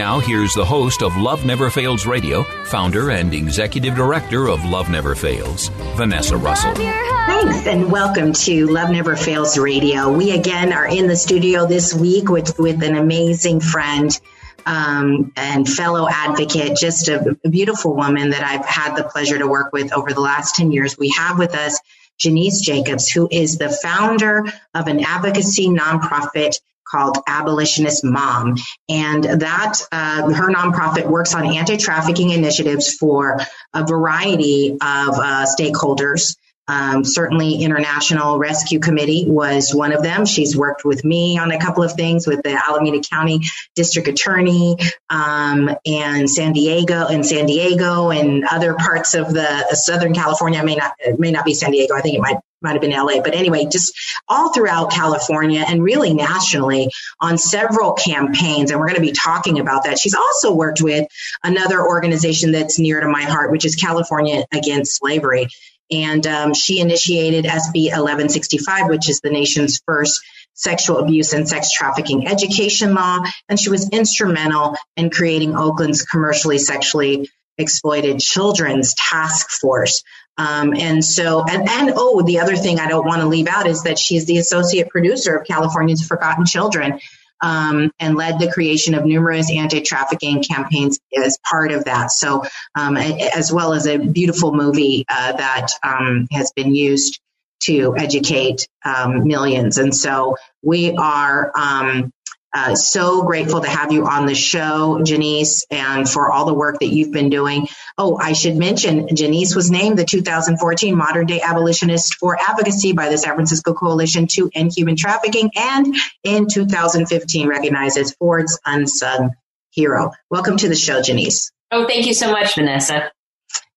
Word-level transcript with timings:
Now, 0.00 0.18
here's 0.18 0.54
the 0.54 0.64
host 0.64 1.02
of 1.02 1.14
Love 1.18 1.44
Never 1.44 1.68
Fails 1.68 2.06
Radio, 2.06 2.42
founder 2.64 3.10
and 3.10 3.34
executive 3.34 3.94
director 3.94 4.48
of 4.48 4.64
Love 4.64 4.88
Never 4.88 5.14
Fails, 5.14 5.68
Vanessa 5.94 6.38
Russell. 6.38 6.70
Love 6.70 6.80
your 6.80 7.14
heart. 7.14 7.42
Thanks, 7.44 7.66
and 7.66 7.92
welcome 7.92 8.32
to 8.32 8.66
Love 8.68 8.88
Never 8.88 9.14
Fails 9.14 9.58
Radio. 9.58 10.10
We 10.10 10.30
again 10.30 10.72
are 10.72 10.86
in 10.86 11.06
the 11.06 11.16
studio 11.16 11.66
this 11.66 11.92
week 11.92 12.30
with, 12.30 12.58
with 12.58 12.82
an 12.82 12.96
amazing 12.96 13.60
friend 13.60 14.18
um, 14.64 15.34
and 15.36 15.68
fellow 15.68 16.08
advocate, 16.08 16.78
just 16.78 17.08
a, 17.08 17.36
a 17.44 17.50
beautiful 17.50 17.94
woman 17.94 18.30
that 18.30 18.42
I've 18.42 18.64
had 18.64 18.96
the 18.96 19.04
pleasure 19.04 19.36
to 19.36 19.46
work 19.46 19.70
with 19.74 19.92
over 19.92 20.14
the 20.14 20.22
last 20.22 20.56
10 20.56 20.72
years. 20.72 20.96
We 20.96 21.10
have 21.10 21.38
with 21.38 21.54
us 21.54 21.78
Janice 22.16 22.62
Jacobs, 22.62 23.10
who 23.10 23.28
is 23.30 23.58
the 23.58 23.68
founder 23.68 24.46
of 24.72 24.86
an 24.86 25.04
advocacy 25.04 25.68
nonprofit 25.68 26.58
called 26.90 27.18
Abolitionist 27.26 28.04
Mom. 28.04 28.56
And 28.88 29.24
that, 29.24 29.80
uh, 29.92 30.32
her 30.32 30.52
nonprofit 30.52 31.06
works 31.06 31.34
on 31.34 31.46
anti 31.46 31.76
trafficking 31.76 32.30
initiatives 32.30 32.94
for 32.94 33.38
a 33.74 33.86
variety 33.86 34.72
of 34.72 34.78
uh, 34.80 35.46
stakeholders. 35.46 36.36
Um, 36.70 37.04
certainly, 37.04 37.56
International 37.64 38.38
Rescue 38.38 38.78
Committee 38.78 39.24
was 39.26 39.74
one 39.74 39.92
of 39.92 40.04
them. 40.04 40.24
She's 40.24 40.56
worked 40.56 40.84
with 40.84 41.04
me 41.04 41.36
on 41.36 41.50
a 41.50 41.58
couple 41.58 41.82
of 41.82 41.94
things 41.94 42.28
with 42.28 42.44
the 42.44 42.62
Alameda 42.68 43.00
County 43.00 43.40
District 43.74 44.06
Attorney 44.06 44.76
um, 45.08 45.68
and 45.84 46.30
San 46.30 46.52
Diego 46.52 47.08
and 47.08 47.26
San 47.26 47.46
Diego 47.46 48.10
and 48.10 48.44
other 48.48 48.74
parts 48.74 49.14
of 49.14 49.32
the 49.32 49.74
Southern 49.74 50.14
California. 50.14 50.62
May 50.62 50.76
not 50.76 50.92
it 51.00 51.18
may 51.18 51.32
not 51.32 51.44
be 51.44 51.54
San 51.54 51.72
Diego. 51.72 51.94
I 51.94 52.02
think 52.02 52.14
it 52.14 52.20
might 52.20 52.36
might 52.62 52.72
have 52.72 52.80
been 52.82 52.92
LA, 52.92 53.22
but 53.22 53.34
anyway, 53.34 53.64
just 53.64 53.92
all 54.28 54.52
throughout 54.52 54.92
California 54.92 55.64
and 55.66 55.82
really 55.82 56.12
nationally 56.12 56.90
on 57.18 57.38
several 57.38 57.94
campaigns. 57.94 58.70
And 58.70 58.78
we're 58.78 58.86
going 58.86 59.00
to 59.00 59.06
be 59.06 59.12
talking 59.12 59.58
about 59.58 59.84
that. 59.84 59.98
She's 59.98 60.14
also 60.14 60.54
worked 60.54 60.82
with 60.82 61.08
another 61.42 61.80
organization 61.80 62.52
that's 62.52 62.78
near 62.78 63.00
to 63.00 63.08
my 63.08 63.22
heart, 63.22 63.50
which 63.50 63.64
is 63.64 63.76
California 63.76 64.44
Against 64.52 64.96
Slavery. 64.98 65.48
And 65.90 66.26
um, 66.26 66.54
she 66.54 66.80
initiated 66.80 67.44
SB 67.44 67.90
1165, 67.90 68.88
which 68.88 69.08
is 69.08 69.20
the 69.20 69.30
nation's 69.30 69.80
first 69.84 70.20
sexual 70.54 70.98
abuse 70.98 71.32
and 71.32 71.48
sex 71.48 71.72
trafficking 71.72 72.28
education 72.28 72.94
law. 72.94 73.20
And 73.48 73.58
she 73.58 73.70
was 73.70 73.88
instrumental 73.90 74.76
in 74.96 75.10
creating 75.10 75.56
Oakland's 75.56 76.04
commercially 76.04 76.58
sexually 76.58 77.30
exploited 77.58 78.20
children's 78.20 78.94
task 78.94 79.50
force. 79.50 80.02
Um, 80.38 80.74
and 80.74 81.04
so, 81.04 81.44
and, 81.46 81.68
and 81.68 81.92
oh, 81.94 82.22
the 82.22 82.40
other 82.40 82.56
thing 82.56 82.78
I 82.78 82.88
don't 82.88 83.06
want 83.06 83.20
to 83.20 83.28
leave 83.28 83.46
out 83.46 83.66
is 83.66 83.82
that 83.82 83.98
she's 83.98 84.24
the 84.24 84.38
associate 84.38 84.88
producer 84.88 85.36
of 85.36 85.46
California's 85.46 86.06
Forgotten 86.06 86.46
Children. 86.46 87.00
Um, 87.42 87.90
and 87.98 88.16
led 88.16 88.38
the 88.38 88.52
creation 88.52 88.94
of 88.94 89.04
numerous 89.04 89.50
anti-trafficking 89.50 90.42
campaigns 90.42 90.98
as 91.16 91.38
part 91.38 91.72
of 91.72 91.84
that. 91.84 92.10
So, 92.10 92.44
um, 92.74 92.96
as 92.96 93.50
well 93.50 93.72
as 93.72 93.86
a 93.86 93.96
beautiful 93.96 94.52
movie 94.54 95.06
uh, 95.08 95.32
that 95.32 95.68
um, 95.82 96.28
has 96.32 96.52
been 96.52 96.74
used 96.74 97.18
to 97.64 97.94
educate 97.96 98.68
um, 98.84 99.26
millions. 99.26 99.78
And 99.78 99.94
so, 99.94 100.36
we 100.62 100.92
are 100.92 101.50
um, 101.56 102.12
uh, 102.52 102.74
so 102.74 103.22
grateful 103.22 103.60
to 103.60 103.68
have 103.68 103.92
you 103.92 104.06
on 104.06 104.26
the 104.26 104.34
show, 104.34 105.00
Janice, 105.04 105.64
and 105.70 106.08
for 106.08 106.30
all 106.30 106.46
the 106.46 106.54
work 106.54 106.80
that 106.80 106.88
you've 106.88 107.12
been 107.12 107.30
doing. 107.30 107.68
Oh, 107.96 108.16
I 108.16 108.32
should 108.32 108.56
mention, 108.56 109.14
Janice 109.14 109.54
was 109.54 109.70
named 109.70 109.98
the 109.98 110.04
2014 110.04 110.96
Modern 110.96 111.26
Day 111.26 111.40
Abolitionist 111.40 112.14
for 112.14 112.36
Advocacy 112.40 112.92
by 112.92 113.08
the 113.08 113.18
San 113.18 113.34
Francisco 113.34 113.72
Coalition 113.72 114.26
to 114.32 114.50
End 114.54 114.72
Human 114.76 114.96
Trafficking, 114.96 115.50
and 115.54 115.94
in 116.24 116.48
2015 116.48 117.48
recognized 117.48 117.96
as 117.96 118.14
Ford's 118.14 118.58
Unsung 118.66 119.30
Hero. 119.70 120.10
Welcome 120.28 120.56
to 120.56 120.68
the 120.68 120.74
show, 120.74 121.02
Janice. 121.02 121.52
Oh, 121.70 121.86
thank 121.86 122.06
you 122.06 122.14
so 122.14 122.32
much, 122.32 122.56
Vanessa. 122.56 123.12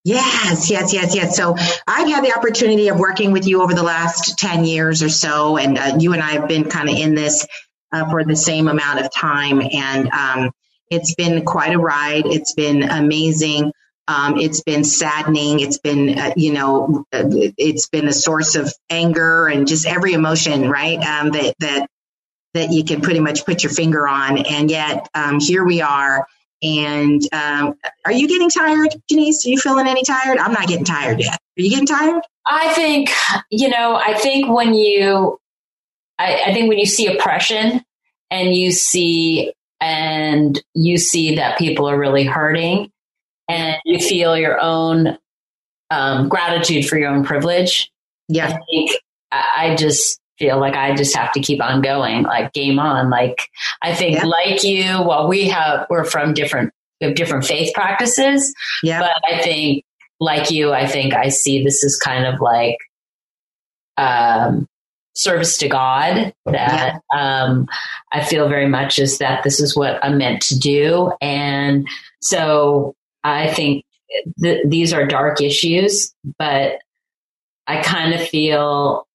Yes, 0.05 0.69
yes, 0.69 0.93
yes, 0.93 1.15
yes. 1.15 1.37
So 1.37 1.55
I've 1.87 2.09
had 2.09 2.25
the 2.25 2.33
opportunity 2.35 2.89
of 2.89 2.99
working 2.99 3.31
with 3.31 3.47
you 3.47 3.61
over 3.61 3.73
the 3.73 3.83
last 3.83 4.37
10 4.37 4.65
years 4.65 5.01
or 5.01 5.09
so, 5.09 5.57
and 5.57 5.77
uh, 5.77 5.97
you 5.99 6.13
and 6.13 6.21
I 6.21 6.31
have 6.31 6.47
been 6.47 6.69
kind 6.69 6.89
of 6.89 6.95
in 6.95 7.15
this 7.15 7.47
uh, 7.93 8.09
for 8.09 8.23
the 8.23 8.35
same 8.35 8.67
amount 8.67 8.99
of 8.99 9.13
time. 9.13 9.61
And 9.61 10.09
um, 10.09 10.51
it's 10.89 11.15
been 11.15 11.45
quite 11.45 11.73
a 11.73 11.79
ride. 11.79 12.25
It's 12.25 12.53
been 12.53 12.83
amazing. 12.83 13.71
Um, 14.07 14.37
it's 14.37 14.61
been 14.61 14.83
saddening. 14.83 15.61
It's 15.61 15.77
been, 15.77 16.19
uh, 16.19 16.33
you 16.35 16.51
know, 16.51 17.05
uh, 17.13 17.23
it's 17.57 17.87
been 17.87 18.07
a 18.07 18.13
source 18.13 18.55
of 18.55 18.73
anger 18.89 19.47
and 19.47 19.65
just 19.65 19.87
every 19.87 20.13
emotion, 20.13 20.69
right? 20.69 20.99
Um, 20.99 21.31
that 21.31 21.55
that 21.59 21.87
that 22.53 22.71
you 22.71 22.83
can 22.83 23.01
pretty 23.01 23.21
much 23.21 23.45
put 23.45 23.63
your 23.63 23.71
finger 23.71 24.07
on. 24.07 24.39
And 24.39 24.69
yet, 24.69 25.07
um, 25.15 25.39
here 25.39 25.63
we 25.63 25.81
are. 25.81 26.27
And 26.61 27.21
um, 27.33 27.75
are 28.05 28.11
you 28.11 28.27
getting 28.27 28.49
tired, 28.49 28.95
Denise? 29.07 29.45
Are 29.45 29.49
you 29.49 29.59
feeling 29.59 29.87
any 29.87 30.03
tired? 30.03 30.37
I'm 30.37 30.53
not 30.53 30.67
getting 30.67 30.85
tired 30.85 31.19
yet. 31.19 31.33
Are 31.33 31.61
you 31.61 31.69
getting 31.69 31.85
tired? 31.85 32.21
I 32.45 32.73
think, 32.73 33.09
you 33.49 33.69
know, 33.69 33.95
I 33.95 34.13
think 34.13 34.49
when 34.53 34.73
you, 34.73 35.39
I, 36.19 36.43
I 36.47 36.53
think 36.53 36.69
when 36.69 36.77
you 36.79 36.85
see 36.85 37.07
oppression 37.07 37.83
and 38.31 38.53
you 38.53 38.71
see, 38.71 39.53
and 39.81 40.61
you 40.73 40.97
see 40.97 41.35
that 41.35 41.57
people 41.57 41.89
are 41.89 41.99
really 41.99 42.23
hurting 42.23 42.89
and 43.49 43.75
you 43.83 43.99
feel 43.99 44.37
your 44.37 44.57
own 44.61 45.17
um, 45.89 46.29
gratitude 46.29 46.87
for 46.87 46.97
your 46.97 47.09
own 47.09 47.25
privilege. 47.25 47.91
Yeah. 48.29 48.47
I 48.47 48.59
think 48.71 48.91
I 49.31 49.75
just 49.77 50.21
feel 50.39 50.57
like 50.59 50.75
I 50.75 50.95
just 50.95 51.15
have 51.15 51.33
to 51.33 51.41
keep 51.41 51.61
on 51.61 51.81
going, 51.81 52.23
like 52.23 52.53
game 52.53 52.79
on. 52.79 53.09
Like 53.09 53.49
I 53.81 53.93
think, 53.93 54.15
Yeah. 54.17 54.25
like 54.25 54.63
you, 54.63 54.85
well, 55.05 55.27
we 55.27 55.49
have 55.49 55.85
we're 55.89 56.05
from 56.05 56.33
different 56.33 56.71
we 57.01 57.07
have 57.07 57.15
different 57.15 57.43
faith 57.45 57.73
practices, 57.73 58.53
Yeah. 58.83 59.01
but 59.01 59.11
I 59.29 59.41
think, 59.41 59.83
like 60.21 60.49
you, 60.51 60.71
I 60.71 60.87
think 60.87 61.13
I 61.13 61.27
see 61.27 61.61
this 61.63 61.83
as 61.83 61.97
kind 61.97 62.25
of 62.25 62.39
like 62.39 62.77
um, 63.97 64.67
service 65.15 65.57
to 65.59 65.67
God. 65.67 66.33
That 66.45 67.01
um, 67.13 67.67
I 68.11 68.23
feel 68.23 68.47
very 68.49 68.67
much 68.67 68.99
is 68.99 69.17
that 69.19 69.43
this 69.43 69.59
is 69.59 69.75
what 69.75 70.03
I'm 70.03 70.17
meant 70.17 70.41
to 70.43 70.59
do, 70.59 71.11
and 71.21 71.87
so 72.21 72.95
I 73.23 73.51
think 73.53 73.85
th- 74.41 74.65
these 74.67 74.93
are 74.93 75.05
dark 75.05 75.41
issues, 75.41 76.13
but 76.37 76.79
I 77.67 77.81
kind 77.81 78.13
of 78.13 78.21
feel 78.27 79.07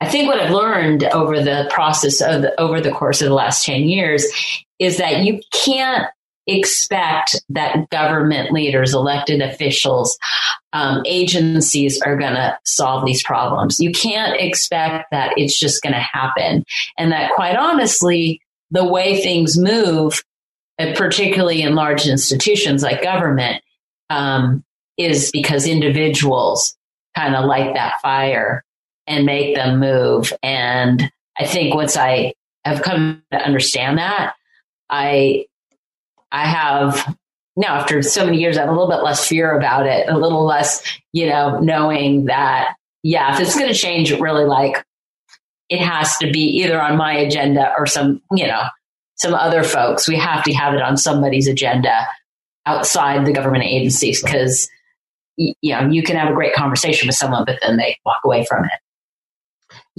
I 0.00 0.08
think 0.08 0.28
what 0.28 0.40
I've 0.40 0.52
learned 0.52 1.04
over 1.04 1.40
the 1.42 1.68
process 1.70 2.20
of 2.20 2.42
the, 2.42 2.60
over 2.60 2.80
the 2.80 2.92
course 2.92 3.20
of 3.20 3.28
the 3.28 3.34
last 3.34 3.64
10 3.64 3.82
years 3.82 4.26
is 4.78 4.98
that 4.98 5.24
you 5.24 5.40
can't 5.52 6.06
expect 6.48 7.36
that 7.50 7.90
government 7.90 8.52
leaders, 8.52 8.94
elected 8.94 9.42
officials, 9.42 10.18
um, 10.72 11.02
agencies 11.04 12.00
are 12.00 12.16
going 12.16 12.34
to 12.34 12.58
solve 12.64 13.04
these 13.04 13.22
problems. 13.22 13.78
You 13.78 13.92
can't 13.92 14.40
expect 14.40 15.10
that 15.10 15.34
it's 15.36 15.58
just 15.58 15.82
going 15.82 15.92
to 15.92 16.00
happen. 16.00 16.64
And 16.96 17.12
that 17.12 17.32
quite 17.32 17.56
honestly, 17.56 18.40
the 18.70 18.84
way 18.84 19.20
things 19.20 19.58
move, 19.58 20.22
uh, 20.78 20.94
particularly 20.96 21.62
in 21.62 21.74
large 21.74 22.06
institutions 22.06 22.82
like 22.82 23.02
government, 23.02 23.62
um, 24.10 24.64
is 24.96 25.30
because 25.30 25.66
individuals 25.66 26.76
kind 27.14 27.34
of 27.36 27.44
light 27.44 27.74
that 27.74 28.00
fire 28.00 28.64
and 29.06 29.26
make 29.26 29.54
them 29.54 29.80
move. 29.80 30.32
And 30.42 31.10
I 31.38 31.46
think 31.46 31.74
once 31.74 31.96
I 31.96 32.34
have 32.64 32.82
come 32.82 33.22
to 33.32 33.38
understand 33.38 33.98
that, 33.98 34.34
I 34.90 35.46
I 36.30 36.46
have 36.46 37.16
now 37.56 37.76
after 37.76 38.02
so 38.02 38.24
many 38.24 38.38
years, 38.38 38.56
I 38.56 38.60
have 38.60 38.68
a 38.68 38.72
little 38.72 38.88
bit 38.88 39.02
less 39.02 39.26
fear 39.26 39.56
about 39.56 39.86
it, 39.86 40.08
a 40.08 40.16
little 40.16 40.44
less, 40.44 40.82
you 41.12 41.26
know, 41.26 41.58
knowing 41.58 42.26
that 42.26 42.74
yeah, 43.02 43.34
if 43.34 43.40
it's 43.40 43.56
going 43.56 43.68
to 43.68 43.78
change, 43.78 44.12
really 44.12 44.44
like 44.44 44.84
it 45.68 45.80
has 45.80 46.16
to 46.18 46.30
be 46.30 46.40
either 46.62 46.80
on 46.80 46.96
my 46.96 47.14
agenda 47.14 47.72
or 47.78 47.86
some, 47.86 48.22
you 48.32 48.46
know, 48.46 48.62
some 49.16 49.34
other 49.34 49.62
folks. 49.62 50.08
We 50.08 50.16
have 50.16 50.44
to 50.44 50.52
have 50.54 50.74
it 50.74 50.82
on 50.82 50.96
somebody's 50.96 51.48
agenda 51.48 52.06
outside 52.66 53.26
the 53.26 53.32
government 53.32 53.64
agencies 53.64 54.22
because 54.22 54.68
you 55.36 55.54
know 55.62 55.88
you 55.88 56.02
can 56.02 56.16
have 56.16 56.30
a 56.30 56.34
great 56.34 56.54
conversation 56.54 57.06
with 57.06 57.16
someone, 57.16 57.44
but 57.44 57.58
then 57.62 57.76
they 57.76 57.98
walk 58.04 58.20
away 58.24 58.44
from 58.44 58.64
it. 58.64 58.80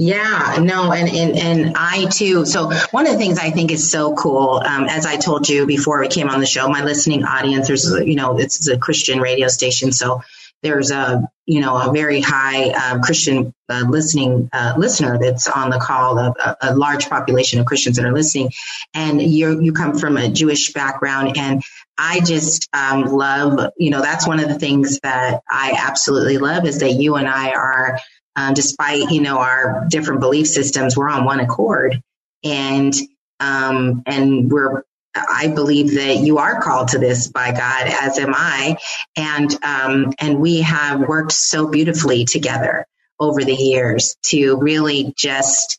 Yeah, 0.02 0.60
no, 0.62 0.94
and, 0.94 1.10
and 1.10 1.38
and 1.38 1.74
I 1.76 2.06
too. 2.06 2.46
So 2.46 2.72
one 2.92 3.06
of 3.06 3.12
the 3.12 3.18
things 3.18 3.38
I 3.38 3.50
think 3.50 3.70
is 3.70 3.92
so 3.92 4.16
cool, 4.16 4.64
um, 4.66 4.86
as 4.86 5.06
I 5.06 5.18
told 5.18 5.50
you 5.50 5.66
before 5.66 6.00
we 6.00 6.08
came 6.08 6.30
on 6.30 6.40
the 6.40 6.46
show, 6.46 6.70
my 6.70 6.86
listening 6.86 7.26
audience, 7.26 7.68
there's 7.68 7.84
you 8.06 8.16
know 8.16 8.40
it's 8.40 8.66
a 8.70 8.78
Christian 8.78 9.20
radio 9.20 9.50
station, 9.50 9.92
so 9.92 10.22
there's 10.64 10.92
a 10.92 11.30
you 11.46 11.60
know 11.60 11.76
a 11.76 11.92
very 11.92 12.22
high 12.22 12.70
uh, 12.70 13.00
Christian 13.00 13.54
uh, 13.68 13.84
listening 13.90 14.50
uh, 14.54 14.76
listener 14.78 15.18
that's 15.20 15.50
on 15.50 15.70
the 15.70 15.80
call, 15.80 16.18
a, 16.18 16.56
a, 16.62 16.76
large 16.78 17.10
population 17.10 17.60
of 17.60 17.66
Christians 17.66 17.98
that 17.98 18.06
are 18.06 18.14
listening, 18.14 18.52
and 18.94 19.22
you 19.22 19.60
you 19.60 19.74
come 19.74 20.00
from 20.00 20.16
a 20.16 20.30
Jewish 20.30 20.72
background, 20.72 21.36
and 21.36 21.62
I 21.98 22.22
just 22.22 22.70
um, 22.72 23.02
love 23.02 23.74
you 23.78 23.90
know 23.90 24.02
that's 24.02 24.26
one 24.26 24.40
of 24.40 24.48
the 24.48 24.60
things 24.60 25.02
that 25.04 25.42
I 25.50 25.78
absolutely 25.78 26.38
love 26.38 26.66
is 26.66 26.80
that 26.80 26.94
you 26.94 27.16
and 27.16 27.28
I 27.28 27.52
are 27.52 28.00
um, 28.40 28.54
despite 28.54 29.12
you 29.12 29.22
know 29.22 29.40
our 29.40 29.86
different 29.90 30.22
belief 30.22 30.48
systems, 30.48 30.96
we're 30.96 31.10
on 31.10 31.26
one 31.26 31.42
accord, 31.42 32.02
and 32.44 32.94
um, 33.40 34.04
and 34.06 34.50
we're 34.50 34.84
I 35.16 35.48
believe 35.48 35.96
that 35.96 36.18
you 36.18 36.38
are 36.38 36.62
called 36.62 36.90
to 36.90 37.00
this 37.00 37.28
by 37.28 37.52
God, 37.52 37.88
as 37.88 38.18
am 38.18 38.34
I, 38.34 38.78
and 39.18 39.54
um, 39.64 40.14
and 40.20 40.40
we 40.40 40.62
have 40.62 41.02
worked 41.02 41.34
so 41.34 41.68
beautifully 41.70 42.26
together 42.26 42.86
over 43.20 43.44
the 43.44 43.54
years 43.54 44.16
to 44.28 44.56
really 44.58 45.14
just 45.18 45.78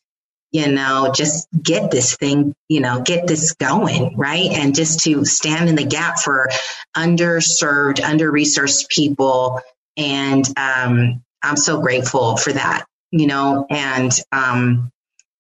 you 0.53 0.71
know 0.71 1.13
just 1.15 1.49
get 1.63 1.91
this 1.91 2.17
thing 2.17 2.55
you 2.69 2.81
know 2.81 3.01
get 3.01 3.27
this 3.27 3.55
going 3.55 4.19
right? 4.19 4.51
And 4.51 4.75
just 4.75 5.01
to 5.05 5.25
stand 5.25 5.71
in 5.71 5.77
the 5.77 5.85
gap 5.85 6.19
for 6.19 6.51
underserved 6.95 8.03
under 8.03 8.31
resourced 8.31 8.89
people. 8.91 9.61
And 9.97 10.45
um, 10.59 11.23
I'm 11.43 11.57
so 11.57 11.81
grateful 11.81 12.37
for 12.37 12.53
that, 12.53 12.87
you 13.11 13.27
know, 13.27 13.67
and, 13.69 14.13
um, 14.33 14.91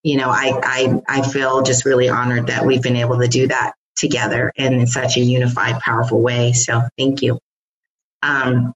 you 0.02 0.16
know, 0.16 0.30
I, 0.30 0.58
I, 0.62 1.02
I 1.20 1.22
feel 1.22 1.62
just 1.62 1.84
really 1.84 2.08
honored 2.08 2.46
that 2.46 2.64
we've 2.64 2.82
been 2.82 2.96
able 2.96 3.18
to 3.18 3.28
do 3.28 3.48
that 3.48 3.74
together 3.96 4.52
and 4.56 4.74
in 4.74 4.86
such 4.86 5.16
a 5.16 5.20
unified, 5.20 5.80
powerful 5.80 6.22
way. 6.22 6.52
So 6.52 6.82
thank 6.96 7.22
you. 7.22 7.38
Um, 8.22 8.72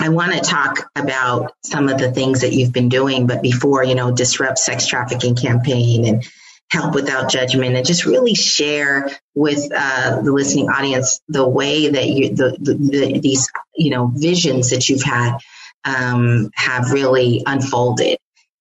I 0.00 0.08
want 0.08 0.32
to 0.32 0.40
talk 0.40 0.90
about 0.96 1.52
some 1.64 1.88
of 1.88 1.98
the 1.98 2.10
things 2.10 2.40
that 2.40 2.52
you've 2.52 2.72
been 2.72 2.88
doing, 2.88 3.26
but 3.26 3.42
before, 3.42 3.84
you 3.84 3.94
know, 3.94 4.10
disrupt 4.10 4.58
sex 4.58 4.86
trafficking 4.86 5.36
campaign 5.36 6.06
and 6.06 6.24
help 6.70 6.94
without 6.94 7.30
judgment 7.30 7.76
and 7.76 7.84
just 7.84 8.06
really 8.06 8.34
share 8.34 9.10
with 9.34 9.70
uh, 9.74 10.22
the 10.22 10.32
listening 10.32 10.68
audience 10.68 11.20
the 11.28 11.46
way 11.46 11.88
that 11.90 12.08
you, 12.08 12.30
the, 12.30 12.56
the, 12.60 12.74
the, 12.74 13.18
these, 13.20 13.48
you 13.76 13.90
know, 13.90 14.06
visions 14.14 14.70
that 14.70 14.88
you've 14.88 15.02
had 15.02 15.36
um, 15.84 16.50
have 16.54 16.92
really 16.92 17.42
unfolded 17.46 18.18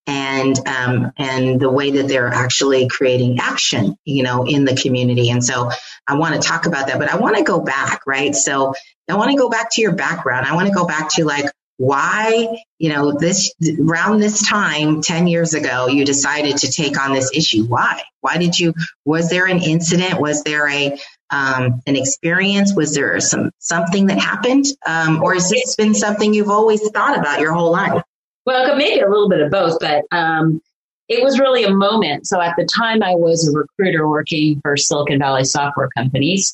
and 0.07 0.57
um, 0.67 1.11
and 1.17 1.59
the 1.59 1.69
way 1.69 1.91
that 1.91 2.07
they're 2.07 2.27
actually 2.27 2.87
creating 2.87 3.39
action, 3.39 3.95
you 4.05 4.23
know, 4.23 4.43
in 4.45 4.65
the 4.65 4.75
community. 4.75 5.29
And 5.29 5.43
so 5.43 5.69
I 6.07 6.15
want 6.15 6.41
to 6.41 6.47
talk 6.47 6.65
about 6.65 6.87
that, 6.87 6.97
but 6.97 7.09
I 7.09 7.17
want 7.17 7.37
to 7.37 7.43
go 7.43 7.59
back, 7.59 8.01
right? 8.07 8.35
So 8.35 8.73
I 9.07 9.15
want 9.15 9.31
to 9.31 9.37
go 9.37 9.49
back 9.49 9.69
to 9.73 9.81
your 9.81 9.93
background. 9.93 10.47
I 10.47 10.55
want 10.55 10.67
to 10.67 10.73
go 10.73 10.85
back 10.85 11.09
to 11.13 11.25
like 11.25 11.45
why, 11.77 12.61
you 12.77 12.89
know, 12.89 13.13
this 13.17 13.53
around 13.79 14.19
this 14.19 14.45
time, 14.45 15.01
10 15.01 15.27
years 15.27 15.53
ago, 15.53 15.87
you 15.87 16.03
decided 16.03 16.57
to 16.57 16.71
take 16.71 16.99
on 16.99 17.13
this 17.13 17.31
issue. 17.33 17.63
Why? 17.65 18.01
Why 18.19 18.37
did 18.37 18.59
you, 18.59 18.73
was 19.05 19.29
there 19.29 19.45
an 19.45 19.61
incident? 19.61 20.19
Was 20.19 20.43
there 20.43 20.67
a, 20.67 20.99
um, 21.31 21.81
an 21.85 21.95
experience? 21.95 22.73
Was 22.75 22.93
there 22.93 23.19
some 23.19 23.51
something 23.59 24.07
that 24.07 24.19
happened, 24.19 24.65
um, 24.85 25.21
or 25.23 25.33
has 25.33 25.49
this 25.49 25.75
been 25.75 25.93
something 25.93 26.33
you've 26.33 26.49
always 26.49 26.87
thought 26.89 27.17
about 27.17 27.39
your 27.39 27.53
whole 27.53 27.71
life? 27.71 28.03
Well, 28.45 28.67
could 28.67 28.77
maybe 28.77 29.01
a 29.01 29.09
little 29.09 29.29
bit 29.29 29.41
of 29.41 29.51
both, 29.51 29.79
but 29.79 30.05
um, 30.11 30.61
it 31.07 31.23
was 31.23 31.39
really 31.39 31.63
a 31.63 31.71
moment. 31.71 32.27
So 32.27 32.41
at 32.41 32.55
the 32.57 32.65
time, 32.65 33.03
I 33.03 33.15
was 33.15 33.47
a 33.47 33.51
recruiter 33.51 34.07
working 34.07 34.59
for 34.61 34.77
Silicon 34.77 35.19
Valley 35.19 35.43
software 35.43 35.89
companies, 35.95 36.53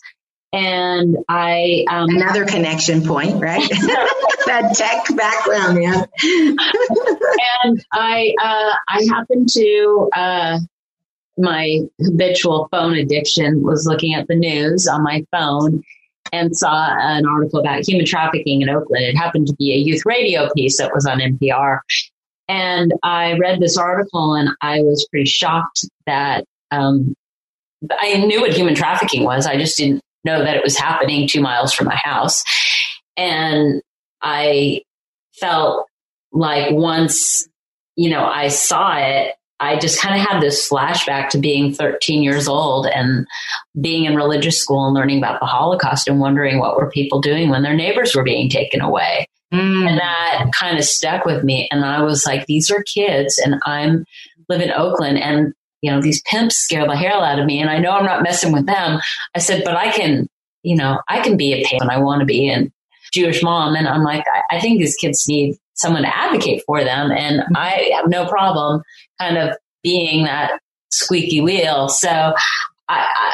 and 0.52 1.18
I 1.30 1.86
um, 1.90 2.10
another 2.10 2.46
connection 2.46 3.04
point, 3.04 3.42
right? 3.42 3.70
that 4.46 4.76
tech 4.76 5.16
background, 5.16 5.82
yeah. 5.82 6.06
and 7.64 7.86
I 7.92 8.34
uh, 8.42 8.74
I 8.88 9.08
happened 9.10 9.50
to 9.54 10.10
uh, 10.16 10.60
my 11.38 11.80
habitual 12.04 12.68
phone 12.72 12.96
addiction 12.96 13.64
was 13.64 13.86
looking 13.86 14.14
at 14.14 14.28
the 14.28 14.36
news 14.36 14.88
on 14.88 15.04
my 15.04 15.26
phone 15.32 15.84
and 16.32 16.56
saw 16.56 16.90
an 17.00 17.26
article 17.26 17.60
about 17.60 17.88
human 17.88 18.06
trafficking 18.06 18.62
in 18.62 18.70
Oakland. 18.70 19.06
It 19.06 19.18
happened 19.18 19.48
to 19.48 19.56
be 19.56 19.74
a 19.74 19.78
youth 19.78 20.04
radio 20.06 20.50
piece 20.54 20.78
that 20.78 20.94
was 20.94 21.06
on 21.06 21.20
NPR. 21.20 21.80
And 22.48 22.94
I 23.04 23.38
read 23.38 23.60
this 23.60 23.78
article 23.78 24.36
and 24.36 24.50
I 24.62 24.82
was 24.82 25.08
pretty 25.10 25.26
shocked 25.26 25.86
that 26.06 26.46
um, 26.72 27.16
I 27.92 28.18
knew 28.18 28.42
what 28.42 28.54
human 28.54 28.76
trafficking 28.76 29.24
was. 29.24 29.46
I 29.46 29.58
just 29.58 29.78
didn't 29.78 30.02
know 30.24 30.44
that 30.44 30.56
it 30.56 30.64
was 30.64 30.78
happening 30.78 31.28
two 31.28 31.42
miles 31.42 31.74
from 31.74 31.88
my 31.88 31.96
house. 31.96 32.44
And 33.18 33.82
I 34.22 34.82
felt 35.40 35.88
like 36.32 36.72
once, 36.72 37.48
you 37.96 38.10
know, 38.10 38.26
I 38.26 38.50
saw 38.50 38.96
it, 38.98 39.36
I 39.60 39.80
just 39.80 40.02
kind 40.02 40.20
of 40.20 40.28
had 40.28 40.42
this 40.42 40.68
flashback 40.68 41.30
to 41.30 41.38
being 41.38 41.74
13 41.74 42.24
years 42.24 42.48
old 42.48 42.88
and 42.88 43.26
being 43.80 44.06
in 44.06 44.16
religious 44.16 44.60
school 44.60 44.86
and 44.86 44.94
learning 44.94 45.20
about 45.20 45.40
the 45.40 45.46
Holocaust 45.46 46.08
and 46.08 46.20
wondering 46.20 46.60
what 46.60 46.76
were 46.76 46.90
people 46.90 47.22
doing 47.22 47.50
when 47.50 47.64
their 47.64 47.74
neighbors 47.74 48.16
were 48.16 48.24
being 48.24 48.50
taken 48.50 48.82
away. 48.82 49.28
Mm. 49.54 49.88
And 49.88 49.98
that 49.98 50.52
kind 50.54 50.78
of 50.78 50.84
stuck 50.84 51.26
with 51.26 51.44
me. 51.44 51.70
And 51.72 51.86
I 51.86 52.02
was 52.02 52.26
like, 52.26 52.46
these 52.48 52.70
are 52.70 52.84
kids 52.84 53.40
and 53.44 53.56
I'm 53.66 54.06
live 54.50 54.62
in 54.62 54.72
Oakland 54.72 55.18
and 55.18 55.54
you 55.82 55.92
know, 55.92 56.02
these 56.02 56.22
pimps 56.24 56.58
scare 56.58 56.88
the 56.88 56.96
hell 56.96 57.24
out 57.24 57.38
of 57.38 57.46
me 57.46 57.62
and 57.62 57.70
I 57.70 57.78
know 57.78 57.92
I'm 57.92 58.06
not 58.06 58.24
messing 58.24 58.52
with 58.52 58.66
them. 58.66 59.00
I 59.36 59.40
said, 59.40 59.64
but 59.64 59.76
I 59.76 59.92
can, 59.92 60.28
you 60.64 60.76
know, 60.76 61.00
I 61.10 61.22
can 61.22 61.38
be 61.38 61.54
a 61.54 61.64
pimp 61.64 61.84
and 61.84 61.92
I 61.92 62.00
want 62.00 62.22
to 62.22 62.26
be 62.26 62.50
a 62.50 62.68
Jewish 63.14 63.44
mom. 63.44 63.76
And 63.76 63.88
I'm 63.88 64.04
like, 64.04 64.26
I, 64.34 64.58
I 64.58 64.60
think 64.60 64.80
these 64.80 64.96
kids 64.96 65.28
need 65.28 65.58
someone 65.76 66.04
to 66.04 66.18
advocate 66.18 66.64
for 66.66 66.84
them. 66.84 67.12
And 67.12 67.44
I 67.56 67.92
have 67.96 68.10
no 68.10 68.26
problem 68.26 68.82
kind 69.20 69.38
of 69.38 69.56
being 69.84 70.26
that 70.26 70.60
squeaky 70.92 71.42
wheel. 71.42 71.90
So 71.90 72.10
I, 72.10 72.36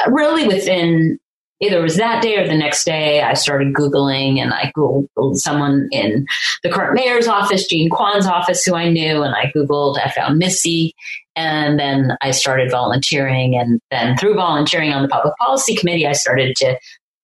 I 0.05 0.09
really 0.09 0.47
within 0.47 1.19
either 1.61 1.77
it 1.77 1.83
was 1.83 1.97
that 1.97 2.23
day 2.23 2.37
or 2.37 2.47
the 2.47 2.57
next 2.57 2.83
day, 2.85 3.21
I 3.21 3.35
started 3.35 3.73
Googling 3.73 4.39
and 4.39 4.51
I 4.51 4.71
Googled 4.75 5.35
someone 5.35 5.87
in 5.91 6.25
the 6.63 6.69
current 6.69 6.95
mayor's 6.95 7.27
office, 7.27 7.67
Jean 7.67 7.89
Quan's 7.89 8.25
office, 8.25 8.65
who 8.65 8.73
I 8.73 8.89
knew, 8.89 9.21
and 9.21 9.35
I 9.35 9.51
Googled, 9.55 9.99
I 10.03 10.09
found 10.09 10.41
MISSSEY. 10.41 10.93
And 11.35 11.79
then 11.79 12.17
I 12.21 12.31
started 12.31 12.71
volunteering. 12.71 13.55
And 13.55 13.79
then 13.91 14.17
through 14.17 14.33
volunteering 14.33 14.91
on 14.91 15.03
the 15.03 15.07
public 15.07 15.35
policy 15.37 15.75
committee, 15.75 16.07
I 16.07 16.13
started 16.13 16.55
to 16.57 16.77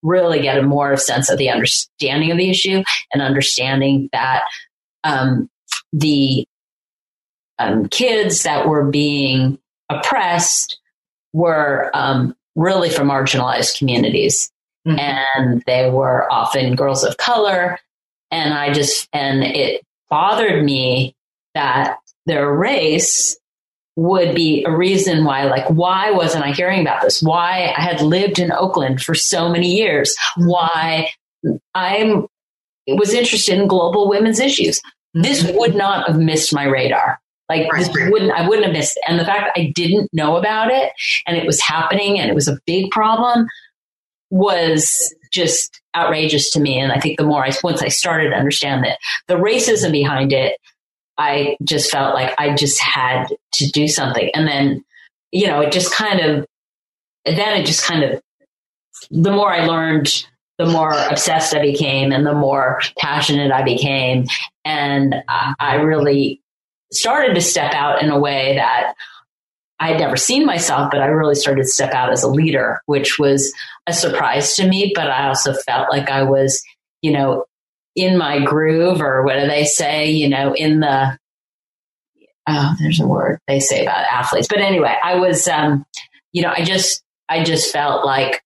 really 0.04 0.40
get 0.40 0.58
a 0.58 0.62
more 0.62 0.96
sense 0.98 1.30
of 1.30 1.40
the 1.40 1.50
understanding 1.50 2.32
of 2.32 2.38
the 2.38 2.50
issue 2.50 2.84
and 3.12 3.22
understanding 3.22 4.08
that 4.14 4.44
um, 5.04 5.50
the 5.94 6.48
um, 7.60 7.88
kids 7.88 8.44
that 8.44 8.68
were 8.68 8.86
being 8.86 9.60
oppressed 9.90 10.80
were 11.34 11.90
um, 11.94 12.36
really 12.56 12.90
from 12.90 13.10
marginalized 13.10 13.78
communities. 13.78 14.52
Mm-hmm. 14.88 15.00
And 15.00 15.64
they 15.66 15.90
were 15.90 16.32
often 16.32 16.76
girls 16.76 17.04
of 17.04 17.18
color. 17.18 17.80
And 18.32 18.54
I 18.54 18.74
just, 18.74 19.08
and 19.14 19.44
it 19.44 19.84
bothered 20.10 20.64
me 20.64 21.16
that 21.56 21.98
their 22.26 22.52
race 22.52 23.38
would 23.96 24.36
be 24.36 24.64
a 24.64 24.72
reason 24.72 25.26
why, 25.26 25.46
like, 25.46 25.68
why 25.70 26.12
wasn't 26.12 26.44
I 26.44 26.52
hearing 26.52 26.82
about 26.82 27.02
this? 27.02 27.22
Why 27.22 27.74
I 27.76 27.82
had 27.82 28.02
lived 28.02 28.38
in 28.38 28.52
Oakland 28.52 29.02
for 29.02 29.16
so 29.16 29.50
many 29.50 29.76
years? 29.76 30.16
Why 30.38 31.10
I'm 31.74 32.28
was 32.96 33.14
interested 33.14 33.58
in 33.58 33.68
global 33.68 34.10
women's 34.10 34.40
issues. 34.40 34.82
This 35.14 35.44
mm-hmm. 35.44 35.58
would 35.58 35.76
not 35.76 36.08
have 36.08 36.18
missed 36.18 36.54
my 36.54 36.66
radar. 36.66 37.20
Like 37.50 37.68
this 37.78 37.90
wouldn't 37.90 38.32
I 38.32 38.48
wouldn't 38.48 38.66
have 38.66 38.76
missed 38.76 38.98
it. 38.98 39.04
And 39.08 39.20
the 39.20 39.26
fact 39.26 39.46
that 39.46 39.60
I 39.60 39.72
didn't 39.74 40.10
know 40.14 40.36
about 40.36 40.70
it 40.70 40.92
and 41.26 41.38
it 41.38 41.46
was 41.46 41.62
happening 41.62 42.20
and 42.20 42.30
it 42.30 42.34
was 42.34 42.48
a 42.48 42.60
big 42.66 42.92
problem 42.92 43.48
was 44.30 45.16
just 45.32 45.82
outrageous 45.96 46.52
to 46.52 46.60
me. 46.60 46.78
And 46.78 46.92
I 46.92 47.00
think 47.00 47.18
the 47.18 47.26
more 47.26 47.46
I 47.46 47.52
once 47.64 47.82
I 47.82 47.88
started 47.88 48.32
to 48.32 48.36
understand 48.36 48.84
that 48.84 49.00
the 49.28 49.36
racism 49.36 49.92
behind 49.92 50.34
it, 50.34 50.58
I 51.18 51.58
just 51.64 51.90
felt 51.90 52.14
like 52.14 52.36
I 52.38 52.54
just 52.54 52.80
had 52.80 53.28
to 53.54 53.70
do 53.72 53.88
something. 53.88 54.30
And 54.34 54.48
then, 54.48 54.84
you 55.32 55.48
know, 55.48 55.62
it 55.62 55.72
just 55.72 55.94
kind 55.94 56.20
of 56.20 56.46
then 57.26 57.62
it 57.62 57.66
just 57.66 57.84
kind 57.84 58.04
of 58.04 58.22
the 59.10 59.32
more 59.32 59.52
I 59.52 59.66
learned 59.66 60.28
the 60.58 60.66
more 60.66 60.92
obsessed 60.92 61.56
I 61.56 61.62
became 61.62 62.12
and 62.12 62.26
the 62.26 62.34
more 62.34 62.82
passionate 62.98 63.52
I 63.52 63.64
became. 63.64 64.26
And 64.66 65.16
I 65.28 65.76
really 65.76 66.42
started 66.92 67.36
to 67.36 67.42
step 67.42 67.74
out 67.74 68.02
in 68.02 68.10
a 68.10 68.20
way 68.20 68.56
that 68.56 68.94
I 69.80 69.90
had 69.90 70.00
never 70.00 70.18
seen 70.18 70.46
myself, 70.46 70.90
but 70.90 71.02
I 71.02 71.06
really 71.06 71.36
started 71.36 71.62
to 71.62 71.68
step 71.68 71.94
out 71.94 72.12
as 72.12 72.24
a 72.24 72.30
leader, 72.30 72.82
which 72.88 73.20
was 73.20 73.54
a 73.86 73.94
surprise 73.94 74.56
to 74.56 74.68
me. 74.68 74.92
But 74.96 75.12
I 75.12 75.28
also 75.28 75.54
felt 75.54 75.92
like 75.92 76.10
I 76.10 76.24
was, 76.24 76.64
you 77.04 77.12
know, 77.12 77.46
in 77.96 78.18
my 78.18 78.44
groove, 78.44 79.02
or 79.02 79.24
what 79.24 79.40
do 79.40 79.48
they 79.48 79.66
say, 79.66 80.10
you 80.10 80.30
know, 80.30 80.54
in 80.54 80.80
the, 80.80 81.18
oh, 82.48 82.76
there's 82.80 83.00
a 83.00 83.08
word 83.08 83.40
they 83.48 83.60
say 83.60 83.84
about 83.84 84.06
athletes. 84.12 84.48
But 84.50 84.62
anyway, 84.62 84.96
I 85.04 85.16
was, 85.16 85.48
um, 85.48 85.86
you 86.32 86.42
know, 86.42 86.52
I 86.56 86.64
just, 86.64 87.04
I 87.30 87.44
just 87.44 87.72
felt 87.72 88.06
like 88.06 88.42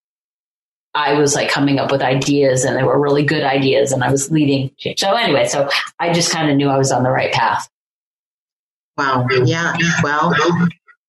I 0.94 1.14
was 1.14 1.36
like 1.36 1.50
coming 1.50 1.80
up 1.80 1.92
with 1.92 2.02
ideas 2.02 2.66
and 2.66 2.78
they 2.78 2.84
were 2.84 3.00
really 3.00 3.24
good 3.24 3.44
ideas 3.44 3.92
and 3.92 4.04
I 4.04 4.12
was 4.12 4.30
leading. 4.30 4.72
So 4.98 5.14
anyway, 5.14 5.48
so 5.48 5.70
I 6.00 6.12
just 6.12 6.32
kind 6.32 6.50
of 6.50 6.58
knew 6.58 6.68
I 6.68 6.78
was 6.78 6.92
on 6.92 7.04
the 7.04 7.10
right 7.10 7.32
path. 7.32 7.70
Wow. 8.98 9.26
Yeah. 9.30 9.74
Well, 10.04 10.32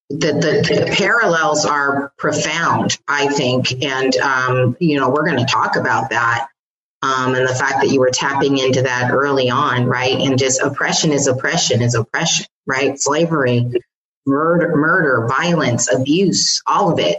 the, 0.09 0.33
the, 0.33 0.85
the 0.85 0.95
parallels 0.97 1.67
are 1.67 2.13
profound, 2.17 2.97
I 3.09 3.29
think. 3.29 3.83
And, 3.83 4.17
um, 4.19 4.77
you 4.79 4.99
know, 4.99 5.11
we're 5.11 5.27
going 5.27 5.45
to 5.45 5.53
talk 5.53 5.77
about 5.77 6.11
that. 6.11 6.49
Um, 7.03 7.35
and 7.35 7.49
the 7.49 7.55
fact 7.55 7.83
that 7.83 7.91
you 7.91 7.99
were 7.99 8.11
tapping 8.13 8.59
into 8.59 8.83
that 8.83 9.11
early 9.11 9.51
on, 9.51 9.87
right? 9.87 10.15
And 10.15 10.39
just 10.39 10.63
oppression 10.63 11.11
is 11.11 11.27
oppression 11.27 11.83
is 11.83 11.97
oppression, 11.97 12.47
right? 12.65 12.97
Slavery, 13.01 13.73
murder, 14.25 14.77
murder, 14.77 15.27
violence, 15.29 15.93
abuse, 15.93 16.63
all 16.65 16.93
of 16.93 17.01
it. 17.01 17.19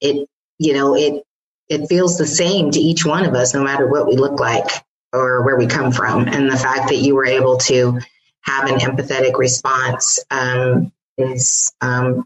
It, 0.00 0.26
you 0.58 0.72
know, 0.72 0.96
it 0.96 1.22
it 1.70 1.86
feels 1.86 2.18
the 2.18 2.26
same 2.26 2.72
to 2.72 2.80
each 2.80 3.06
one 3.06 3.24
of 3.24 3.34
us, 3.34 3.54
no 3.54 3.62
matter 3.62 3.86
what 3.86 4.08
we 4.08 4.16
look 4.16 4.40
like 4.40 4.68
or 5.12 5.44
where 5.44 5.56
we 5.56 5.68
come 5.68 5.92
from. 5.92 6.26
And 6.26 6.50
the 6.50 6.56
fact 6.56 6.88
that 6.88 6.96
you 6.96 7.14
were 7.14 7.24
able 7.24 7.58
to 7.58 8.00
have 8.42 8.68
an 8.68 8.80
empathetic 8.80 9.38
response 9.38 10.18
um, 10.32 10.92
is 11.16 11.72
um, 11.80 12.24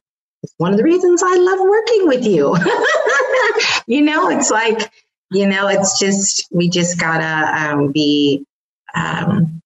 one 0.57 0.73
of 0.73 0.79
the 0.79 0.85
reasons 0.85 1.23
I 1.23 1.37
love 1.37 1.61
working 1.61 2.09
with 2.09 2.25
you. 2.25 2.57
you 3.87 4.01
know, 4.01 4.31
it's 4.31 4.51
like, 4.51 4.91
you 5.31 5.47
know, 5.47 5.69
it's 5.69 5.99
just, 5.99 6.49
we 6.51 6.71
just 6.71 6.99
gotta 6.99 7.71
um, 7.71 7.93
be, 7.93 8.47
um, 8.95 9.61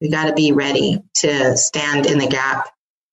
we 0.00 0.10
gotta 0.10 0.32
be 0.32 0.50
ready 0.50 1.00
to 1.18 1.56
stand 1.56 2.06
in 2.06 2.18
the 2.18 2.26
gap 2.26 2.68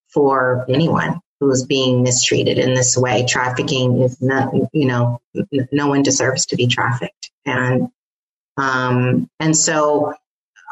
for 0.10 0.66
anyone 0.68 1.22
who 1.42 1.52
is 1.52 1.66
being 1.66 2.04
mistreated 2.04 2.60
in 2.60 2.76
this 2.76 2.96
way. 2.96 3.26
Trafficking 3.28 4.04
is 4.04 4.22
not, 4.22 4.54
you 4.72 4.86
know, 4.86 5.20
no 5.72 5.88
one 5.88 6.04
deserves 6.04 6.46
to 6.46 6.56
be 6.56 6.68
trafficked. 6.68 7.32
And, 7.46 7.90
um, 8.58 9.28
and 9.40 9.58
so 9.58 10.14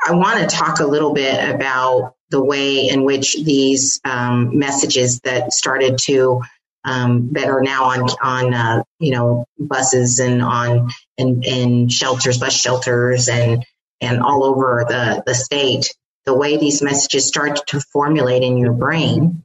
I 0.07 0.13
want 0.13 0.47
to 0.47 0.55
talk 0.55 0.79
a 0.79 0.85
little 0.85 1.13
bit 1.13 1.55
about 1.55 2.13
the 2.29 2.41
way 2.41 2.87
in 2.87 3.03
which 3.03 3.35
these 3.43 3.99
um, 4.05 4.59
messages 4.59 5.19
that 5.21 5.51
started 5.51 5.97
to 6.03 6.43
um, 6.85 7.33
that 7.33 7.49
are 7.49 7.61
now 7.61 7.85
on 7.85 8.09
on 8.21 8.53
uh, 8.53 8.83
you 8.99 9.11
know 9.11 9.45
buses 9.57 10.19
and 10.19 10.41
on 10.41 10.89
in 11.17 11.89
shelters, 11.89 12.37
bus 12.37 12.53
shelters, 12.53 13.27
and 13.27 13.65
and 13.99 14.21
all 14.21 14.45
over 14.45 14.85
the 14.87 15.23
the 15.25 15.35
state. 15.35 15.93
The 16.25 16.35
way 16.35 16.57
these 16.57 16.83
messages 16.83 17.27
start 17.27 17.59
to 17.67 17.81
formulate 17.91 18.43
in 18.43 18.57
your 18.57 18.73
brain 18.73 19.43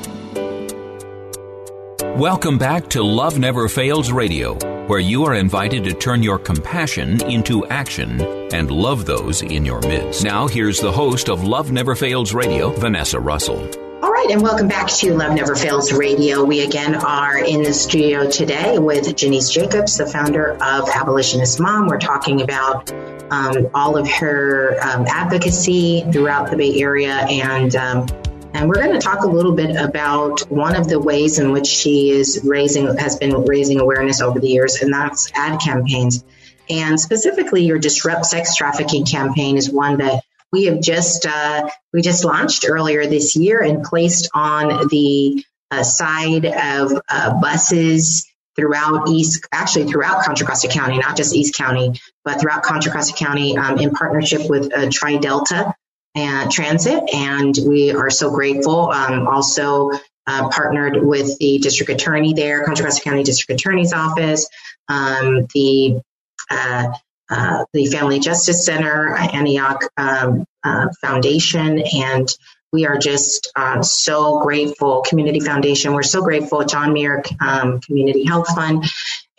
Welcome 2.17 2.57
back 2.57 2.89
to 2.89 3.01
Love 3.01 3.39
Never 3.39 3.69
Fails 3.69 4.11
Radio, 4.11 4.55
where 4.87 4.99
you 4.99 5.23
are 5.23 5.33
invited 5.33 5.85
to 5.85 5.93
turn 5.93 6.21
your 6.21 6.37
compassion 6.37 7.23
into 7.23 7.65
action 7.67 8.21
and 8.53 8.69
love 8.69 9.05
those 9.05 9.41
in 9.41 9.65
your 9.65 9.79
midst. 9.79 10.21
Now, 10.21 10.45
here's 10.45 10.81
the 10.81 10.91
host 10.91 11.29
of 11.29 11.45
Love 11.45 11.71
Never 11.71 11.95
Fails 11.95 12.33
Radio, 12.33 12.69
Vanessa 12.71 13.17
Russell. 13.17 13.65
All 14.03 14.11
right, 14.11 14.27
and 14.29 14.41
welcome 14.41 14.67
back 14.67 14.87
to 14.87 15.15
Love 15.15 15.33
Never 15.33 15.55
Fails 15.55 15.93
Radio. 15.93 16.43
We 16.43 16.59
again 16.61 16.95
are 16.95 17.37
in 17.37 17.63
the 17.63 17.73
studio 17.73 18.29
today 18.29 18.77
with 18.77 19.15
Janice 19.15 19.49
Jacobs, 19.49 19.97
the 19.97 20.05
founder 20.05 20.51
of 20.61 20.89
Abolitionist 20.89 21.61
Mom. 21.61 21.87
We're 21.87 21.97
talking 21.97 22.41
about 22.41 22.91
um, 23.31 23.69
all 23.73 23.97
of 23.97 24.07
her 24.09 24.77
um, 24.83 25.05
advocacy 25.07 26.05
throughout 26.11 26.51
the 26.51 26.57
Bay 26.57 26.81
Area 26.81 27.13
and 27.13 27.73
um, 27.77 28.05
and 28.53 28.67
we're 28.67 28.75
going 28.75 28.91
to 28.91 28.99
talk 28.99 29.23
a 29.23 29.27
little 29.27 29.53
bit 29.53 29.75
about 29.75 30.41
one 30.51 30.75
of 30.75 30.87
the 30.87 30.99
ways 30.99 31.39
in 31.39 31.51
which 31.51 31.67
she 31.67 32.09
is 32.09 32.41
raising, 32.43 32.95
has 32.97 33.17
been 33.17 33.45
raising 33.45 33.79
awareness 33.79 34.21
over 34.21 34.39
the 34.39 34.49
years, 34.49 34.81
and 34.81 34.93
that's 34.93 35.31
ad 35.33 35.59
campaigns. 35.59 36.23
And 36.69 36.99
specifically, 36.99 37.65
your 37.65 37.79
Disrupt 37.79 38.25
Sex 38.25 38.55
Trafficking 38.55 39.05
campaign 39.05 39.57
is 39.57 39.71
one 39.71 39.97
that 39.97 40.23
we 40.51 40.65
have 40.65 40.81
just 40.81 41.25
uh, 41.25 41.69
we 41.93 42.01
just 42.01 42.25
launched 42.25 42.65
earlier 42.67 43.07
this 43.07 43.35
year 43.35 43.61
and 43.61 43.83
placed 43.83 44.29
on 44.33 44.87
the 44.89 45.43
uh, 45.71 45.83
side 45.83 46.45
of 46.45 47.01
uh, 47.09 47.39
buses 47.39 48.27
throughout 48.55 49.07
East, 49.09 49.47
actually 49.51 49.85
throughout 49.85 50.23
Contra 50.23 50.45
Costa 50.45 50.67
County, 50.67 50.97
not 50.97 51.15
just 51.15 51.33
East 51.33 51.55
County, 51.55 51.93
but 52.25 52.41
throughout 52.41 52.63
Contra 52.63 52.91
Costa 52.91 53.13
County, 53.13 53.57
um, 53.57 53.79
in 53.79 53.91
partnership 53.91 54.49
with 54.49 54.73
uh, 54.73 54.89
Tri 54.91 55.17
Delta 55.17 55.73
and 56.15 56.51
Transit, 56.51 57.13
and 57.13 57.55
we 57.65 57.91
are 57.91 58.09
so 58.09 58.29
grateful. 58.31 58.91
Um, 58.91 59.27
also 59.27 59.91
uh, 60.27 60.49
partnered 60.49 61.03
with 61.05 61.37
the 61.39 61.59
district 61.59 61.91
attorney 61.91 62.33
there, 62.33 62.63
Contra 62.63 62.85
Costa 62.85 63.01
County 63.01 63.23
District 63.23 63.59
Attorney's 63.59 63.93
Office, 63.93 64.47
um, 64.87 65.47
the 65.53 66.01
uh, 66.49 66.91
uh, 67.29 67.65
the 67.73 67.85
Family 67.85 68.19
Justice 68.19 68.65
Center, 68.65 69.15
Antioch 69.15 69.83
um, 69.95 70.45
uh, 70.63 70.87
Foundation, 71.01 71.81
and 71.95 72.27
we 72.73 72.85
are 72.85 72.97
just 72.97 73.51
uh, 73.55 73.81
so 73.81 74.41
grateful. 74.41 75.03
Community 75.07 75.39
Foundation, 75.39 75.93
we're 75.93 76.03
so 76.03 76.21
grateful. 76.21 76.63
John 76.65 76.93
Muir 76.93 77.23
um, 77.39 77.79
Community 77.79 78.25
Health 78.25 78.53
Fund, 78.53 78.83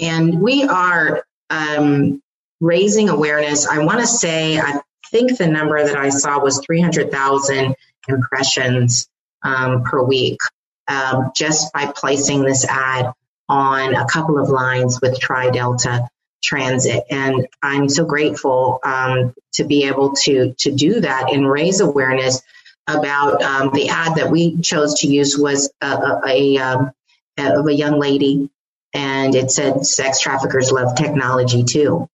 and 0.00 0.40
we 0.40 0.64
are 0.64 1.24
um, 1.50 2.22
raising 2.60 3.08
awareness. 3.10 3.66
I 3.66 3.84
want 3.84 4.00
to 4.00 4.06
say, 4.06 4.58
I 4.58 4.80
think 5.12 5.36
the 5.36 5.46
number 5.46 5.84
that 5.84 5.96
I 5.96 6.08
saw 6.08 6.40
was 6.40 6.64
300,000 6.66 7.76
impressions 8.08 9.08
um, 9.42 9.84
per 9.84 10.02
week 10.02 10.40
um, 10.88 11.30
just 11.36 11.72
by 11.72 11.92
placing 11.94 12.42
this 12.42 12.64
ad 12.64 13.12
on 13.48 13.94
a 13.94 14.06
couple 14.06 14.38
of 14.38 14.48
lines 14.48 15.00
with 15.00 15.20
Tri 15.20 15.50
Delta 15.50 16.08
Transit. 16.42 17.04
And 17.10 17.46
I'm 17.62 17.88
so 17.88 18.04
grateful 18.04 18.80
um, 18.82 19.34
to 19.54 19.64
be 19.64 19.84
able 19.84 20.14
to, 20.24 20.54
to 20.58 20.72
do 20.72 21.00
that 21.00 21.32
and 21.32 21.48
raise 21.48 21.80
awareness 21.80 22.42
about 22.88 23.42
um, 23.42 23.70
the 23.72 23.90
ad 23.90 24.16
that 24.16 24.30
we 24.30 24.60
chose 24.60 25.00
to 25.00 25.06
use 25.06 25.38
was 25.38 25.70
a, 25.80 25.86
a, 25.86 26.20
a, 26.26 26.58
um, 26.58 26.92
of 27.38 27.66
a 27.66 27.74
young 27.74 28.00
lady 28.00 28.50
and 28.94 29.34
it 29.34 29.50
said 29.50 29.86
sex 29.86 30.20
traffickers 30.20 30.72
love 30.72 30.96
technology 30.96 31.64
too. 31.64 32.08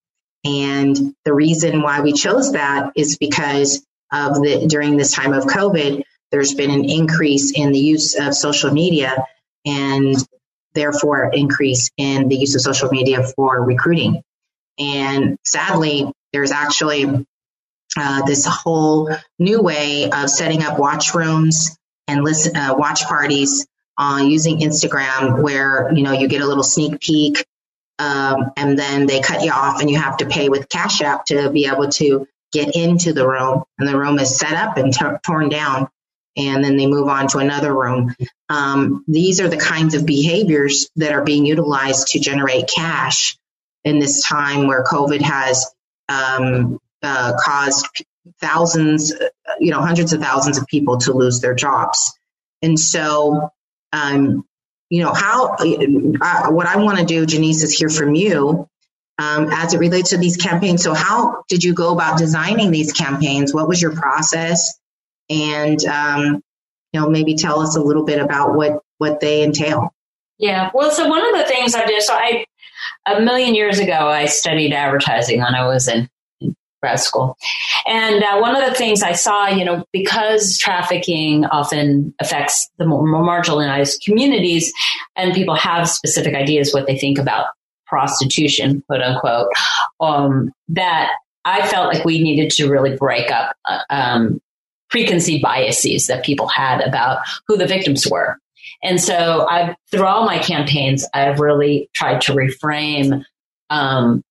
And 0.48 1.14
the 1.26 1.34
reason 1.34 1.82
why 1.82 2.00
we 2.00 2.14
chose 2.14 2.52
that 2.52 2.92
is 2.96 3.18
because 3.18 3.84
of 4.10 4.36
the 4.36 4.66
during 4.66 4.96
this 4.96 5.12
time 5.12 5.34
of 5.34 5.44
COVID, 5.44 6.02
there's 6.30 6.54
been 6.54 6.70
an 6.70 6.88
increase 6.88 7.52
in 7.54 7.70
the 7.70 7.78
use 7.78 8.18
of 8.18 8.34
social 8.34 8.72
media 8.72 9.26
and 9.66 10.16
therefore 10.72 11.30
increase 11.34 11.90
in 11.98 12.28
the 12.28 12.36
use 12.36 12.54
of 12.54 12.62
social 12.62 12.88
media 12.88 13.24
for 13.36 13.62
recruiting. 13.62 14.22
And 14.78 15.36
sadly, 15.44 16.10
there's 16.32 16.52
actually 16.52 17.26
uh, 17.96 18.22
this 18.22 18.46
whole 18.46 19.10
new 19.38 19.60
way 19.60 20.10
of 20.10 20.30
setting 20.30 20.62
up 20.62 20.78
watch 20.78 21.14
rooms 21.14 21.76
and 22.06 22.24
listen, 22.24 22.56
uh, 22.56 22.74
watch 22.74 23.04
parties 23.04 23.66
uh, 23.98 24.22
using 24.24 24.60
Instagram, 24.60 25.42
where 25.42 25.92
you 25.92 26.02
know 26.02 26.12
you 26.12 26.28
get 26.28 26.40
a 26.40 26.46
little 26.46 26.62
sneak 26.62 27.00
peek, 27.00 27.44
um, 27.98 28.52
and 28.56 28.78
then 28.78 29.06
they 29.06 29.20
cut 29.20 29.42
you 29.42 29.52
off, 29.52 29.80
and 29.80 29.90
you 29.90 29.98
have 29.98 30.18
to 30.18 30.26
pay 30.26 30.48
with 30.48 30.68
Cash 30.68 31.00
App 31.02 31.26
to 31.26 31.50
be 31.50 31.66
able 31.66 31.88
to 31.88 32.26
get 32.52 32.74
into 32.74 33.12
the 33.12 33.28
room, 33.28 33.64
and 33.78 33.88
the 33.88 33.98
room 33.98 34.18
is 34.18 34.38
set 34.38 34.54
up 34.54 34.76
and 34.76 34.92
t- 34.92 35.04
torn 35.24 35.48
down 35.48 35.88
and 36.38 36.62
then 36.62 36.76
they 36.76 36.86
move 36.86 37.08
on 37.08 37.26
to 37.28 37.38
another 37.38 37.74
room. 37.74 38.14
Um, 38.48 39.04
these 39.08 39.40
are 39.40 39.48
the 39.48 39.56
kinds 39.56 39.94
of 39.94 40.06
behaviors 40.06 40.88
that 40.96 41.12
are 41.12 41.24
being 41.24 41.44
utilized 41.44 42.08
to 42.08 42.20
generate 42.20 42.70
cash 42.74 43.36
in 43.84 43.98
this 43.98 44.22
time 44.22 44.68
where 44.68 44.84
COVID 44.84 45.20
has 45.20 45.66
um, 46.08 46.78
uh, 47.02 47.32
caused 47.38 47.86
thousands, 48.40 49.12
you 49.58 49.70
know, 49.72 49.80
hundreds 49.80 50.12
of 50.12 50.20
thousands 50.20 50.58
of 50.58 50.66
people 50.66 50.98
to 50.98 51.12
lose 51.12 51.40
their 51.40 51.54
jobs. 51.54 52.16
And 52.62 52.78
so, 52.78 53.50
um, 53.92 54.44
you 54.90 55.02
know, 55.02 55.12
how, 55.12 55.56
uh, 55.56 56.50
what 56.50 56.66
I 56.66 56.76
want 56.78 56.98
to 56.98 57.04
do, 57.04 57.26
Janice, 57.26 57.62
is 57.62 57.72
hear 57.72 57.88
from 57.88 58.14
you 58.14 58.68
um, 59.18 59.48
as 59.52 59.74
it 59.74 59.78
relates 59.78 60.10
to 60.10 60.18
these 60.18 60.36
campaigns. 60.36 60.82
So, 60.82 60.94
how 60.94 61.44
did 61.48 61.62
you 61.62 61.74
go 61.74 61.92
about 61.92 62.18
designing 62.18 62.70
these 62.70 62.92
campaigns? 62.92 63.52
What 63.52 63.68
was 63.68 63.80
your 63.82 63.94
process? 63.94 64.78
and 65.30 65.84
um, 65.86 66.42
you 66.92 67.00
know 67.00 67.08
maybe 67.08 67.34
tell 67.34 67.60
us 67.60 67.76
a 67.76 67.80
little 67.80 68.04
bit 68.04 68.20
about 68.20 68.54
what 68.54 68.82
what 68.98 69.20
they 69.20 69.42
entail. 69.42 69.94
Yeah, 70.38 70.70
well, 70.72 70.90
so 70.90 71.08
one 71.08 71.26
of 71.26 71.40
the 71.40 71.52
things 71.52 71.74
I 71.74 71.84
did, 71.84 72.02
so 72.02 72.14
I 72.14 72.44
a 73.06 73.20
million 73.20 73.54
years 73.54 73.78
ago 73.78 73.92
I 73.92 74.26
studied 74.26 74.72
advertising 74.72 75.40
when 75.40 75.54
I 75.54 75.66
was 75.66 75.88
in 75.88 76.08
grad 76.80 77.00
school. 77.00 77.36
And 77.86 78.22
uh, 78.22 78.38
one 78.38 78.56
of 78.56 78.68
the 78.68 78.74
things 78.74 79.02
I 79.02 79.12
saw, 79.12 79.48
you 79.48 79.64
know, 79.64 79.84
because 79.92 80.58
trafficking 80.58 81.44
often 81.46 82.14
affects 82.20 82.70
the 82.78 82.86
more, 82.86 83.02
marginalized 83.02 84.04
communities 84.04 84.72
and 85.16 85.34
people 85.34 85.54
have 85.54 85.88
specific 85.88 86.34
ideas 86.34 86.72
what 86.72 86.86
they 86.86 86.98
think 86.98 87.18
about 87.18 87.46
prostitution, 87.86 88.82
quote 88.86 89.02
unquote, 89.02 89.48
um, 90.00 90.52
that 90.68 91.10
I 91.44 91.66
felt 91.66 91.92
like 91.92 92.04
we 92.04 92.22
needed 92.22 92.50
to 92.52 92.68
really 92.68 92.96
break 92.96 93.30
up 93.30 93.56
uh, 93.64 93.80
um, 93.90 94.40
preconceived 94.90 95.42
biases 95.42 96.06
that 96.06 96.24
people 96.24 96.48
had 96.48 96.80
about 96.80 97.20
who 97.46 97.56
the 97.56 97.66
victims 97.66 98.06
were. 98.06 98.38
And 98.82 99.00
so 99.00 99.46
I've, 99.48 99.74
through 99.90 100.04
all 100.04 100.24
my 100.26 100.38
campaigns, 100.38 101.06
I've 101.14 101.40
really 101.40 101.88
tried 101.94 102.20
to 102.22 102.32
reframe 102.32 103.24
um, 103.70 104.22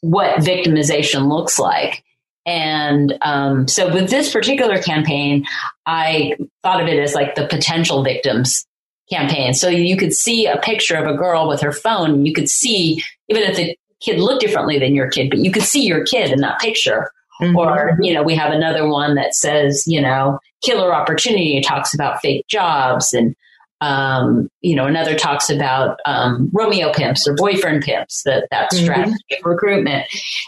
what 0.00 0.40
victimization 0.40 1.28
looks 1.28 1.58
like. 1.58 2.04
And 2.46 3.16
um, 3.20 3.68
so 3.68 3.92
with 3.92 4.08
this 4.10 4.32
particular 4.32 4.80
campaign, 4.80 5.44
I 5.86 6.36
thought 6.62 6.80
of 6.80 6.88
it 6.88 6.98
as 6.98 7.14
like 7.14 7.34
the 7.34 7.46
potential 7.46 8.02
victims 8.02 8.66
campaign. 9.10 9.54
So 9.54 9.68
you 9.68 9.96
could 9.96 10.14
see 10.14 10.46
a 10.46 10.56
picture 10.56 10.96
of 10.96 11.06
a 11.06 11.16
girl 11.16 11.48
with 11.48 11.60
her 11.60 11.72
phone. 11.72 12.24
You 12.24 12.32
could 12.32 12.48
see, 12.48 13.02
even 13.28 13.42
if 13.42 13.56
the 13.56 13.76
kid 14.00 14.20
looked 14.20 14.40
differently 14.40 14.78
than 14.78 14.94
your 14.94 15.10
kid, 15.10 15.30
but 15.30 15.40
you 15.40 15.52
could 15.52 15.64
see 15.64 15.84
your 15.84 16.04
kid 16.04 16.30
in 16.30 16.40
that 16.40 16.60
picture. 16.60 17.10
Mm-hmm. 17.42 17.56
Or, 17.56 17.98
you 18.00 18.14
know, 18.14 18.22
we 18.22 18.34
have 18.36 18.52
another 18.52 18.88
one 18.88 19.14
that 19.16 19.34
says, 19.34 19.84
you 19.86 20.00
know, 20.00 20.38
killer 20.62 20.94
opportunity 20.94 21.60
talks 21.60 21.94
about 21.94 22.20
fake 22.20 22.46
jobs 22.48 23.12
and, 23.12 23.36
um, 23.80 24.48
you 24.60 24.74
know, 24.74 24.86
another 24.86 25.14
talks 25.14 25.48
about 25.48 25.98
um, 26.04 26.50
Romeo 26.52 26.92
pimps 26.92 27.26
or 27.26 27.34
boyfriend 27.34 27.82
pimps, 27.82 28.22
that, 28.24 28.46
that 28.50 28.70
mm-hmm. 28.70 28.84
strategy 28.84 29.16
of 29.38 29.44
recruitment. 29.44 30.06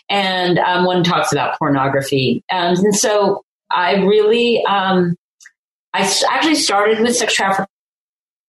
And 0.09 0.59
um, 0.59 0.85
one 0.85 1.03
talks 1.03 1.33
about 1.33 1.59
pornography. 1.59 2.45
Um, 2.53 2.77
and 2.77 2.95
so 2.95 3.43
I 3.71 3.95
really, 3.97 4.65
um, 4.67 5.17
I 5.95 6.11
actually 6.31 6.57
started 6.57 7.01
with 7.01 7.17
sex 7.17 7.35
trafficking 7.35 7.67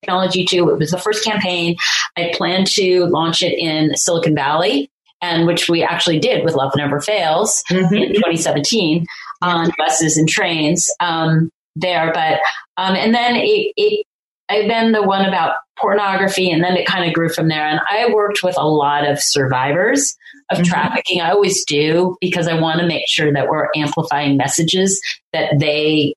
technology 0.02 0.46
too. 0.46 0.70
It 0.70 0.80
was 0.80 0.92
the 0.92 0.98
first 0.98 1.24
campaign. 1.24 1.78
I 2.18 2.34
planned 2.36 2.68
to 2.72 3.06
launch 3.06 3.42
it 3.42 3.58
in 3.58 3.96
Silicon 3.96 4.36
Valley 4.36 4.90
and 5.22 5.48
which 5.48 5.70
we 5.70 5.82
actually 5.82 6.20
did 6.20 6.44
with 6.44 6.56
Love 6.56 6.74
Never 6.76 7.00
Fails 7.00 7.64
mm-hmm. 7.72 7.94
in 7.96 8.14
2017 8.14 9.06
on 9.42 9.72
buses 9.78 10.18
and 10.18 10.28
trains 10.28 10.94
um, 11.00 11.50
there. 11.78 12.12
But 12.14 12.40
um, 12.76 12.96
and 12.96 13.16
then 13.16 13.38
it, 13.38 13.74
it 13.78 14.06
I, 14.54 14.68
then 14.68 14.92
the 14.92 15.04
one 15.04 15.26
about 15.26 15.56
pornography, 15.78 16.52
and 16.52 16.64
then 16.64 16.78
it 16.78 16.86
kind 16.86 17.06
of 17.06 17.14
grew 17.14 17.30
from 17.30 17.48
there. 17.48 17.68
And 17.68 17.80
I 17.90 18.12
worked 18.14 18.44
with 18.44 18.56
a 18.58 18.68
lot 18.68 19.08
of 19.08 19.20
survivors 19.20 20.16
of 20.52 20.60
mm-hmm. 20.60 20.66
trafficking. 20.66 21.22
I 21.22 21.32
always 21.32 21.66
do 21.66 22.16
because 22.22 22.48
I 22.48 22.60
want 22.60 22.80
to 22.80 22.88
make 22.88 23.08
sure 23.08 23.32
that 23.34 23.48
we're 23.48 23.70
amplifying 23.76 24.38
messages 24.38 25.02
that 25.34 25.60
they 25.60 26.14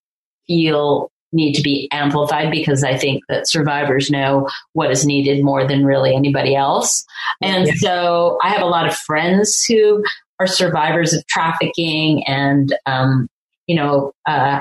feel 0.46 1.10
need 1.32 1.54
to 1.54 1.62
be 1.62 1.88
amplified 1.92 2.50
because 2.50 2.84
I 2.84 2.96
think 2.96 3.22
that 3.28 3.48
survivors 3.48 4.10
know 4.10 4.48
what 4.72 4.90
is 4.90 5.04
needed 5.04 5.44
more 5.44 5.66
than 5.66 5.84
really 5.84 6.14
anybody 6.14 6.54
else. 6.54 7.04
And 7.42 7.66
yeah. 7.66 7.74
so 7.76 8.38
I 8.42 8.50
have 8.50 8.62
a 8.62 8.66
lot 8.66 8.86
of 8.86 8.96
friends 8.96 9.64
who 9.64 10.04
are 10.38 10.46
survivors 10.46 11.12
of 11.12 11.26
trafficking 11.26 12.24
and, 12.26 12.74
um, 12.86 13.28
you 13.66 13.74
know, 13.76 14.12
uh, 14.26 14.60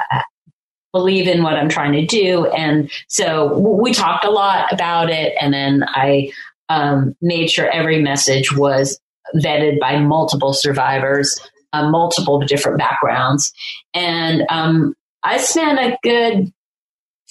believe 0.96 1.28
in 1.28 1.44
what 1.44 1.56
I'm 1.56 1.68
trying 1.68 1.92
to 1.92 2.06
do. 2.06 2.46
And 2.48 2.90
so 3.10 3.58
we 3.60 3.94
talked 3.94 4.24
a 4.24 4.32
lot 4.32 4.72
about 4.72 5.10
it. 5.10 5.36
And 5.42 5.54
then 5.54 5.84
I 5.86 6.32
um, 6.70 7.16
made 7.22 7.52
sure 7.52 7.70
every 7.70 8.02
message 8.02 8.56
was 8.56 8.98
vetted 9.36 9.78
by 9.80 10.00
multiple 10.00 10.54
survivors, 10.54 11.38
uh, 11.74 11.90
multiple 11.90 12.40
different 12.40 12.78
backgrounds. 12.78 13.52
And 13.94 14.44
um, 14.50 14.94
I 15.22 15.38
spent 15.38 15.80
a 15.80 15.98
good 16.02 16.54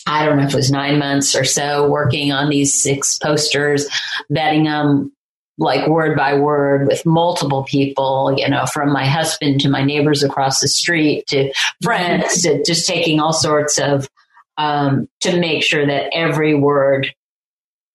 I 0.07 0.27
don't 0.27 0.37
know 0.37 0.45
if 0.45 0.53
it 0.53 0.57
was 0.57 0.71
nine 0.71 0.99
months 0.99 1.35
or 1.35 1.45
so 1.45 1.89
working 1.89 2.31
on 2.31 2.51
these 2.51 2.75
six 2.75 3.17
posters, 3.19 3.89
vetting 4.31 4.65
them 4.65 5.13
like 5.59 5.89
word 5.89 6.17
by 6.17 6.35
word 6.35 6.87
with 6.89 7.07
multiple 7.07 7.65
people, 7.65 8.35
you 8.37 8.49
know, 8.49 8.67
from 8.67 8.93
my 8.93 9.07
husband 9.07 9.61
to 9.61 9.69
my 9.69 9.85
neighbors 9.85 10.23
across 10.23 10.61
the 10.61 10.69
street 10.69 11.27
to 11.29 11.53
friends 11.83 12.43
to 12.43 12.63
just 12.65 12.87
taking 12.87 13.21
all 13.21 13.33
sorts 13.33 13.79
of, 13.79 14.09
um, 14.57 15.09
to 15.21 15.39
make 15.39 15.63
sure 15.63 15.87
that 15.87 16.11
every 16.13 16.55
word 16.55 17.13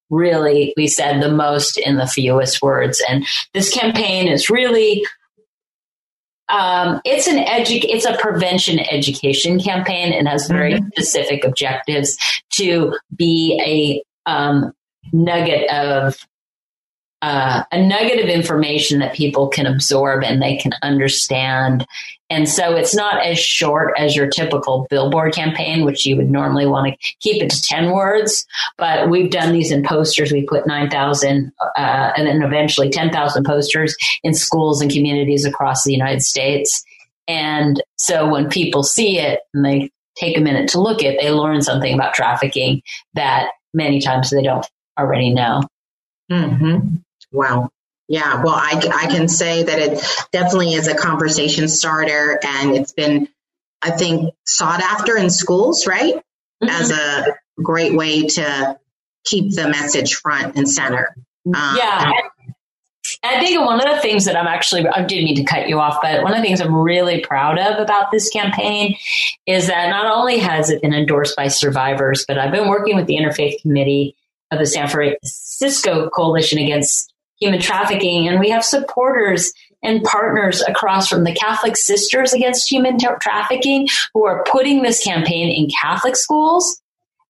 really 0.10 0.74
we 0.76 0.88
said 0.88 1.22
the 1.22 1.32
most 1.32 1.78
in 1.78 1.98
the 1.98 2.08
fewest 2.08 2.62
words. 2.62 3.04
And 3.08 3.26
this 3.54 3.74
campaign 3.74 4.28
is 4.28 4.50
really 4.50 5.06
um, 6.50 7.00
it's 7.06 7.28
an 7.28 7.38
edu- 7.38 7.86
it's 7.88 8.06
a 8.06 8.18
prevention 8.18 8.80
education 8.80 9.60
campaign 9.60 10.14
and 10.14 10.28
has 10.28 10.48
very 10.48 10.74
mm-hmm. 10.74 10.88
specific 10.98 11.44
objectives 11.46 12.18
to 12.54 12.98
be 13.16 14.04
a 14.28 14.30
um, 14.30 14.74
nugget 15.14 15.70
of 15.70 16.18
uh, 17.22 17.64
a 17.72 17.82
nugget 17.82 18.24
of 18.24 18.30
information 18.30 19.00
that 19.00 19.14
people 19.14 19.48
can 19.48 19.66
absorb 19.66 20.24
and 20.24 20.42
they 20.42 20.56
can 20.58 20.72
understand. 20.82 21.86
And 22.30 22.48
so 22.48 22.76
it's 22.76 22.96
not 22.96 23.26
as 23.26 23.40
short 23.40 23.94
as 23.98 24.16
your 24.16 24.28
typical 24.28 24.88
billboard 24.90 25.34
campaign, 25.34 25.84
which 25.84 26.06
you 26.06 26.16
would 26.16 26.30
normally 26.30 26.66
want 26.66 26.94
to 26.94 27.14
keep 27.20 27.42
it 27.42 27.50
to 27.50 27.62
10 27.62 27.92
words. 27.92 28.46
But 28.78 29.10
we've 29.10 29.32
done 29.32 29.52
these 29.52 29.72
in 29.72 29.84
posters. 29.84 30.32
We 30.32 30.44
put 30.44 30.68
9,000 30.68 31.52
uh, 31.60 32.12
and 32.16 32.28
then 32.28 32.42
eventually 32.42 32.90
10,000 32.90 33.46
posters 33.46 33.96
in 34.24 34.34
schools 34.34 34.82
and 34.82 34.92
communities 34.92 35.44
across 35.44 35.84
the 35.84 35.92
United 35.92 36.22
States. 36.22 36.84
And 37.28 37.82
so 37.98 38.30
when 38.30 38.50
people 38.50 38.84
see 38.84 39.20
it 39.20 39.42
and 39.54 39.66
they 39.66 39.92
take 40.16 40.38
a 40.38 40.42
minute 40.42 40.70
to 40.70 40.82
look 40.82 41.04
at, 41.04 41.18
they 41.20 41.32
learn 41.32 41.62
something 41.62 41.94
about 41.94 42.14
trafficking 42.14 42.82
that 43.14 43.50
many 43.74 44.00
times 44.02 44.30
they 44.30 44.44
don't 44.44 44.66
already 44.98 45.34
know. 45.34 45.64
Mm-hmm. 46.32 46.98
Wow. 47.32 47.70
Yeah. 48.08 48.44
Well, 48.44 48.56
I, 48.56 48.82
I 48.94 49.08
can 49.08 49.28
say 49.28 49.64
that 49.64 49.80
it 49.80 50.04
definitely 50.32 50.74
is 50.74 50.88
a 50.88 50.96
conversation 50.96 51.68
starter 51.68 52.40
and 52.44 52.76
it's 52.76 52.92
been, 52.92 53.30
I 53.82 53.92
think, 53.92 54.34
sought 54.46 54.82
after 54.82 55.16
in 55.16 55.30
schools, 55.30 55.86
right? 55.86 56.16
Mm-hmm. 56.16 56.70
As 56.70 56.92
a 56.92 57.36
great 57.62 57.96
way 57.96 58.26
to 58.28 58.80
keep 59.26 59.54
the 59.54 59.70
message 59.70 60.16
front 60.16 60.56
and 60.56 60.68
center. 60.68 61.16
Um, 61.46 61.78
yeah. 61.78 62.12
I 63.24 63.40
think 63.44 63.60
one 63.66 63.86
of 63.86 63.96
the 63.96 64.02
things 64.02 64.26
that 64.26 64.36
I'm 64.36 64.48
actually, 64.48 64.88
I 64.88 65.04
didn't 65.04 65.26
mean 65.26 65.36
to 65.36 65.44
cut 65.44 65.68
you 65.68 65.80
off, 65.80 66.00
but 66.02 66.24
one 66.24 66.32
of 66.32 66.38
the 66.38 66.44
things 66.44 66.62
I'm 66.62 66.76
really 66.76 67.22
proud 67.22 67.58
of 67.58 67.80
about 67.80 68.12
this 68.12 68.30
campaign 68.30 68.98
is 69.46 69.68
that 69.68 69.90
not 69.90 70.06
only 70.06 70.40
has 70.40 70.70
it 70.70 70.82
been 70.82 70.94
endorsed 70.94 71.36
by 71.36 71.48
survivors, 71.48 72.26
but 72.28 72.38
I've 72.38 72.52
been 72.52 72.70
working 72.70 72.96
with 72.96 73.08
the 73.08 73.16
Interfaith 73.16 73.62
Committee 73.62 74.16
of 74.52 74.60
the 74.60 74.66
San 74.66 74.88
Francisco 74.88 76.10
Coalition 76.10 76.60
Against 76.60 77.09
Human 77.40 77.60
Trafficking, 77.60 78.28
and 78.28 78.40
we 78.40 78.50
have 78.50 78.64
supporters 78.64 79.52
and 79.82 80.04
partners 80.04 80.62
across 80.62 81.08
from 81.08 81.24
the 81.24 81.34
Catholic 81.34 81.78
Sisters 81.78 82.34
Against 82.34 82.70
Human 82.70 82.98
Trafficking 83.22 83.88
who 84.14 84.26
are 84.26 84.44
putting 84.44 84.82
this 84.82 85.04
campaign 85.04 85.50
in 85.50 85.70
Catholic 85.82 86.16
schools 86.16 86.82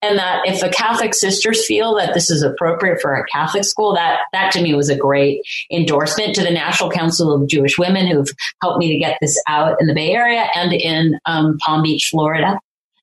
and 0.01 0.17
that 0.17 0.47
if 0.47 0.61
the 0.61 0.69
Catholic 0.69 1.13
sisters 1.13 1.65
feel 1.65 1.95
that 1.95 2.13
this 2.13 2.31
is 2.31 2.41
appropriate 2.41 3.01
for 3.01 3.13
a 3.15 3.25
Catholic 3.25 3.65
school, 3.65 3.93
that 3.95 4.19
that 4.31 4.51
to 4.53 4.61
me 4.61 4.73
was 4.73 4.89
a 4.89 4.95
great 4.95 5.41
endorsement 5.71 6.35
to 6.35 6.41
the 6.41 6.51
National 6.51 6.89
Council 6.89 7.33
of 7.33 7.47
Jewish 7.47 7.77
Women 7.77 8.07
who've 8.07 8.29
helped 8.61 8.79
me 8.79 8.93
to 8.93 8.99
get 8.99 9.17
this 9.21 9.41
out 9.47 9.79
in 9.81 9.87
the 9.87 9.93
Bay 9.93 10.11
Area 10.11 10.47
and 10.55 10.73
in 10.73 11.19
um, 11.25 11.57
Palm 11.59 11.83
Beach, 11.83 12.09
Florida. 12.11 12.59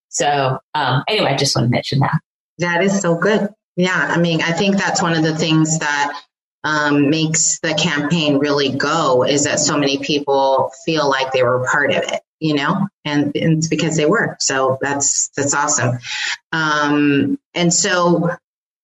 So 0.09 0.59
um, 0.75 1.05
anyway, 1.07 1.33
I 1.33 1.37
just 1.37 1.55
want 1.55 1.67
to 1.67 1.71
mention 1.71 1.99
that. 2.01 2.19
That 2.59 2.83
is 2.83 3.01
so 3.01 3.17
good. 3.19 3.51
Yeah, 3.77 3.93
I 3.93 4.19
mean, 4.19 4.41
I 4.41 4.53
think 4.53 4.77
that's 4.77 5.03
one 5.03 5.13
of 5.13 5.23
the 5.23 5.37
things 5.37 5.79
that 5.81 6.19
um, 6.67 7.09
makes 7.09 7.61
the 7.61 7.75
campaign 7.75 8.39
really 8.39 8.77
go 8.77 9.25
is 9.25 9.45
that 9.45 9.61
so 9.61 9.79
many 9.79 9.99
people 9.99 10.73
feel 10.85 11.09
like 11.09 11.33
they 11.33 11.43
were 11.43 11.67
part 11.71 11.93
of 11.93 12.03
it 12.03 12.21
you 12.39 12.55
know, 12.55 12.87
and, 13.05 13.35
and 13.37 13.59
it's 13.59 13.69
because 13.69 13.97
they 13.97 14.07
were. 14.07 14.37
So 14.41 14.79
that's 14.81 15.31
that's 15.37 15.55
awesome. 15.55 15.99
Um, 16.53 17.39
and 17.55 17.73
so 17.73 18.31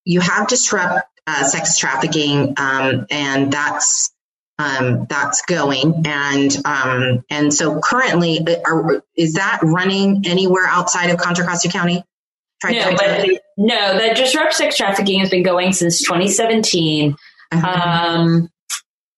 you 0.05 0.21
have 0.21 0.47
disrupt 0.47 1.07
uh, 1.27 1.43
sex 1.43 1.77
trafficking, 1.77 2.55
um, 2.57 3.05
and 3.11 3.51
that's 3.51 4.11
um, 4.57 5.05
that's 5.09 5.43
going. 5.43 6.03
And 6.05 6.65
um, 6.65 7.23
and 7.29 7.53
so 7.53 7.79
currently, 7.79 8.39
uh, 8.39 8.55
are, 8.65 9.03
is 9.15 9.33
that 9.33 9.59
running 9.61 10.23
anywhere 10.25 10.65
outside 10.65 11.09
of 11.11 11.17
Contra 11.17 11.45
Costa 11.45 11.69
County? 11.69 12.03
No, 12.65 12.95
but, 12.95 13.27
no, 13.57 13.99
the 13.99 14.13
disrupt 14.15 14.53
sex 14.53 14.77
trafficking 14.77 15.19
has 15.19 15.29
been 15.29 15.43
going 15.43 15.73
since 15.73 16.01
2017. 16.01 17.13
Um, 17.61 18.49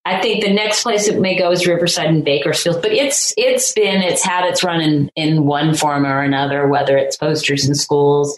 I 0.05 0.21
think 0.21 0.43
the 0.43 0.53
next 0.53 0.83
place 0.83 1.07
it 1.07 1.19
may 1.19 1.37
go 1.37 1.51
is 1.51 1.65
Riverside 1.65 2.07
and 2.07 2.23
Bakersfield, 2.23 2.81
but 2.81 2.91
it's 2.91 3.33
it's 3.37 3.73
been 3.73 4.01
it's 4.03 4.23
had 4.23 4.45
its 4.45 4.63
run 4.63 4.81
in 4.81 5.11
in 5.15 5.45
one 5.45 5.73
form 5.73 6.05
or 6.05 6.21
another, 6.21 6.67
whether 6.67 6.97
it's 6.97 7.17
posters 7.17 7.67
in 7.67 7.73
schools, 7.73 8.37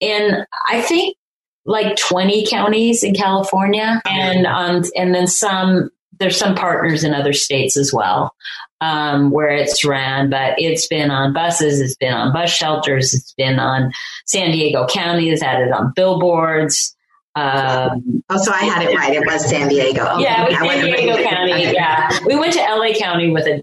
and 0.00 0.46
I 0.68 0.82
think 0.82 1.16
like 1.64 1.96
twenty 1.96 2.46
counties 2.46 3.02
in 3.02 3.14
California, 3.14 4.02
and 4.06 4.46
um, 4.46 4.82
and 4.96 5.14
then 5.14 5.26
some. 5.26 5.90
There's 6.20 6.36
some 6.36 6.56
partners 6.56 7.04
in 7.04 7.14
other 7.14 7.32
states 7.32 7.76
as 7.76 7.92
well 7.92 8.34
um, 8.80 9.30
where 9.30 9.50
it's 9.50 9.84
ran, 9.84 10.30
but 10.30 10.54
it's 10.58 10.86
been 10.86 11.10
on 11.10 11.32
buses, 11.32 11.80
it's 11.80 11.96
been 11.96 12.12
on 12.12 12.32
bus 12.32 12.50
shelters, 12.50 13.12
it's 13.12 13.34
been 13.34 13.58
on 13.58 13.92
San 14.26 14.52
Diego 14.52 14.86
County, 14.86 15.30
has 15.30 15.42
had 15.42 15.60
it 15.60 15.72
on 15.72 15.92
billboards. 15.94 16.94
Um, 17.38 18.22
oh, 18.30 18.38
so 18.38 18.52
I 18.52 18.64
had 18.64 18.82
it 18.82 18.96
right. 18.96 19.14
It 19.14 19.24
was 19.24 19.48
San 19.48 19.68
Diego. 19.68 20.02
Okay. 20.02 20.22
Yeah, 20.22 20.46
it 20.46 20.60
was 20.60 20.72
San 20.72 20.84
Diego 20.84 21.22
County. 21.22 21.52
Okay. 21.52 21.72
Yeah, 21.72 22.18
we 22.26 22.36
went 22.36 22.52
to 22.54 22.60
LA 22.60 22.94
County 22.94 23.30
with 23.30 23.46
a 23.46 23.62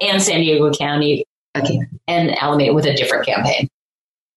and 0.00 0.20
San 0.22 0.40
Diego 0.40 0.70
County. 0.72 1.24
Okay, 1.56 1.80
and 2.06 2.36
Alameda 2.42 2.74
with 2.74 2.86
a 2.86 2.94
different 2.94 3.26
campaign. 3.26 3.68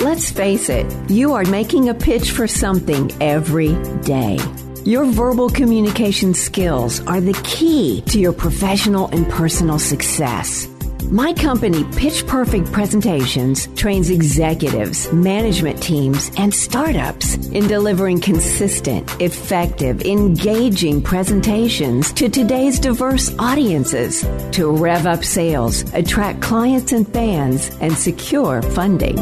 Let's 0.00 0.30
face 0.30 0.68
it, 0.68 0.86
you 1.10 1.32
are 1.32 1.44
making 1.44 1.88
a 1.88 1.94
pitch 1.94 2.30
for 2.30 2.46
something 2.46 3.10
every 3.20 3.74
day. 4.02 4.38
Your 4.86 5.04
verbal 5.04 5.50
communication 5.50 6.32
skills 6.32 7.04
are 7.08 7.20
the 7.20 7.32
key 7.42 8.02
to 8.02 8.20
your 8.20 8.32
professional 8.32 9.08
and 9.08 9.28
personal 9.28 9.80
success. 9.80 10.68
My 11.10 11.32
company, 11.32 11.82
Pitch 11.96 12.24
Perfect 12.24 12.70
Presentations, 12.70 13.66
trains 13.74 14.10
executives, 14.10 15.12
management 15.12 15.82
teams, 15.82 16.30
and 16.38 16.54
startups 16.54 17.34
in 17.48 17.66
delivering 17.66 18.20
consistent, 18.20 19.20
effective, 19.20 20.02
engaging 20.02 21.02
presentations 21.02 22.12
to 22.12 22.28
today's 22.28 22.78
diverse 22.78 23.34
audiences 23.40 24.20
to 24.52 24.70
rev 24.70 25.04
up 25.04 25.24
sales, 25.24 25.82
attract 25.94 26.40
clients 26.40 26.92
and 26.92 27.12
fans, 27.12 27.76
and 27.80 27.92
secure 27.92 28.62
funding. 28.62 29.16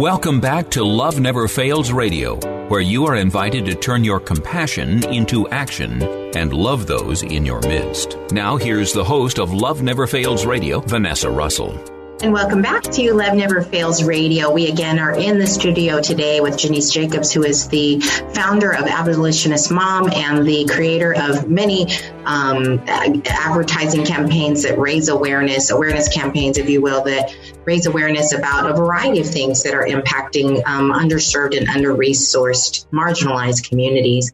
Welcome 0.00 0.40
back 0.40 0.70
to 0.70 0.82
Love 0.82 1.20
Never 1.20 1.46
Fails 1.46 1.92
Radio, 1.92 2.40
where 2.68 2.80
you 2.80 3.06
are 3.06 3.16
invited 3.16 3.64
to 3.66 3.74
turn 3.74 4.04
your 4.04 4.20
compassion 4.20 5.04
into 5.12 5.48
action 5.48 6.02
and 6.36 6.52
love 6.52 6.86
those 6.86 7.22
in 7.22 7.44
your 7.44 7.60
midst. 7.62 8.16
Now, 8.30 8.56
here's 8.56 8.92
the 8.92 9.04
host 9.04 9.38
of 9.38 9.52
Love 9.52 9.82
Never 9.82 10.06
Fails 10.06 10.46
Radio, 10.46 10.80
Vanessa 10.80 11.30
Russell. 11.30 12.01
And 12.22 12.32
welcome 12.32 12.62
back 12.62 12.84
to 12.84 13.14
Love 13.14 13.34
Never 13.34 13.62
Fails 13.62 14.04
Radio. 14.04 14.52
We 14.52 14.68
again 14.68 15.00
are 15.00 15.12
in 15.12 15.40
the 15.40 15.46
studio 15.48 16.00
today 16.00 16.40
with 16.40 16.56
Janice 16.56 16.92
Jacobs, 16.92 17.32
who 17.32 17.42
is 17.42 17.66
the 17.66 17.98
founder 17.98 18.72
of 18.72 18.86
Abolitionist 18.86 19.72
Mom 19.72 20.08
and 20.08 20.46
the 20.46 20.64
creator 20.66 21.12
of 21.12 21.50
many 21.50 21.88
um, 22.24 22.78
advertising 22.86 24.04
campaigns 24.04 24.62
that 24.62 24.78
raise 24.78 25.08
awareness, 25.08 25.72
awareness 25.72 26.08
campaigns, 26.14 26.58
if 26.58 26.70
you 26.70 26.80
will, 26.80 27.02
that 27.02 27.34
raise 27.64 27.86
awareness 27.86 28.32
about 28.32 28.70
a 28.70 28.74
variety 28.74 29.18
of 29.18 29.26
things 29.26 29.64
that 29.64 29.74
are 29.74 29.84
impacting 29.84 30.64
um, 30.64 30.92
underserved 30.92 31.58
and 31.58 31.68
under 31.68 31.92
resourced, 31.92 32.86
marginalized 32.90 33.68
communities. 33.68 34.30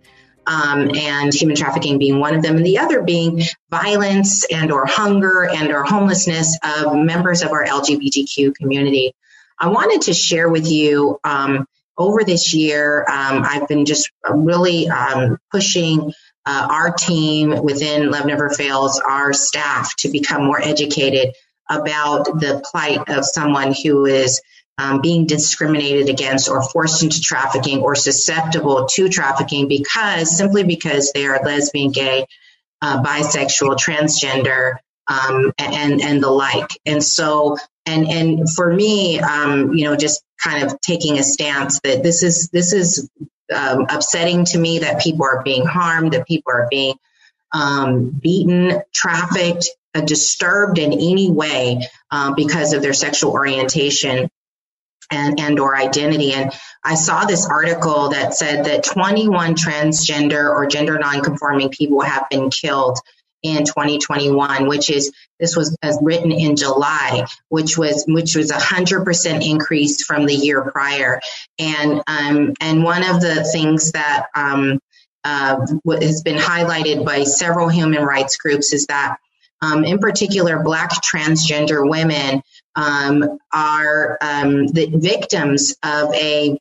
Um, 0.49 0.91
and 0.97 1.33
human 1.33 1.55
trafficking 1.55 1.99
being 1.99 2.19
one 2.19 2.35
of 2.35 2.43
them, 2.43 2.57
and 2.57 2.67
the 2.67 2.79
other 2.79 3.03
being 3.03 3.43
violence 3.71 4.45
and 4.47 4.73
or 4.73 4.87
hunger 4.87 5.49
and 5.49 5.71
or 5.71 5.85
homelessness 5.85 6.59
of 6.65 6.97
members 6.97 7.43
of 7.43 7.53
our 7.53 7.65
LGBTQ 7.65 8.55
community. 8.55 9.15
I 9.59 9.69
wanted 9.69 10.03
to 10.03 10.15
share 10.15 10.49
with 10.49 10.71
you 10.71 11.21
um, 11.25 11.67
over 11.99 12.23
this 12.23 12.55
year, 12.55 13.01
um, 13.03 13.43
I've 13.45 13.67
been 13.67 13.85
just 13.85 14.11
really 14.31 14.89
um, 14.89 15.39
pushing 15.51 16.13
uh, 16.47 16.69
our 16.71 16.93
team 16.95 17.63
within 17.63 18.11
Love 18.11 18.25
Never 18.25 18.51
Fails, 18.51 19.01
our 19.01 19.33
staff, 19.33 19.95
to 19.97 20.09
become 20.09 20.45
more 20.45 20.63
educated 20.63 21.35
about 21.69 22.25
the 22.25 22.63
plight 22.65 23.09
of 23.09 23.25
someone 23.25 23.75
who 23.75 24.07
is 24.07 24.41
um, 24.79 25.01
being 25.01 25.27
discriminated 25.27 26.09
against 26.09 26.49
or 26.49 26.63
forced 26.63 27.03
into 27.03 27.21
trafficking 27.21 27.81
or 27.81 27.97
susceptible 27.97 28.87
to 28.87 29.09
trafficking 29.09 29.67
because 29.67 30.37
simply 30.37 30.63
because 30.63 31.13
they 31.13 31.27
are 31.27 31.43
lesbian, 31.45 31.91
gay, 31.91 32.27
uh, 32.81 33.03
bisexual, 33.03 33.77
transgender, 33.77 34.77
um, 35.09 35.53
and 35.59 36.01
and 36.01 36.23
the 36.23 36.31
like. 36.31 36.71
And 36.87 37.03
so, 37.03 37.57
and 37.87 38.07
and 38.07 38.49
for 38.49 38.73
me, 38.73 39.19
um, 39.19 39.75
you 39.75 39.85
know, 39.85 39.97
just 39.97 40.23
kind 40.43 40.65
of 40.65 40.81
taking 40.81 41.19
a 41.19 41.25
stance 41.25 41.81
that 41.81 42.05
this 42.05 42.23
is 42.23 42.49
this 42.51 42.73
is 42.73 43.11
um, 43.53 43.87
upsetting 43.91 44.45
to 44.45 44.59
me 44.59 44.81
that 44.81 45.03
people 45.03 45.25
are 45.25 45.43
being 45.43 45.67
harmed, 45.67 46.13
that 46.13 46.29
people 46.29 46.53
are 46.53 46.69
being 46.71 46.95
um, 47.53 48.11
beaten, 48.11 48.81
trafficked, 48.95 49.71
uh, 49.95 50.03
disturbed 50.03 50.79
in 50.79 50.93
any 50.93 51.31
way 51.33 51.89
uh, 52.13 52.33
because 52.35 52.75
of 52.75 52.83
their 52.83 52.93
sexual 52.93 53.33
orientation 53.33 54.31
and 55.11 55.41
and 55.41 55.59
or 55.59 55.77
identity. 55.77 56.33
And 56.33 56.53
i 56.85 56.95
saw 56.95 57.25
this 57.25 57.47
article 57.47 58.11
that 58.11 58.35
said 58.35 58.67
that 58.67 58.85
21 58.85 59.55
transgender 59.55 60.49
or 60.51 60.67
gender 60.67 60.99
nonconforming 60.99 61.71
people 61.71 62.01
have 62.01 62.29
been 62.31 62.51
killed 62.51 62.99
in 63.43 63.65
2021 63.65 64.67
which 64.67 64.91
is 64.91 65.13
this 65.39 65.57
was 65.57 65.77
written 66.03 66.33
in 66.33 66.57
july 66.57 67.25
which 67.49 67.79
was 67.79 68.05
which 68.09 68.37
was 68.37 68.51
a 68.51 68.55
100% 68.55 69.49
increase 69.49 70.05
from 70.05 70.27
the 70.27 70.35
year 70.35 70.71
prior. 70.71 71.21
And 71.59 72.03
um, 72.07 72.55
and 72.61 72.85
one 72.85 73.03
of 73.03 73.21
the 73.21 73.45
things 73.53 73.93
that 73.93 74.27
um, 74.35 74.81
uh, 75.25 75.67
has 76.01 76.23
been 76.23 76.39
highlighted 76.39 77.05
by 77.05 77.25
several 77.25 77.69
human 77.69 78.03
rights 78.03 78.37
groups 78.37 78.73
is 78.73 78.87
that 78.87 79.19
um, 79.61 79.85
in 79.85 79.99
particular 79.99 80.63
black 80.63 80.91
transgender 81.03 81.89
women 81.89 82.43
um, 82.75 83.39
are 83.53 84.19
um, 84.21 84.67
the 84.69 84.87
victims 84.87 85.75
of 85.83 86.15
a 86.15 86.59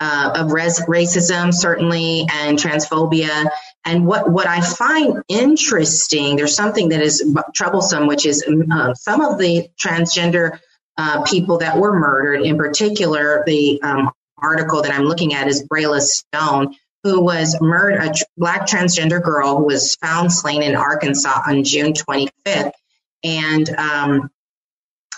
uh, 0.00 0.32
of 0.36 0.52
res- 0.52 0.80
racism, 0.86 1.52
certainly, 1.52 2.26
and 2.32 2.58
transphobia. 2.58 3.50
And 3.84 4.06
what, 4.06 4.30
what 4.30 4.46
I 4.46 4.62
find 4.62 5.22
interesting, 5.28 6.36
there's 6.36 6.56
something 6.56 6.88
that 6.88 7.02
is 7.02 7.22
troublesome, 7.54 8.06
which 8.06 8.24
is 8.24 8.42
uh, 8.72 8.94
some 8.94 9.20
of 9.20 9.38
the 9.38 9.68
transgender 9.78 10.58
uh, 10.96 11.22
people 11.22 11.58
that 11.58 11.78
were 11.78 11.98
murdered, 11.98 12.42
in 12.42 12.56
particular, 12.56 13.42
the 13.46 13.80
um, 13.82 14.10
article 14.38 14.82
that 14.82 14.92
I'm 14.92 15.04
looking 15.04 15.34
at 15.34 15.48
is 15.48 15.66
Brayla 15.66 16.00
Stone, 16.00 16.76
who 17.04 17.22
was 17.22 17.58
murdered, 17.60 18.02
a 18.02 18.14
black 18.36 18.66
transgender 18.66 19.22
girl 19.22 19.58
who 19.58 19.64
was 19.64 19.94
found 19.96 20.32
slain 20.32 20.62
in 20.62 20.76
Arkansas 20.76 21.42
on 21.46 21.64
June 21.64 21.92
25th. 21.92 22.72
And 23.22 23.68
um, 23.70 24.30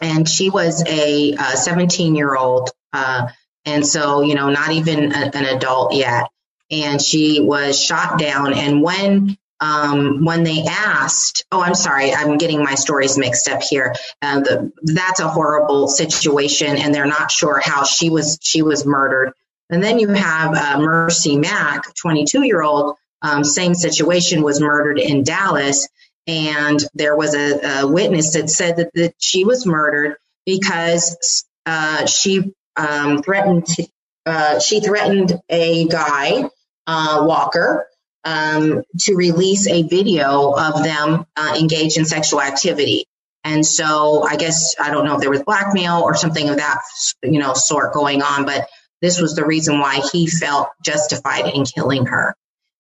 and 0.03 0.29
she 0.29 0.51
was 0.51 0.85
a 0.87 1.35
17 1.37 2.15
year 2.15 2.37
old, 2.37 2.71
uh, 2.93 3.29
and 3.65 3.87
so 3.87 4.21
you 4.23 4.35
know 4.35 4.51
not 4.51 4.73
even 4.73 5.13
a, 5.13 5.31
an 5.35 5.57
adult 5.57 5.95
yet. 5.95 6.29
And 6.71 7.03
she 7.03 7.41
was 7.41 7.79
shot 7.79 8.19
down. 8.19 8.55
And 8.55 8.83
when 8.83 9.37
um, 9.63 10.25
when 10.25 10.43
they 10.43 10.65
asked, 10.69 11.45
oh, 11.53 11.63
I'm 11.63 11.75
sorry, 11.75 12.13
I'm 12.13 12.37
getting 12.37 12.65
my 12.65 12.75
stories 12.75 13.17
mixed 13.17 13.49
up 13.49 13.63
here. 13.63 13.95
Uh, 14.21 14.41
the, 14.41 14.73
that's 14.83 15.21
a 15.21 15.29
horrible 15.29 15.87
situation, 15.87 16.77
and 16.77 16.93
they're 16.93 17.07
not 17.07 17.31
sure 17.31 17.61
how 17.65 17.85
she 17.85 18.11
was 18.11 18.39
she 18.43 18.63
was 18.63 18.85
murdered. 18.85 19.33
And 19.71 19.83
then 19.83 20.01
you 20.01 20.09
have 20.09 20.55
uh, 20.55 20.81
Merci 20.81 21.39
Mack, 21.39 21.95
22 21.95 22.45
year 22.45 22.63
old, 22.63 22.97
um, 23.23 23.45
same 23.45 23.75
situation, 23.75 24.43
was 24.43 24.61
murdered 24.61 24.99
in 24.99 25.23
Dallas. 25.23 25.89
And 26.27 26.81
there 26.95 27.17
was 27.17 27.35
a, 27.35 27.81
a 27.81 27.87
witness 27.87 28.35
that 28.35 28.49
said 28.49 28.77
that, 28.77 28.91
that 28.95 29.15
she 29.19 29.45
was 29.45 29.67
murdered 29.67 30.17
because 30.47 31.45
uh, 31.67 32.07
she 32.07 32.53
um, 32.77 33.23
threatened 33.23 33.67
to, 33.67 33.87
uh, 34.27 34.61
she 34.61 34.81
threatened 34.81 35.41
a 35.49 35.87
guy, 35.89 36.49
uh, 36.87 37.25
Walker, 37.27 37.87
um, 38.25 38.83
to 39.01 39.15
release 39.15 39.67
a 39.67 39.83
video 39.83 40.53
of 40.53 40.83
them 40.85 41.27
uh, 41.37 41.57
engaged 41.59 41.99
in 41.99 42.05
sexual 42.05 42.41
activity. 42.41 43.07
And 43.45 43.67
so 43.67 44.23
I 44.23 44.37
guess 44.37 44.77
I 44.81 44.91
don't 44.91 45.05
know 45.05 45.17
if 45.17 45.21
there 45.21 45.31
was 45.31 45.43
blackmail 45.43 46.03
or 46.03 46.15
something 46.15 46.49
of 46.49 46.59
that 46.59 46.81
you 47.23 47.41
know 47.41 47.55
sort 47.55 47.93
going 47.93 48.23
on, 48.23 48.45
but 48.45 48.69
this 49.01 49.21
was 49.21 49.35
the 49.35 49.45
reason 49.45 49.81
why 49.81 50.01
he 50.13 50.29
felt 50.29 50.69
justified 50.85 51.49
in 51.53 51.65
killing 51.65 52.07
her. 52.07 52.37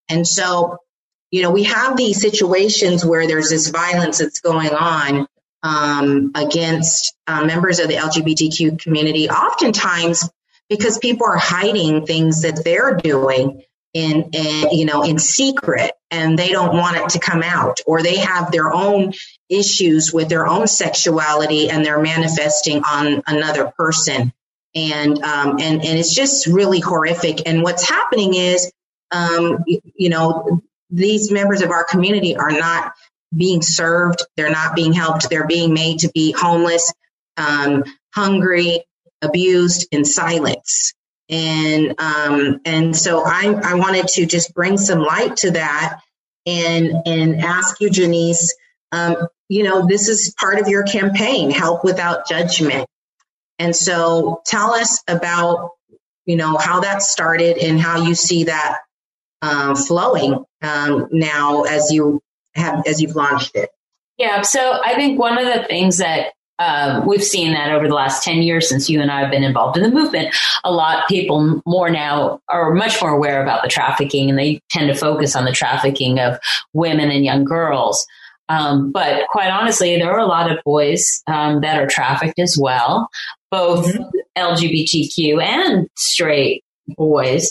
And 0.08 0.26
so 0.26 0.78
you 1.32 1.42
know, 1.42 1.50
we 1.50 1.64
have 1.64 1.96
these 1.96 2.20
situations 2.20 3.04
where 3.04 3.26
there's 3.26 3.48
this 3.48 3.68
violence 3.70 4.18
that's 4.18 4.40
going 4.40 4.72
on 4.72 5.26
um, 5.62 6.30
against 6.34 7.16
uh, 7.26 7.44
members 7.44 7.78
of 7.78 7.88
the 7.88 7.94
LGBTQ 7.94 8.78
community, 8.78 9.28
oftentimes 9.30 10.28
because 10.68 10.98
people 10.98 11.26
are 11.26 11.38
hiding 11.38 12.06
things 12.06 12.42
that 12.42 12.62
they're 12.64 12.94
doing 12.94 13.62
in, 13.94 14.30
in, 14.32 14.70
you 14.70 14.86
know 14.86 15.02
in 15.02 15.18
secret 15.18 15.92
and 16.10 16.38
they 16.38 16.50
don't 16.50 16.74
want 16.74 16.96
it 16.96 17.08
to 17.10 17.18
come 17.18 17.42
out 17.42 17.80
or 17.86 18.02
they 18.02 18.16
have 18.16 18.50
their 18.50 18.72
own 18.72 19.12
issues 19.50 20.12
with 20.12 20.28
their 20.28 20.46
own 20.46 20.66
sexuality 20.66 21.68
and 21.68 21.84
they're 21.84 22.00
manifesting 22.00 22.82
on 22.84 23.22
another 23.26 23.70
person. 23.76 24.32
And 24.74 25.22
um, 25.22 25.58
and 25.60 25.84
and 25.84 25.98
it's 25.98 26.14
just 26.14 26.46
really 26.46 26.80
horrific. 26.80 27.46
And 27.46 27.62
what's 27.62 27.86
happening 27.86 28.34
is 28.34 28.72
um, 29.10 29.64
you, 29.66 29.80
you 29.94 30.08
know 30.08 30.62
these 30.92 31.32
members 31.32 31.62
of 31.62 31.70
our 31.70 31.84
community 31.84 32.36
are 32.36 32.52
not 32.52 32.92
being 33.34 33.62
served, 33.62 34.24
they're 34.36 34.50
not 34.50 34.76
being 34.76 34.92
helped, 34.92 35.28
they're 35.30 35.46
being 35.46 35.72
made 35.72 36.00
to 36.00 36.10
be 36.14 36.32
homeless, 36.32 36.92
um, 37.38 37.82
hungry, 38.14 38.84
abused, 39.22 39.88
in 39.90 40.04
silence. 40.04 40.92
And 41.28 41.94
um, 41.98 42.60
and 42.66 42.94
so 42.94 43.22
I, 43.24 43.58
I 43.64 43.74
wanted 43.74 44.06
to 44.08 44.26
just 44.26 44.52
bring 44.54 44.76
some 44.76 45.00
light 45.00 45.36
to 45.38 45.52
that 45.52 46.00
and 46.44 46.92
and 47.06 47.40
ask 47.40 47.80
you, 47.80 47.88
Janice, 47.88 48.54
um, 48.92 49.16
you 49.48 49.62
know, 49.62 49.86
this 49.86 50.08
is 50.08 50.34
part 50.38 50.60
of 50.60 50.68
your 50.68 50.82
campaign, 50.82 51.50
Help 51.50 51.84
Without 51.84 52.28
Judgment. 52.28 52.86
And 53.58 53.74
so 53.74 54.42
tell 54.44 54.74
us 54.74 55.02
about, 55.08 55.70
you 56.26 56.36
know, 56.36 56.58
how 56.58 56.80
that 56.80 57.00
started 57.02 57.56
and 57.58 57.80
how 57.80 58.02
you 58.02 58.14
see 58.14 58.44
that 58.44 58.78
uh, 59.40 59.74
flowing 59.74 60.44
um, 60.62 61.08
now 61.10 61.62
as 61.62 61.92
you 61.92 62.22
have 62.54 62.86
as 62.86 63.00
you've 63.00 63.16
launched 63.16 63.54
it? 63.54 63.70
Yeah, 64.18 64.42
so 64.42 64.80
I 64.84 64.94
think 64.94 65.18
one 65.18 65.38
of 65.38 65.44
the 65.44 65.64
things 65.64 65.98
that 65.98 66.32
um, 66.58 67.06
we've 67.06 67.24
seen 67.24 67.52
that 67.52 67.72
over 67.72 67.88
the 67.88 67.94
last 67.94 68.22
10 68.22 68.42
years 68.42 68.68
since 68.68 68.88
you 68.88 69.00
and 69.00 69.10
I 69.10 69.20
have 69.20 69.30
been 69.30 69.42
involved 69.42 69.76
in 69.76 69.82
the 69.82 69.90
movement, 69.90 70.34
a 70.64 70.72
lot 70.72 70.98
of 70.98 71.08
people 71.08 71.62
more 71.66 71.90
now 71.90 72.40
are 72.48 72.72
much 72.74 73.00
more 73.00 73.10
aware 73.10 73.42
about 73.42 73.62
the 73.62 73.68
trafficking 73.68 74.30
and 74.30 74.38
they 74.38 74.60
tend 74.70 74.88
to 74.88 74.94
focus 74.94 75.34
on 75.34 75.44
the 75.44 75.52
trafficking 75.52 76.20
of 76.20 76.38
women 76.72 77.10
and 77.10 77.24
young 77.24 77.44
girls. 77.44 78.06
Um, 78.48 78.92
but 78.92 79.26
quite 79.28 79.50
honestly, 79.50 79.96
there 79.96 80.12
are 80.12 80.18
a 80.18 80.26
lot 80.26 80.50
of 80.50 80.62
boys 80.64 81.22
um, 81.26 81.62
that 81.62 81.78
are 81.78 81.86
trafficked 81.86 82.38
as 82.38 82.58
well, 82.60 83.08
both 83.50 83.86
mm-hmm. 83.86 84.02
LGBTQ 84.36 85.42
and 85.42 85.88
straight 85.96 86.64
boys. 86.88 87.50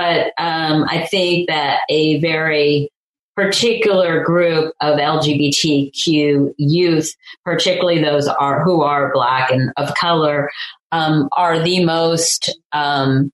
But 0.00 0.32
um, 0.42 0.86
I 0.88 1.06
think 1.10 1.48
that 1.48 1.80
a 1.90 2.18
very 2.20 2.88
particular 3.36 4.24
group 4.24 4.72
of 4.80 4.98
LGBTQ 4.98 6.54
youth, 6.56 7.14
particularly 7.44 8.00
those 8.02 8.26
are 8.26 8.64
who 8.64 8.80
are 8.80 9.12
black 9.12 9.50
and 9.50 9.70
of 9.76 9.94
color, 9.96 10.50
um, 10.90 11.28
are 11.36 11.62
the 11.62 11.84
most 11.84 12.58
um, 12.72 13.30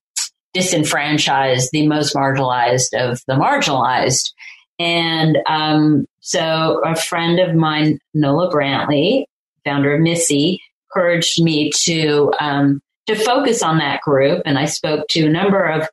disenfranchised, 0.53 1.69
the 1.71 1.87
most 1.87 2.13
marginalized 2.13 2.93
of 2.93 3.21
the 3.27 3.35
marginalized. 3.35 4.33
And 4.77 5.37
um, 5.47 6.05
so, 6.19 6.81
a 6.83 6.97
friend 6.97 7.39
of 7.39 7.55
mine, 7.55 7.99
Nola 8.13 8.51
Brantley, 8.51 9.23
founder 9.63 9.95
of 9.95 10.01
MISSSEY, 10.01 10.59
encouraged 10.89 11.41
me 11.41 11.71
to 11.83 12.33
um, 12.41 12.81
to 13.05 13.15
focus 13.15 13.63
on 13.63 13.77
that 13.77 14.01
group, 14.01 14.41
and 14.45 14.59
I 14.59 14.65
spoke 14.65 15.07
to 15.11 15.27
a 15.27 15.29
number 15.29 15.63
of 15.63 15.83
of 15.83 15.89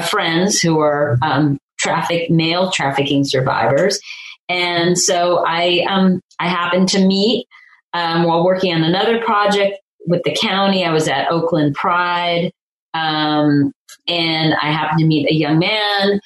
friends 0.00 0.60
who 0.60 0.80
are 0.80 1.18
um, 1.22 1.58
traffic 1.78 2.30
male 2.30 2.70
trafficking 2.70 3.24
survivors, 3.24 4.00
and 4.48 4.98
so 4.98 5.44
I 5.46 5.84
um, 5.88 6.20
I 6.38 6.48
happened 6.48 6.88
to 6.90 7.04
meet 7.04 7.46
um, 7.92 8.24
while 8.24 8.44
working 8.44 8.72
on 8.72 8.82
another 8.82 9.20
project 9.22 9.78
with 10.06 10.22
the 10.24 10.36
county. 10.40 10.84
I 10.84 10.92
was 10.92 11.08
at 11.08 11.30
Oakland 11.30 11.74
Pride, 11.74 12.52
um, 12.94 13.72
and 14.08 14.54
I 14.54 14.72
happened 14.72 15.00
to 15.00 15.06
meet 15.06 15.30
a 15.30 15.34
young 15.34 15.58
man 15.58 16.20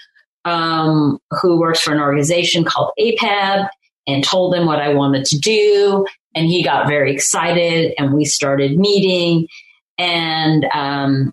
um, 0.47 1.19
who 1.43 1.59
works 1.59 1.81
for 1.81 1.93
an 1.93 2.01
organization 2.01 2.65
called 2.65 2.93
APEB 2.99 3.69
and 4.07 4.25
told 4.25 4.55
him 4.55 4.67
what 4.67 4.81
I 4.81 4.95
wanted 4.95 5.25
to 5.27 5.39
do. 5.39 6.07
And 6.35 6.47
he 6.47 6.63
got 6.63 6.87
very 6.87 7.13
excited 7.13 7.95
and 7.99 8.15
we 8.15 8.25
started 8.25 8.79
meeting 8.79 9.49
and, 9.99 10.65
um, 10.73 11.33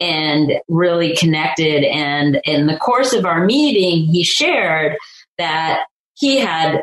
and 0.00 0.52
really 0.68 1.16
connected. 1.16 1.84
And 1.84 2.40
in 2.44 2.66
the 2.66 2.76
course 2.76 3.12
of 3.12 3.24
our 3.24 3.44
meeting, 3.44 4.06
he 4.06 4.22
shared 4.22 4.96
that 5.38 5.84
he 6.14 6.38
had 6.38 6.82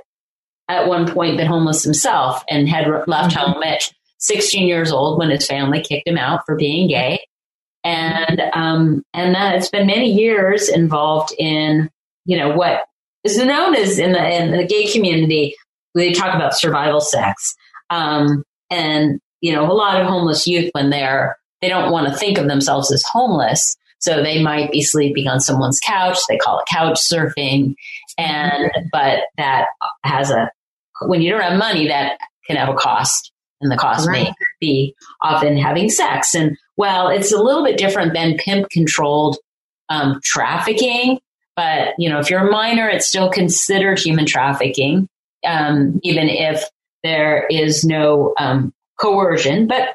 at 0.67 0.87
one 0.87 1.11
point 1.11 1.37
been 1.37 1.47
homeless 1.47 1.83
himself 1.83 2.43
and 2.49 2.67
had 2.67 2.87
left 3.07 3.35
home 3.35 3.61
at 3.63 3.91
16 4.19 4.67
years 4.67 4.91
old 4.91 5.19
when 5.19 5.29
his 5.29 5.45
family 5.45 5.81
kicked 5.81 6.07
him 6.07 6.17
out 6.17 6.41
for 6.45 6.55
being 6.55 6.87
gay. 6.87 7.19
And, 7.83 8.41
um, 8.53 9.03
and 9.13 9.35
that 9.35 9.55
it's 9.55 9.69
been 9.69 9.85
many 9.85 10.11
years 10.11 10.69
involved 10.69 11.33
in, 11.37 11.89
you 12.25 12.37
know, 12.37 12.55
what 12.55 12.85
is 13.23 13.37
known 13.37 13.75
as 13.75 13.99
in 13.99 14.13
the, 14.13 14.41
in 14.41 14.51
the 14.51 14.65
gay 14.65 14.91
community, 14.91 15.55
they 15.93 16.11
talk 16.11 16.33
about 16.33 16.57
survival 16.57 17.01
sex. 17.01 17.55
Um, 17.91 18.43
and, 18.71 19.19
you 19.41 19.53
know, 19.53 19.71
a 19.71 19.73
lot 19.73 20.01
of 20.01 20.07
homeless 20.07 20.47
youth 20.47 20.71
when 20.73 20.89
they're, 20.89 21.37
they 21.61 21.69
don't 21.69 21.91
want 21.91 22.07
to 22.07 22.17
think 22.17 22.37
of 22.37 22.47
themselves 22.47 22.91
as 22.91 23.03
homeless. 23.03 23.75
So 23.99 24.21
they 24.21 24.41
might 24.41 24.71
be 24.71 24.81
sleeping 24.81 25.27
on 25.27 25.39
someone's 25.39 25.79
couch. 25.79 26.17
They 26.29 26.37
call 26.37 26.59
it 26.59 26.65
couch 26.69 26.99
surfing. 26.99 27.75
And, 28.17 28.71
but 28.91 29.21
that 29.37 29.67
has 30.03 30.29
a, 30.29 30.51
when 31.01 31.21
you 31.21 31.31
don't 31.31 31.41
have 31.41 31.57
money, 31.57 31.87
that 31.87 32.17
can 32.47 32.57
have 32.57 32.69
a 32.69 32.75
cost 32.75 33.31
and 33.61 33.71
the 33.71 33.77
cost 33.77 34.07
right. 34.07 34.25
may 34.25 34.33
be 34.59 34.95
often 35.21 35.57
having 35.57 35.89
sex. 35.89 36.35
And 36.35 36.57
well, 36.77 37.07
it's 37.07 37.31
a 37.31 37.41
little 37.41 37.63
bit 37.63 37.77
different 37.77 38.13
than 38.13 38.37
pimp 38.37 38.69
controlled 38.69 39.37
um, 39.89 40.19
trafficking. 40.23 41.19
But 41.55 41.95
you 41.97 42.09
know, 42.09 42.19
if 42.19 42.29
you're 42.29 42.47
a 42.47 42.51
minor, 42.51 42.89
it's 42.89 43.07
still 43.07 43.29
considered 43.29 43.97
human 43.97 44.25
trafficking, 44.25 45.07
um, 45.45 45.99
even 46.03 46.27
if 46.27 46.63
there 47.03 47.47
is 47.47 47.85
no 47.85 48.33
um, 48.37 48.73
coercion. 48.99 49.67
But 49.67 49.89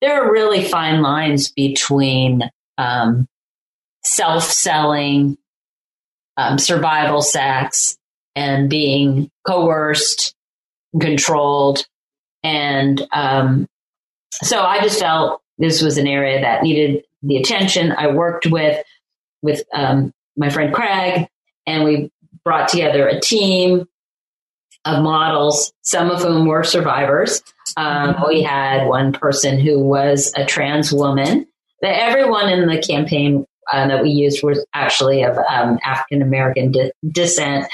there 0.00 0.22
are 0.22 0.32
really 0.32 0.64
fine 0.64 1.02
lines 1.02 1.50
between 1.52 2.48
um, 2.76 3.26
self-selling, 4.04 5.36
um, 6.36 6.58
survival 6.58 7.22
sex, 7.22 7.96
and 8.36 8.70
being 8.70 9.30
coerced, 9.46 10.34
controlled, 11.00 11.84
and 12.42 13.04
um, 13.12 13.66
so 14.32 14.62
I 14.62 14.80
just 14.80 15.00
felt 15.00 15.42
this 15.58 15.82
was 15.82 15.98
an 15.98 16.06
area 16.06 16.40
that 16.40 16.62
needed 16.62 17.04
the 17.22 17.36
attention. 17.36 17.92
I 17.92 18.08
worked 18.08 18.46
with 18.46 18.84
with 19.42 19.62
um, 19.74 20.12
my 20.36 20.50
friend 20.50 20.72
Craig, 20.72 21.28
and 21.66 21.84
we 21.84 22.10
brought 22.44 22.68
together 22.68 23.08
a 23.08 23.20
team 23.20 23.86
of 24.84 25.02
models, 25.02 25.72
some 25.82 26.10
of 26.10 26.22
whom 26.22 26.46
were 26.46 26.64
survivors. 26.64 27.42
Um, 27.78 28.16
we 28.26 28.42
had 28.42 28.88
one 28.88 29.12
person 29.12 29.58
who 29.58 29.78
was 29.78 30.32
a 30.36 30.44
trans 30.44 30.92
woman. 30.92 31.46
That 31.80 31.96
everyone 32.00 32.48
in 32.48 32.66
the 32.66 32.82
campaign 32.82 33.46
uh, 33.72 33.86
that 33.86 34.02
we 34.02 34.10
used 34.10 34.42
was 34.42 34.66
actually 34.74 35.22
of 35.22 35.38
um, 35.38 35.78
African 35.84 36.20
American 36.20 36.72
de- 36.72 36.92
descent. 37.08 37.66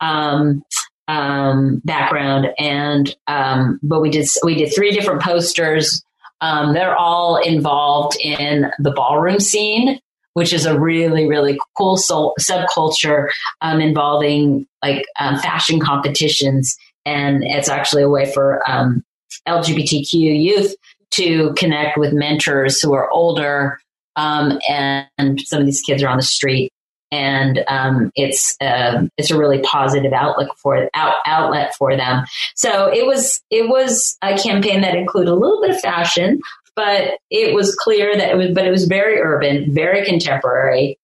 Um, 0.00 0.64
um, 1.08 1.82
background, 1.84 2.48
and 2.58 3.14
um, 3.26 3.78
but 3.82 4.00
we 4.00 4.10
did 4.10 4.26
we 4.44 4.54
did 4.54 4.72
three 4.74 4.92
different 4.92 5.20
posters. 5.20 6.02
Um, 6.40 6.74
they're 6.74 6.96
all 6.96 7.36
involved 7.36 8.16
in 8.20 8.70
the 8.78 8.92
ballroom 8.92 9.40
scene, 9.40 9.98
which 10.34 10.52
is 10.52 10.64
a 10.64 10.78
really 10.78 11.26
really 11.26 11.58
cool 11.76 11.98
subculture 11.98 13.28
involving 13.62 14.66
like 14.82 15.04
fashion 15.18 15.80
competitions, 15.80 16.76
and 17.04 17.42
it's 17.44 17.68
actually 17.68 18.04
a 18.04 18.08
way 18.08 18.32
for 18.32 18.62
um, 18.70 19.04
LGBTQ 19.48 20.12
youth 20.12 20.74
to 21.12 21.52
connect 21.54 21.98
with 21.98 22.12
mentors 22.12 22.80
who 22.80 22.94
are 22.94 23.10
older. 23.10 23.78
and 24.16 25.40
some 25.40 25.60
of 25.60 25.66
these 25.66 25.80
kids 25.80 26.02
are 26.02 26.08
on 26.08 26.18
the 26.18 26.22
street 26.22 26.72
and 27.12 27.62
um, 27.68 28.10
it's 28.16 28.56
uh, 28.60 29.06
it's 29.18 29.30
a 29.30 29.38
really 29.38 29.60
positive 29.60 30.12
outlook 30.14 30.56
for 30.56 30.88
out, 30.94 31.16
outlet 31.26 31.74
for 31.76 31.94
them. 31.94 32.24
So 32.56 32.90
it 32.90 33.06
was 33.06 33.40
it 33.50 33.68
was 33.68 34.16
a 34.22 34.36
campaign 34.36 34.80
that 34.80 34.96
included 34.96 35.30
a 35.30 35.36
little 35.36 35.60
bit 35.60 35.70
of 35.70 35.80
fashion, 35.80 36.40
but 36.74 37.18
it 37.30 37.54
was 37.54 37.76
clear 37.76 38.16
that 38.16 38.30
it 38.30 38.36
was 38.36 38.50
but 38.52 38.66
it 38.66 38.70
was 38.70 38.86
very 38.86 39.18
urban, 39.20 39.72
very 39.72 40.04
contemporary, 40.06 40.98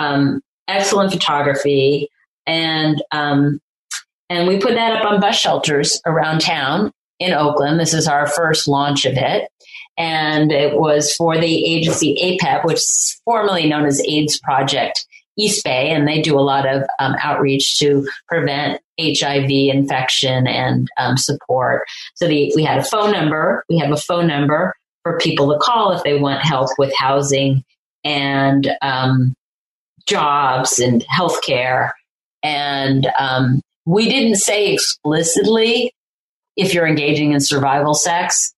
um, 0.00 0.42
excellent 0.66 1.12
photography, 1.12 2.08
and 2.44 3.00
um, 3.12 3.60
and 4.28 4.48
we 4.48 4.58
put 4.58 4.74
that 4.74 4.96
up 4.96 5.10
on 5.10 5.20
bus 5.20 5.36
shelters 5.36 6.00
around 6.04 6.40
town 6.40 6.92
in 7.22 7.32
Oakland. 7.32 7.78
This 7.78 7.94
is 7.94 8.08
our 8.08 8.26
first 8.26 8.68
launch 8.68 9.04
of 9.04 9.14
it. 9.16 9.48
And 9.98 10.50
it 10.50 10.78
was 10.78 11.14
for 11.14 11.38
the 11.38 11.64
agency 11.66 12.16
APEB, 12.22 12.64
which 12.64 12.78
is 12.78 13.20
formerly 13.24 13.68
known 13.68 13.84
as 13.84 14.02
AIDS 14.06 14.38
Project 14.40 15.06
East 15.38 15.64
Bay, 15.64 15.90
and 15.90 16.06
they 16.06 16.20
do 16.20 16.38
a 16.38 16.40
lot 16.40 16.66
of 16.66 16.82
um, 16.98 17.14
outreach 17.22 17.78
to 17.78 18.06
prevent 18.28 18.80
HIV 19.00 19.50
infection 19.50 20.46
and 20.46 20.88
um, 20.98 21.16
support. 21.16 21.82
So 22.14 22.28
the, 22.28 22.52
we 22.54 22.64
had 22.64 22.78
a 22.78 22.84
phone 22.84 23.12
number. 23.12 23.64
We 23.68 23.78
have 23.78 23.92
a 23.92 23.96
phone 23.96 24.26
number 24.26 24.74
for 25.02 25.18
people 25.18 25.52
to 25.52 25.58
call 25.58 25.92
if 25.92 26.02
they 26.04 26.18
want 26.18 26.42
help 26.42 26.70
with 26.78 26.92
housing 26.96 27.64
and 28.04 28.70
um, 28.82 29.34
jobs 30.06 30.78
and 30.78 31.04
healthcare. 31.06 31.92
And 32.42 33.08
um, 33.18 33.60
we 33.86 34.08
didn't 34.08 34.36
say 34.36 34.72
explicitly 34.72 35.92
if 36.56 36.74
you're 36.74 36.86
engaging 36.86 37.32
in 37.32 37.40
survival 37.40 37.94
sex. 37.94 38.54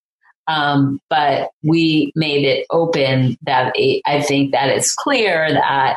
Um, 0.46 1.00
but 1.08 1.50
we 1.62 2.12
made 2.14 2.44
it 2.44 2.66
open 2.70 3.38
that 3.42 3.72
it, 3.76 4.02
I 4.06 4.20
think 4.20 4.52
that 4.52 4.68
it's 4.68 4.94
clear 4.94 5.50
that 5.52 5.96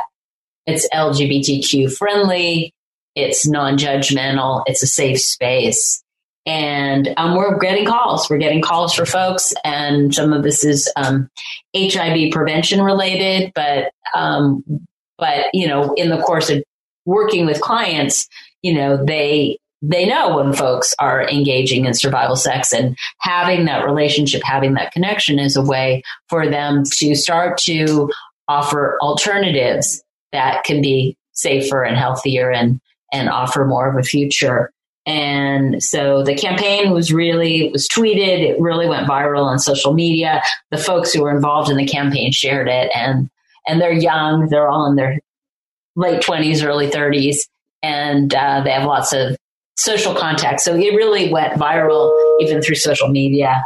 it's 0.65 0.87
LGBTQ 0.93 1.93
friendly. 1.93 2.73
It's 3.15 3.47
non-judgmental. 3.47 4.63
It's 4.67 4.83
a 4.83 4.87
safe 4.87 5.19
space. 5.19 6.03
And 6.45 7.13
um, 7.17 7.35
we're 7.35 7.57
getting 7.57 7.85
calls. 7.85 8.29
We're 8.29 8.37
getting 8.37 8.61
calls 8.61 8.93
for 8.93 9.05
folks, 9.05 9.53
and 9.65 10.15
some 10.15 10.31
of 10.31 10.43
this 10.43 10.63
is 10.63 10.89
um, 10.95 11.29
HIV 11.75 12.31
prevention 12.31 12.81
related. 12.81 13.51
But 13.53 13.91
um, 14.13 14.63
but 15.17 15.47
you 15.53 15.67
know, 15.67 15.93
in 15.95 16.09
the 16.09 16.21
course 16.21 16.49
of 16.49 16.63
working 17.05 17.45
with 17.45 17.59
clients, 17.59 18.29
you 18.61 18.73
know, 18.73 19.03
they 19.03 19.57
they 19.81 20.05
know 20.05 20.37
when 20.37 20.53
folks 20.53 20.95
are 20.99 21.27
engaging 21.29 21.85
in 21.85 21.93
survival 21.93 22.35
sex 22.35 22.73
and 22.73 22.97
having 23.19 23.65
that 23.65 23.85
relationship, 23.85 24.41
having 24.43 24.73
that 24.73 24.91
connection 24.91 25.37
is 25.39 25.55
a 25.55 25.61
way 25.61 26.01
for 26.29 26.49
them 26.49 26.83
to 26.97 27.15
start 27.15 27.57
to 27.59 28.09
offer 28.47 28.97
alternatives 29.01 30.03
that 30.31 30.63
can 30.63 30.81
be 30.81 31.15
safer 31.33 31.83
and 31.83 31.97
healthier 31.97 32.51
and 32.51 32.79
and 33.13 33.29
offer 33.29 33.65
more 33.65 33.89
of 33.89 33.95
a 33.97 34.03
future. 34.03 34.71
And 35.05 35.81
so 35.81 36.23
the 36.23 36.35
campaign 36.35 36.91
was 36.91 37.13
really 37.13 37.69
was 37.71 37.87
tweeted. 37.87 38.41
It 38.41 38.59
really 38.59 38.89
went 38.89 39.07
viral 39.07 39.45
on 39.45 39.59
social 39.59 39.93
media. 39.93 40.41
The 40.71 40.77
folks 40.77 41.13
who 41.13 41.21
were 41.21 41.33
involved 41.33 41.69
in 41.69 41.77
the 41.77 41.85
campaign 41.85 42.31
shared 42.31 42.67
it, 42.67 42.91
and 42.93 43.29
and 43.67 43.79
they're 43.79 43.93
young. 43.93 44.49
They're 44.49 44.67
all 44.67 44.89
in 44.89 44.95
their 44.95 45.19
late 45.95 46.21
twenties, 46.21 46.63
early 46.63 46.89
thirties, 46.89 47.47
and 47.81 48.33
uh, 48.33 48.61
they 48.63 48.71
have 48.71 48.85
lots 48.85 49.13
of 49.13 49.37
social 49.77 50.13
contacts. 50.13 50.63
So 50.63 50.75
it 50.75 50.95
really 50.95 51.31
went 51.31 51.53
viral 51.53 52.15
even 52.41 52.61
through 52.61 52.75
social 52.75 53.07
media, 53.07 53.65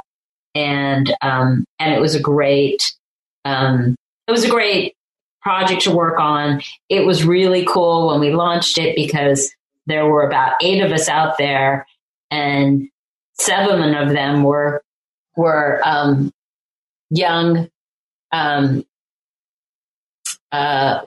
and 0.53 1.13
um, 1.21 1.65
and 1.79 1.93
it 1.93 2.01
was 2.01 2.15
a 2.15 2.19
great 2.19 2.81
um, 3.45 3.95
it 4.27 4.31
was 4.31 4.43
a 4.43 4.49
great 4.49 4.93
project 5.41 5.81
to 5.83 5.91
work 5.91 6.19
on. 6.19 6.61
It 6.89 7.05
was 7.05 7.25
really 7.25 7.65
cool 7.65 8.07
when 8.07 8.19
we 8.19 8.31
launched 8.31 8.77
it 8.77 8.95
because 8.95 9.51
there 9.87 10.05
were 10.05 10.25
about 10.25 10.53
eight 10.61 10.81
of 10.81 10.91
us 10.91 11.09
out 11.09 11.37
there, 11.37 11.87
and 12.29 12.87
seven 13.39 13.95
of 13.95 14.09
them 14.09 14.43
were 14.43 14.83
were 15.35 15.81
um, 15.83 16.31
young, 17.09 17.69
um, 18.31 18.85
uh, 20.51 21.01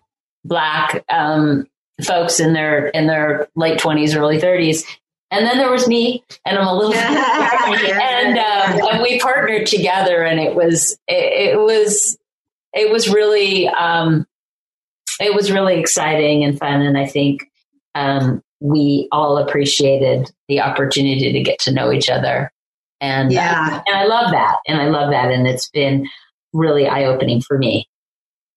black 0.45 1.05
um, 1.09 1.67
folks 2.03 2.41
in 2.41 2.53
their 2.53 2.89
in 2.89 3.07
their 3.07 3.49
late 3.55 3.79
twenties, 3.79 4.17
early 4.17 4.41
thirties. 4.41 4.85
And 5.31 5.45
then 5.47 5.59
there 5.59 5.71
was 5.71 5.89
me, 5.89 6.23
and 6.47 6.57
I'm 6.57 6.67
a 6.67 6.75
little, 6.75 6.95
and 6.95 8.39
um, 8.39 8.89
and 8.93 9.03
we 9.03 9.19
partnered 9.19 9.67
together, 9.67 10.23
and 10.23 10.39
it 10.39 10.55
was 10.55 10.93
it, 11.09 11.55
it 11.55 11.59
was 11.59 12.17
it 12.73 12.91
was 12.91 13.09
really 13.09 13.69
um, 13.69 14.27
it 15.21 15.35
was 15.35 15.51
really 15.51 15.81
exciting 15.81 16.45
and 16.45 16.59
fun, 16.59 16.83
and 16.83 16.97
I 16.97 17.07
think 17.07 17.51
um, 17.95 18.43
we 18.61 19.09
all 19.11 19.39
appreciated 19.39 20.31
the 20.49 20.61
opportunity 20.61 21.33
to 21.33 21.43
get 21.43 21.59
to 21.61 21.73
know 21.73 21.91
each 21.91 22.09
other, 22.09 22.53
and 23.01 23.33
yeah, 23.33 23.83
and 23.87 23.97
I 23.97 24.05
love 24.05 24.31
that, 24.31 24.57
and 24.69 24.81
I 24.81 24.87
love 24.87 25.11
that, 25.11 25.33
and 25.33 25.49
it's 25.49 25.69
been 25.71 26.07
really 26.53 26.87
eye 26.87 27.05
opening 27.05 27.41
for 27.41 27.59
me. 27.59 27.89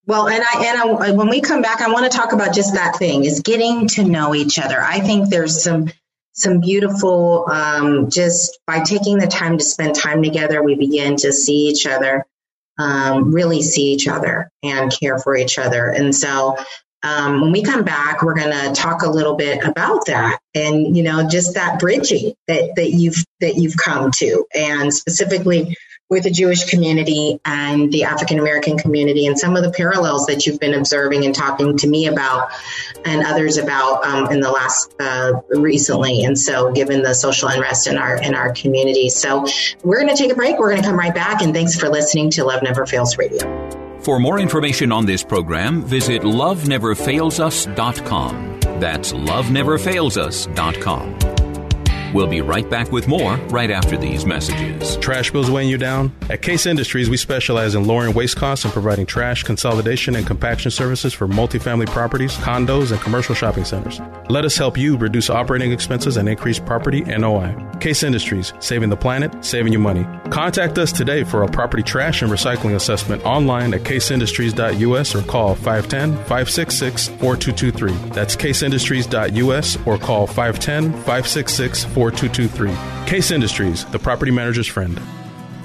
Well, 0.07 0.29
and 0.29 0.41
I 0.41 0.65
and 0.67 1.03
I, 1.03 1.11
when 1.11 1.27
we 1.27 1.41
come 1.41 1.61
back, 1.61 1.81
I 1.81 1.91
want 1.91 2.09
to 2.09 2.17
talk 2.17 2.31
about 2.31 2.55
just 2.55 2.73
that 2.75 2.95
thing 2.95 3.25
is 3.25 3.41
getting 3.41 3.87
to 3.89 4.05
know 4.05 4.33
each 4.33 4.57
other. 4.57 4.81
I 4.81 5.01
think 5.01 5.29
there's 5.29 5.61
some 5.61 5.91
some 6.31 6.61
beautiful 6.61 7.45
um, 7.51 8.09
just 8.09 8.57
by 8.65 8.83
taking 8.83 9.17
the 9.17 9.27
time 9.27 9.57
to 9.57 9.63
spend 9.63 9.95
time 9.95 10.23
together, 10.23 10.63
we 10.63 10.75
begin 10.75 11.17
to 11.17 11.33
see 11.33 11.67
each 11.67 11.85
other, 11.85 12.25
um, 12.79 13.33
really 13.33 13.61
see 13.61 13.91
each 13.91 14.07
other 14.07 14.49
and 14.63 14.97
care 14.97 15.19
for 15.19 15.35
each 15.35 15.59
other. 15.59 15.87
And 15.87 16.15
so 16.15 16.55
um, 17.03 17.41
when 17.41 17.51
we 17.51 17.61
come 17.61 17.83
back, 17.83 18.21
we're 18.21 18.35
going 18.35 18.51
to 18.51 18.79
talk 18.79 19.01
a 19.01 19.09
little 19.09 19.35
bit 19.35 19.63
about 19.63 20.05
that 20.05 20.39
and 20.55 20.95
you 20.95 21.03
know 21.03 21.27
just 21.27 21.55
that 21.55 21.79
bridging 21.79 22.33
that 22.47 22.75
that 22.77 22.91
you've 22.91 23.23
that 23.41 23.55
you've 23.55 23.75
come 23.75 24.11
to, 24.19 24.45
and 24.55 24.93
specifically 24.93 25.75
with 26.09 26.23
the 26.23 26.31
Jewish 26.31 26.69
community 26.69 27.39
and 27.43 27.91
the 27.91 28.05
African 28.05 28.39
American 28.39 28.77
community, 28.77 29.27
and 29.27 29.37
some 29.37 29.55
of 29.55 29.63
the 29.63 29.71
parallels 29.71 30.25
that 30.27 30.45
you've 30.45 30.59
been 30.59 30.73
observing 30.73 31.25
and 31.25 31.35
talking 31.35 31.77
to 31.77 31.87
me 31.87 32.07
about, 32.07 32.49
and 33.05 33.25
others 33.25 33.57
about 33.57 34.05
um, 34.05 34.31
in 34.31 34.39
the 34.39 34.51
last 34.51 34.93
uh, 34.99 35.33
recently. 35.49 36.23
And 36.23 36.39
so, 36.39 36.71
given 36.71 37.01
the 37.01 37.13
social 37.13 37.49
unrest 37.49 37.87
in 37.87 37.97
our 37.97 38.21
in 38.21 38.35
our 38.35 38.53
community, 38.53 39.09
so 39.09 39.45
we're 39.83 40.01
going 40.01 40.15
to 40.15 40.21
take 40.21 40.31
a 40.31 40.35
break. 40.35 40.59
We're 40.59 40.69
going 40.69 40.81
to 40.81 40.87
come 40.87 40.97
right 40.97 41.13
back, 41.13 41.41
and 41.41 41.53
thanks 41.53 41.77
for 41.77 41.89
listening 41.89 42.29
to 42.31 42.45
Love 42.45 42.63
Never 42.63 42.85
Fails 42.85 43.17
Radio. 43.17 43.75
For 44.01 44.19
more 44.19 44.39
information 44.39 44.93
on 44.93 45.05
this 45.05 45.23
program, 45.23 45.83
visit 45.83 46.21
loveneverfailsus.com. 46.21 48.59
That's 48.79 49.11
loveneverfailsus.com. 49.11 51.36
We'll 52.17 52.25
be 52.25 52.41
right 52.41 52.67
back 52.67 52.91
with 52.91 53.07
more 53.07 53.35
right 53.51 53.69
after 53.69 53.95
these 53.95 54.25
messages. 54.25 54.97
Trash 54.97 55.29
bills 55.29 55.51
weighing 55.51 55.69
you 55.69 55.77
down? 55.77 56.11
At 56.31 56.41
Case 56.41 56.65
Industries, 56.65 57.11
we 57.11 57.15
specialize 57.15 57.75
in 57.75 57.85
lowering 57.85 58.15
waste 58.15 58.37
costs 58.37 58.65
and 58.65 58.73
providing 58.73 59.05
trash 59.05 59.43
consolidation 59.43 60.15
and 60.15 60.25
compaction 60.25 60.71
services 60.71 61.13
for 61.13 61.27
multifamily 61.27 61.85
properties, 61.85 62.35
condos, 62.37 62.91
and 62.91 62.99
commercial 63.01 63.35
shopping 63.35 63.65
centers. 63.65 64.01
Let 64.29 64.45
us 64.45 64.57
help 64.57 64.79
you 64.79 64.97
reduce 64.97 65.29
operating 65.29 65.71
expenses 65.71 66.17
and 66.17 66.27
increase 66.27 66.57
property 66.57 67.01
NOI. 67.01 67.55
Case 67.79 68.03
Industries, 68.03 68.53
saving 68.59 68.89
the 68.89 68.97
planet, 68.97 69.43
saving 69.43 69.73
you 69.73 69.79
money. 69.79 70.05
Contact 70.29 70.77
us 70.77 70.91
today 70.91 71.23
for 71.23 71.43
a 71.43 71.47
property 71.47 71.83
trash 71.83 72.21
and 72.21 72.31
recycling 72.31 72.75
assessment 72.75 73.23
online 73.25 73.73
at 73.73 73.81
caseindustries.us 73.81 75.15
or 75.15 75.21
call 75.23 75.55
510 75.55 76.11
566 76.25 77.07
4223. 77.07 77.91
That's 78.13 78.35
caseindustries.us 78.35 79.77
or 79.85 79.97
call 79.97 80.27
510 80.27 80.91
566 81.03 81.83
4223. 81.85 83.07
Case 83.07 83.31
Industries, 83.31 83.85
the 83.85 83.99
property 83.99 84.31
manager's 84.31 84.67
friend. 84.67 84.99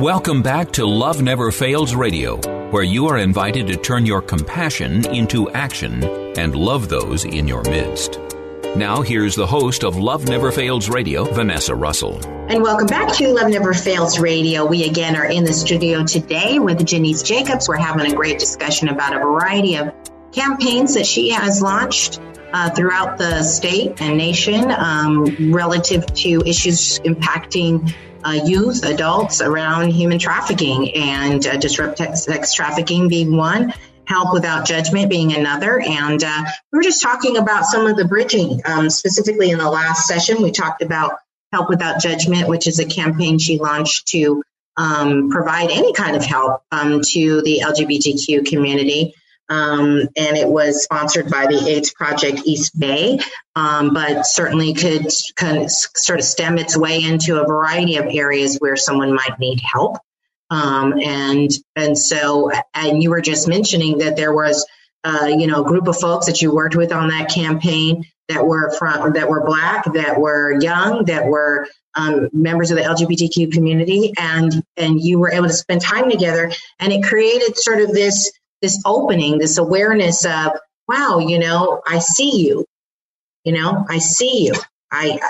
Welcome 0.00 0.40
back 0.40 0.72
to 0.72 0.86
Love 0.86 1.20
Never 1.20 1.52
Fails 1.52 1.94
Radio, 1.94 2.38
where 2.70 2.82
you 2.82 3.06
are 3.08 3.18
invited 3.18 3.66
to 3.66 3.76
turn 3.76 4.06
your 4.06 4.22
compassion 4.22 5.06
into 5.14 5.50
action 5.50 6.02
and 6.38 6.54
love 6.54 6.88
those 6.88 7.26
in 7.26 7.46
your 7.46 7.62
midst. 7.64 8.18
Now, 8.74 9.02
here's 9.02 9.36
the 9.36 9.46
host 9.46 9.84
of 9.84 9.98
Love 9.98 10.24
Never 10.24 10.50
Fails 10.52 10.88
Radio, 10.88 11.24
Vanessa 11.24 11.74
Russell. 11.74 12.18
And 12.48 12.62
welcome 12.62 12.86
back 12.86 13.12
to 13.16 13.28
Love 13.28 13.50
Never 13.50 13.74
Fails 13.74 14.18
Radio. 14.18 14.64
We 14.64 14.84
again 14.84 15.16
are 15.16 15.26
in 15.26 15.44
the 15.44 15.52
studio 15.52 16.02
today 16.02 16.58
with 16.58 16.86
Janice 16.86 17.22
Jacobs. 17.22 17.68
We're 17.68 17.76
having 17.76 18.10
a 18.10 18.16
great 18.16 18.38
discussion 18.38 18.88
about 18.88 19.14
a 19.14 19.18
variety 19.18 19.76
of 19.76 19.92
campaigns 20.32 20.94
that 20.94 21.04
she 21.04 21.28
has 21.28 21.60
launched 21.60 22.20
uh, 22.54 22.70
throughout 22.70 23.18
the 23.18 23.42
state 23.42 24.00
and 24.00 24.16
nation 24.16 24.70
um, 24.70 25.52
relative 25.52 26.06
to 26.06 26.40
issues 26.46 27.00
impacting 27.00 27.94
uh, 28.24 28.40
youth, 28.44 28.84
adults 28.84 29.40
around 29.40 29.90
human 29.90 30.18
trafficking 30.18 30.94
and 30.94 31.46
uh, 31.46 31.56
disrupt 31.56 31.98
sex 31.98 32.52
trafficking 32.52 33.08
being 33.08 33.36
one, 33.36 33.72
Help 34.06 34.32
Without 34.32 34.66
Judgment 34.66 35.08
being 35.08 35.32
another. 35.32 35.80
And 35.80 36.22
uh, 36.22 36.44
we 36.72 36.78
were 36.78 36.82
just 36.82 37.02
talking 37.02 37.36
about 37.36 37.64
some 37.64 37.86
of 37.86 37.96
the 37.96 38.04
bridging. 38.04 38.60
Um, 38.64 38.90
specifically, 38.90 39.50
in 39.50 39.58
the 39.58 39.70
last 39.70 40.06
session, 40.06 40.42
we 40.42 40.50
talked 40.50 40.82
about 40.82 41.18
Help 41.52 41.68
Without 41.68 42.00
Judgment, 42.00 42.48
which 42.48 42.66
is 42.66 42.78
a 42.78 42.86
campaign 42.86 43.38
she 43.38 43.58
launched 43.58 44.08
to 44.08 44.42
um, 44.76 45.30
provide 45.30 45.70
any 45.70 45.92
kind 45.92 46.16
of 46.16 46.24
help 46.24 46.62
um, 46.72 47.00
to 47.12 47.42
the 47.42 47.60
LGBTQ 47.64 48.46
community. 48.46 49.14
Um, 49.50 50.08
and 50.16 50.36
it 50.36 50.48
was 50.48 50.84
sponsored 50.84 51.28
by 51.28 51.46
the 51.46 51.68
AIDS 51.68 51.92
Project 51.92 52.42
East 52.44 52.78
Bay, 52.78 53.18
um, 53.56 53.92
but 53.92 54.24
certainly 54.24 54.72
could 54.74 55.10
sort 55.10 56.20
of 56.20 56.24
stem 56.24 56.56
its 56.56 56.76
way 56.76 57.02
into 57.02 57.40
a 57.40 57.46
variety 57.46 57.96
of 57.96 58.06
areas 58.06 58.58
where 58.58 58.76
someone 58.76 59.12
might 59.12 59.40
need 59.40 59.60
help. 59.60 59.98
Um, 60.50 61.00
and 61.00 61.50
and 61.76 61.98
so 61.98 62.50
and 62.74 63.02
you 63.02 63.10
were 63.10 63.20
just 63.20 63.48
mentioning 63.48 63.98
that 63.98 64.16
there 64.16 64.32
was 64.32 64.66
uh, 65.04 65.26
you 65.26 65.46
know 65.46 65.64
a 65.64 65.68
group 65.68 65.88
of 65.88 65.98
folks 65.98 66.26
that 66.26 66.42
you 66.42 66.54
worked 66.54 66.76
with 66.76 66.92
on 66.92 67.08
that 67.08 67.30
campaign 67.30 68.04
that 68.28 68.46
were 68.46 68.72
from 68.78 69.14
that 69.14 69.28
were 69.28 69.44
black, 69.44 69.84
that 69.94 70.20
were 70.20 70.60
young, 70.60 71.04
that 71.06 71.26
were 71.26 71.66
um, 71.96 72.28
members 72.32 72.70
of 72.70 72.76
the 72.76 72.84
LGBTQ 72.84 73.52
community, 73.52 74.12
and 74.16 74.62
and 74.76 75.00
you 75.00 75.18
were 75.18 75.32
able 75.32 75.48
to 75.48 75.52
spend 75.52 75.80
time 75.80 76.10
together, 76.10 76.52
and 76.78 76.92
it 76.92 77.02
created 77.02 77.56
sort 77.56 77.80
of 77.80 77.92
this 77.92 78.30
this 78.62 78.82
opening, 78.84 79.38
this 79.38 79.58
awareness 79.58 80.24
of 80.24 80.52
wow, 80.88 81.18
you 81.18 81.38
know, 81.38 81.82
I 81.86 82.00
see 82.00 82.46
you, 82.46 82.66
you 83.44 83.52
know, 83.52 83.86
I 83.88 83.98
see 83.98 84.46
you, 84.46 84.54
I 84.90 85.20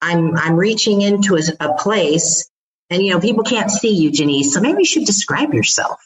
I'm 0.00 0.36
I'm 0.36 0.56
reaching 0.56 1.02
into 1.02 1.36
a, 1.36 1.42
a 1.60 1.74
place 1.74 2.50
and 2.90 3.04
you 3.04 3.12
know, 3.12 3.20
people 3.20 3.44
can't 3.44 3.70
see 3.70 3.94
you, 3.94 4.10
Janice. 4.10 4.54
So 4.54 4.60
maybe 4.60 4.78
you 4.80 4.84
should 4.84 5.04
describe 5.04 5.52
yourself. 5.52 5.98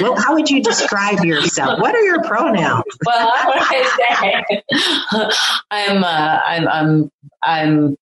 Well, 0.00 0.16
how 0.16 0.34
would 0.34 0.50
you 0.50 0.62
describe 0.62 1.24
yourself? 1.24 1.80
What 1.80 1.94
are 1.94 2.02
your 2.02 2.22
pronouns? 2.22 2.84
well, 3.06 3.32
I? 3.34 4.44
I'm, 5.70 6.04
uh, 6.04 6.40
I'm, 6.46 6.68
I'm, 6.68 7.10
I'm 7.42 7.96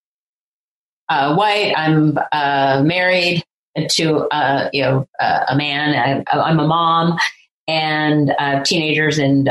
uh, 1.08 1.34
white. 1.36 1.74
I'm 1.76 2.18
uh, 2.32 2.82
married 2.84 3.44
to, 3.90 4.26
uh, 4.28 4.70
you 4.72 4.82
know, 4.82 5.08
uh, 5.20 5.44
a 5.48 5.56
man. 5.56 6.24
I, 6.26 6.38
I'm 6.38 6.58
a 6.58 6.66
mom 6.66 7.16
and 7.68 8.34
uh, 8.38 8.64
teenagers 8.64 9.18
and 9.18 9.46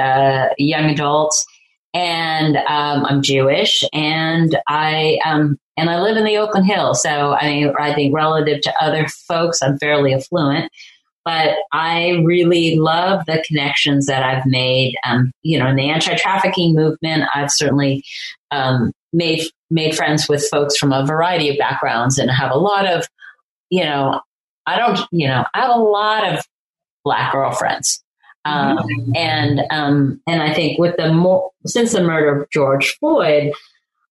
young 0.57 0.89
adults. 0.89 1.45
And 1.93 2.57
um, 2.57 3.05
I'm 3.05 3.21
Jewish, 3.21 3.83
and 3.93 4.57
I 4.67 5.19
um, 5.25 5.57
and 5.77 5.89
I 5.89 6.01
live 6.01 6.17
in 6.17 6.25
the 6.25 6.37
Oakland 6.37 6.67
Hills. 6.67 7.01
So 7.01 7.33
I 7.33 7.47
mean, 7.47 7.73
I 7.79 7.93
think 7.93 8.13
relative 8.13 8.61
to 8.61 8.73
other 8.83 9.07
folks, 9.07 9.63
I'm 9.63 9.79
fairly 9.79 10.13
affluent. 10.13 10.71
But 11.25 11.55
I 11.73 12.21
really 12.23 12.77
love 12.77 13.25
the 13.25 13.43
connections 13.47 14.05
that 14.05 14.23
I've 14.23 14.45
made. 14.45 14.95
Um, 15.05 15.31
you 15.43 15.59
know, 15.59 15.67
in 15.67 15.75
the 15.75 15.89
anti-trafficking 15.89 16.75
movement, 16.75 17.23
I've 17.33 17.51
certainly 17.51 18.03
um, 18.51 18.91
made 19.11 19.43
made 19.71 19.95
friends 19.95 20.29
with 20.29 20.47
folks 20.49 20.77
from 20.77 20.93
a 20.93 21.05
variety 21.05 21.49
of 21.49 21.57
backgrounds, 21.57 22.19
and 22.19 22.29
have 22.29 22.51
a 22.51 22.57
lot 22.57 22.85
of, 22.85 23.07
you 23.69 23.83
know, 23.83 24.21
I 24.65 24.77
don't, 24.77 24.99
you 25.11 25.27
know, 25.27 25.45
I 25.53 25.61
have 25.61 25.75
a 25.75 25.79
lot 25.79 26.33
of 26.33 26.45
black 27.03 27.31
girlfriends. 27.31 28.03
Um, 28.47 29.13
and 29.15 29.61
um, 29.71 30.21
and 30.27 30.41
I 30.41 30.53
think 30.53 30.79
with 30.79 30.95
the 30.97 31.11
more 31.11 31.51
since 31.65 31.93
the 31.93 32.01
murder 32.01 32.41
of 32.41 32.49
George 32.49 32.97
Floyd, 32.99 33.53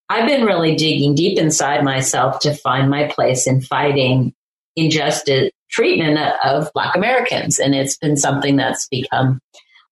I've 0.08 0.28
been 0.28 0.44
really 0.44 0.76
digging 0.76 1.14
deep 1.14 1.38
inside 1.38 1.84
myself 1.84 2.40
to 2.40 2.54
find 2.54 2.90
my 2.90 3.08
place 3.08 3.46
in 3.46 3.60
fighting 3.60 4.34
injustice 4.76 5.50
treatment 5.70 6.18
of 6.44 6.70
Black 6.74 6.94
Americans. 6.94 7.58
And 7.58 7.74
it's 7.74 7.96
been 7.96 8.16
something 8.16 8.56
that's 8.56 8.88
become 8.88 9.40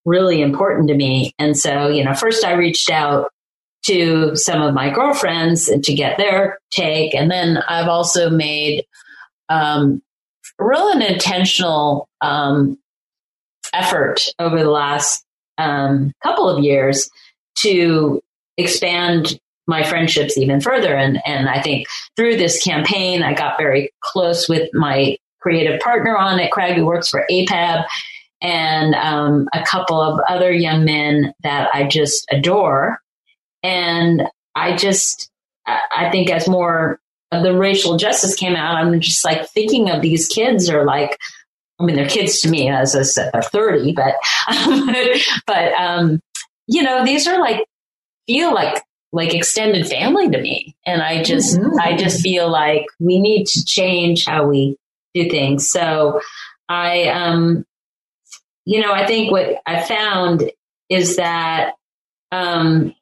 really 0.05 0.43
important 0.43 0.89
to 0.89 0.95
me. 0.95 1.33
And 1.39 1.57
so, 1.57 1.89
you 1.89 2.05
know, 2.05 2.15
first 2.15 2.45
I 2.45 2.53
reached 2.53 2.91
out 2.91 3.31
to 3.87 4.35
some 4.37 4.63
of 4.63 4.75
my 4.75 4.91
girlfriends 4.91 5.67
to 5.67 5.95
get 5.95 6.17
their 6.17 6.59
take. 6.71 7.15
And 7.15 7.31
then 7.31 7.59
I've 7.69 7.89
also 7.89 8.31
made 8.31 8.85
um, 9.49 10.03
real 10.59 10.89
an 10.89 11.03
intentional 11.03 12.09
um, 12.21 12.79
effort 13.75 14.21
over 14.39 14.63
the 14.63 14.71
last 14.71 15.25
um, 15.59 16.13
couple 16.23 16.49
of 16.49 16.63
years 16.63 17.11
to 17.59 18.21
expand 18.57 19.39
my 19.67 19.83
friendships 19.83 20.37
even 20.37 20.61
further. 20.61 20.95
And, 20.95 21.21
and 21.27 21.49
I 21.49 21.61
think 21.61 21.87
through 22.17 22.37
this 22.37 22.63
campaign, 22.63 23.23
I 23.23 23.33
got 23.35 23.59
very 23.59 23.91
close 24.01 24.49
with 24.49 24.69
my 24.75 25.17
creative 25.41 25.81
partner 25.81 26.17
on 26.17 26.39
it, 26.39 26.51
Craig, 26.51 26.77
who 26.77 26.85
works 26.85 27.09
for 27.09 27.25
APEB. 27.31 27.85
and 28.43 28.95
um, 28.95 29.49
a 29.55 29.63
couple 29.65 30.01
of 30.01 30.21
other 30.29 30.53
young 30.53 30.85
men 30.85 31.33
that 31.43 31.71
I 31.73 31.87
just 31.87 32.27
adore. 32.31 32.99
And 33.63 34.25
I 34.55 34.77
just, 34.77 35.31
I 35.67 36.11
think 36.13 36.31
as 36.31 36.47
more 36.47 37.01
of 37.33 37.43
the 37.43 37.57
racial 37.57 37.97
justice 37.97 38.35
came 38.35 38.55
out, 38.55 38.77
I'm 38.77 39.01
just 39.01 39.25
like 39.25 39.49
thinking 39.49 39.89
of 39.89 40.03
these 40.03 40.29
kids 40.29 40.69
are 40.69 40.85
like, 40.85 41.19
I 41.79 41.85
mean, 41.85 41.97
they're 41.97 42.09
kids 42.09 42.41
to 42.41 42.49
me, 42.49 42.69
as 42.69 42.95
I 42.95 43.03
said, 43.03 43.31
they're 43.33 43.43
30, 43.43 43.93
but, 43.95 44.15
but, 45.47 45.73
um, 45.73 46.21
you 46.67 46.83
know, 46.83 47.05
these 47.05 47.27
are 47.27 47.39
like, 47.39 47.67
feel 48.27 48.55
like, 48.55 48.83
like 49.13 49.35
extended 49.35 49.87
family 49.87 50.31
to 50.31 50.41
me. 50.41 50.77
And 50.87 51.03
I 51.03 51.23
just, 51.23 51.59
mm-hmm. 51.59 51.79
I 51.81 51.97
just 51.97 52.21
feel 52.21 52.49
like 52.49 52.87
we 53.01 53.21
need 53.21 53.47
to 53.47 53.65
change 53.65 54.25
how 54.27 54.47
we 54.47 54.77
do 55.15 55.29
things. 55.29 55.71
So 55.71 56.21
I, 56.69 57.09
um, 57.09 57.65
you 58.65 58.81
know, 58.81 58.93
I 58.93 59.07
think 59.07 59.31
what 59.31 59.57
I 59.67 59.83
found 59.83 60.51
is 60.89 61.17
that, 61.17 61.75
um, 62.33 62.95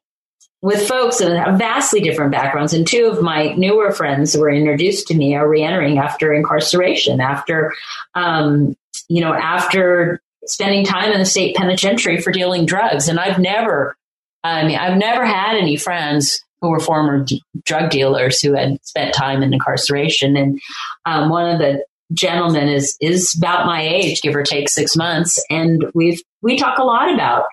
with 0.62 0.86
folks 0.86 1.18
have 1.18 1.58
vastly 1.58 2.00
different 2.00 2.30
backgrounds. 2.30 2.72
And 2.72 2.86
two 2.86 3.06
of 3.06 3.20
my 3.20 3.52
newer 3.54 3.90
friends 3.90 4.32
who 4.32 4.40
were 4.40 4.50
introduced 4.50 5.08
to 5.08 5.14
me 5.14 5.34
are 5.34 5.48
reentering 5.48 5.98
after 5.98 6.32
incarceration, 6.32 7.20
after, 7.20 7.74
um, 8.14 8.76
you 9.08 9.20
know, 9.20 9.34
after 9.34 10.20
spending 10.46 10.84
time 10.84 11.12
in 11.12 11.18
the 11.18 11.24
state 11.24 11.56
penitentiary 11.56 12.20
for 12.20 12.30
dealing 12.30 12.64
drugs. 12.64 13.08
And 13.08 13.18
I've 13.18 13.40
never, 13.40 13.96
I 14.44 14.64
mean, 14.64 14.78
I've 14.78 14.96
never 14.96 15.26
had 15.26 15.56
any 15.56 15.76
friends 15.76 16.42
who 16.60 16.70
were 16.70 16.80
former 16.80 17.24
d- 17.24 17.42
drug 17.64 17.90
dealers 17.90 18.40
who 18.40 18.54
had 18.54 18.78
spent 18.84 19.14
time 19.14 19.42
in 19.42 19.52
incarceration. 19.52 20.36
And 20.36 20.60
um, 21.04 21.28
one 21.28 21.48
of 21.52 21.58
the 21.58 21.84
gentlemen 22.12 22.68
is 22.68 22.96
is 23.00 23.34
about 23.36 23.66
my 23.66 23.82
age, 23.82 24.22
give 24.22 24.36
or 24.36 24.42
take 24.42 24.68
six 24.68 24.96
months, 24.96 25.42
and 25.50 25.84
we've 25.94 26.20
we 26.42 26.56
talk 26.56 26.78
a 26.78 26.84
lot 26.84 27.12
about 27.12 27.44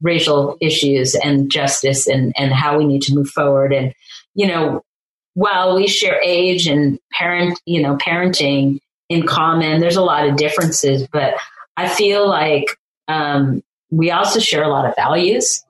racial 0.00 0.56
issues 0.60 1.14
and 1.14 1.50
justice 1.50 2.06
and, 2.06 2.32
and 2.36 2.52
how 2.52 2.78
we 2.78 2.86
need 2.86 3.02
to 3.02 3.14
move 3.14 3.28
forward. 3.28 3.72
And, 3.72 3.94
you 4.34 4.46
know, 4.46 4.82
while 5.34 5.76
we 5.76 5.86
share 5.88 6.20
age 6.22 6.66
and 6.66 6.98
parent, 7.12 7.60
you 7.66 7.82
know, 7.82 7.96
parenting 7.96 8.80
in 9.08 9.26
common, 9.26 9.80
there's 9.80 9.96
a 9.96 10.02
lot 10.02 10.28
of 10.28 10.36
differences, 10.36 11.06
but 11.12 11.34
I 11.76 11.88
feel 11.88 12.28
like 12.28 12.66
um, 13.06 13.62
we 13.90 14.10
also 14.10 14.40
share 14.40 14.62
a 14.62 14.68
lot 14.68 14.86
of 14.86 14.94
values 14.96 15.64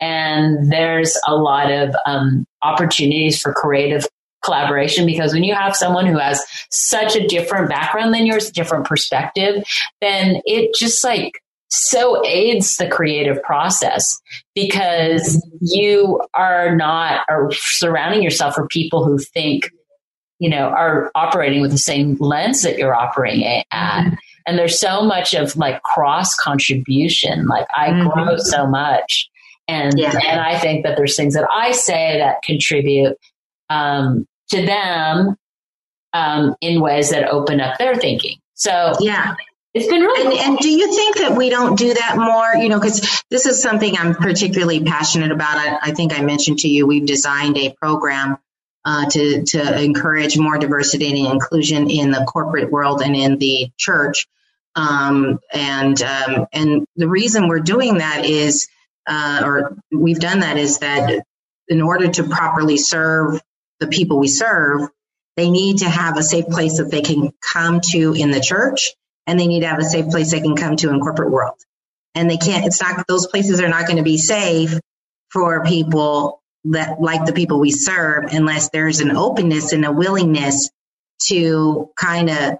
and 0.00 0.70
there's 0.70 1.16
a 1.26 1.34
lot 1.34 1.70
of 1.70 1.94
um, 2.06 2.44
opportunities 2.62 3.40
for 3.40 3.52
creative 3.52 4.06
collaboration 4.44 5.06
because 5.06 5.32
when 5.32 5.44
you 5.44 5.54
have 5.54 5.74
someone 5.74 6.06
who 6.06 6.18
has 6.18 6.44
such 6.70 7.16
a 7.16 7.26
different 7.26 7.68
background 7.68 8.12
than 8.12 8.26
yours, 8.26 8.50
different 8.50 8.84
perspective, 8.84 9.64
then 10.00 10.42
it 10.44 10.74
just 10.74 11.02
like 11.02 11.40
so 11.74 12.24
aids 12.24 12.76
the 12.76 12.88
creative 12.88 13.42
process 13.42 14.20
because 14.54 15.44
you 15.60 16.20
are 16.34 16.76
not 16.76 17.22
are 17.28 17.50
surrounding 17.52 18.22
yourself 18.22 18.56
with 18.56 18.68
people 18.68 19.04
who 19.04 19.18
think 19.18 19.70
you 20.38 20.48
know 20.48 20.68
are 20.68 21.10
operating 21.16 21.60
with 21.60 21.72
the 21.72 21.78
same 21.78 22.16
lens 22.20 22.62
that 22.62 22.78
you're 22.78 22.94
operating 22.94 23.44
at 23.44 23.66
mm-hmm. 23.72 24.14
and 24.46 24.56
there's 24.56 24.78
so 24.78 25.02
much 25.02 25.34
of 25.34 25.56
like 25.56 25.82
cross 25.82 26.36
contribution 26.36 27.46
like 27.48 27.66
i 27.76 27.88
mm-hmm. 27.88 28.08
grow 28.08 28.36
so 28.36 28.66
much 28.68 29.28
and 29.66 29.94
yeah. 29.98 30.12
and 30.28 30.40
i 30.40 30.56
think 30.56 30.84
that 30.84 30.96
there's 30.96 31.16
things 31.16 31.34
that 31.34 31.48
i 31.52 31.72
say 31.72 32.18
that 32.18 32.42
contribute 32.42 33.16
um, 33.70 34.26
to 34.50 34.64
them 34.64 35.36
um, 36.12 36.54
in 36.60 36.80
ways 36.80 37.10
that 37.10 37.28
open 37.28 37.60
up 37.60 37.78
their 37.78 37.96
thinking 37.96 38.38
so 38.54 38.92
yeah 39.00 39.34
it's 39.74 39.88
been 39.88 40.00
really 40.00 40.22
and, 40.22 40.32
cool. 40.32 40.46
and, 40.46 40.58
do 40.58 40.70
you 40.70 40.94
think 40.94 41.18
that 41.18 41.36
we 41.36 41.50
don't 41.50 41.76
do 41.76 41.92
that 41.94 42.16
more? 42.16 42.62
You 42.62 42.68
know 42.68 42.78
because 42.78 43.22
this 43.30 43.46
is 43.46 43.60
something 43.60 43.96
i'm 43.98 44.14
particularly 44.14 44.82
passionate 44.82 45.32
about. 45.32 45.56
I, 45.56 45.78
I, 45.82 45.90
think 45.92 46.12
i 46.12 46.22
mentioned 46.22 46.60
to 46.60 46.68
you 46.68 46.86
we've 46.86 47.06
designed 47.06 47.56
a 47.58 47.74
program 47.74 48.38
uh, 48.84 49.08
to, 49.08 49.44
to 49.44 49.82
encourage 49.82 50.38
more 50.38 50.58
diversity 50.58 51.08
and 51.08 51.32
inclusion 51.32 51.90
in 51.90 52.10
the 52.10 52.24
corporate 52.24 52.70
world 52.70 53.02
and 53.02 53.16
in 53.16 53.38
the 53.38 53.70
church. 53.78 54.26
Um, 54.76 55.40
and 55.52 56.00
um, 56.02 56.46
and 56.52 56.86
the 56.96 57.08
reason 57.08 57.48
we're 57.48 57.60
doing 57.60 57.98
that 57.98 58.24
is 58.24 58.68
uh, 59.06 59.42
or 59.44 59.76
we've 59.92 60.18
done 60.18 60.40
that 60.40 60.56
is 60.56 60.78
that 60.78 61.24
in 61.68 61.80
order 61.80 62.08
to 62.08 62.24
properly 62.24 62.76
serve 62.76 63.40
the 63.80 63.86
people 63.86 64.18
we 64.18 64.28
serve 64.28 64.88
they 65.36 65.50
need 65.50 65.78
to 65.78 65.88
have 65.88 66.16
a 66.16 66.22
safe 66.22 66.46
place 66.46 66.78
that 66.78 66.90
they 66.90 67.02
can 67.02 67.32
come 67.40 67.80
to 67.80 68.14
in 68.14 68.30
the 68.30 68.40
church 68.40 68.94
and 69.26 69.38
they 69.38 69.46
need 69.46 69.60
to 69.60 69.68
have 69.68 69.78
a 69.78 69.84
safe 69.84 70.08
place 70.08 70.30
they 70.30 70.40
can 70.40 70.56
come 70.56 70.76
to 70.76 70.90
in 70.90 71.00
corporate 71.00 71.30
world. 71.30 71.58
And 72.14 72.30
they 72.30 72.36
can't, 72.36 72.66
it's 72.66 72.80
not, 72.80 73.06
those 73.08 73.26
places 73.26 73.60
are 73.60 73.68
not 73.68 73.86
going 73.86 73.96
to 73.96 74.02
be 74.02 74.18
safe 74.18 74.78
for 75.30 75.64
people 75.64 76.42
that 76.64 77.00
like 77.00 77.26
the 77.26 77.32
people 77.32 77.58
we 77.58 77.70
serve 77.70 78.32
unless 78.32 78.70
there's 78.70 79.00
an 79.00 79.16
openness 79.16 79.72
and 79.72 79.84
a 79.84 79.92
willingness 79.92 80.70
to 81.26 81.90
kind 81.96 82.30
of 82.30 82.58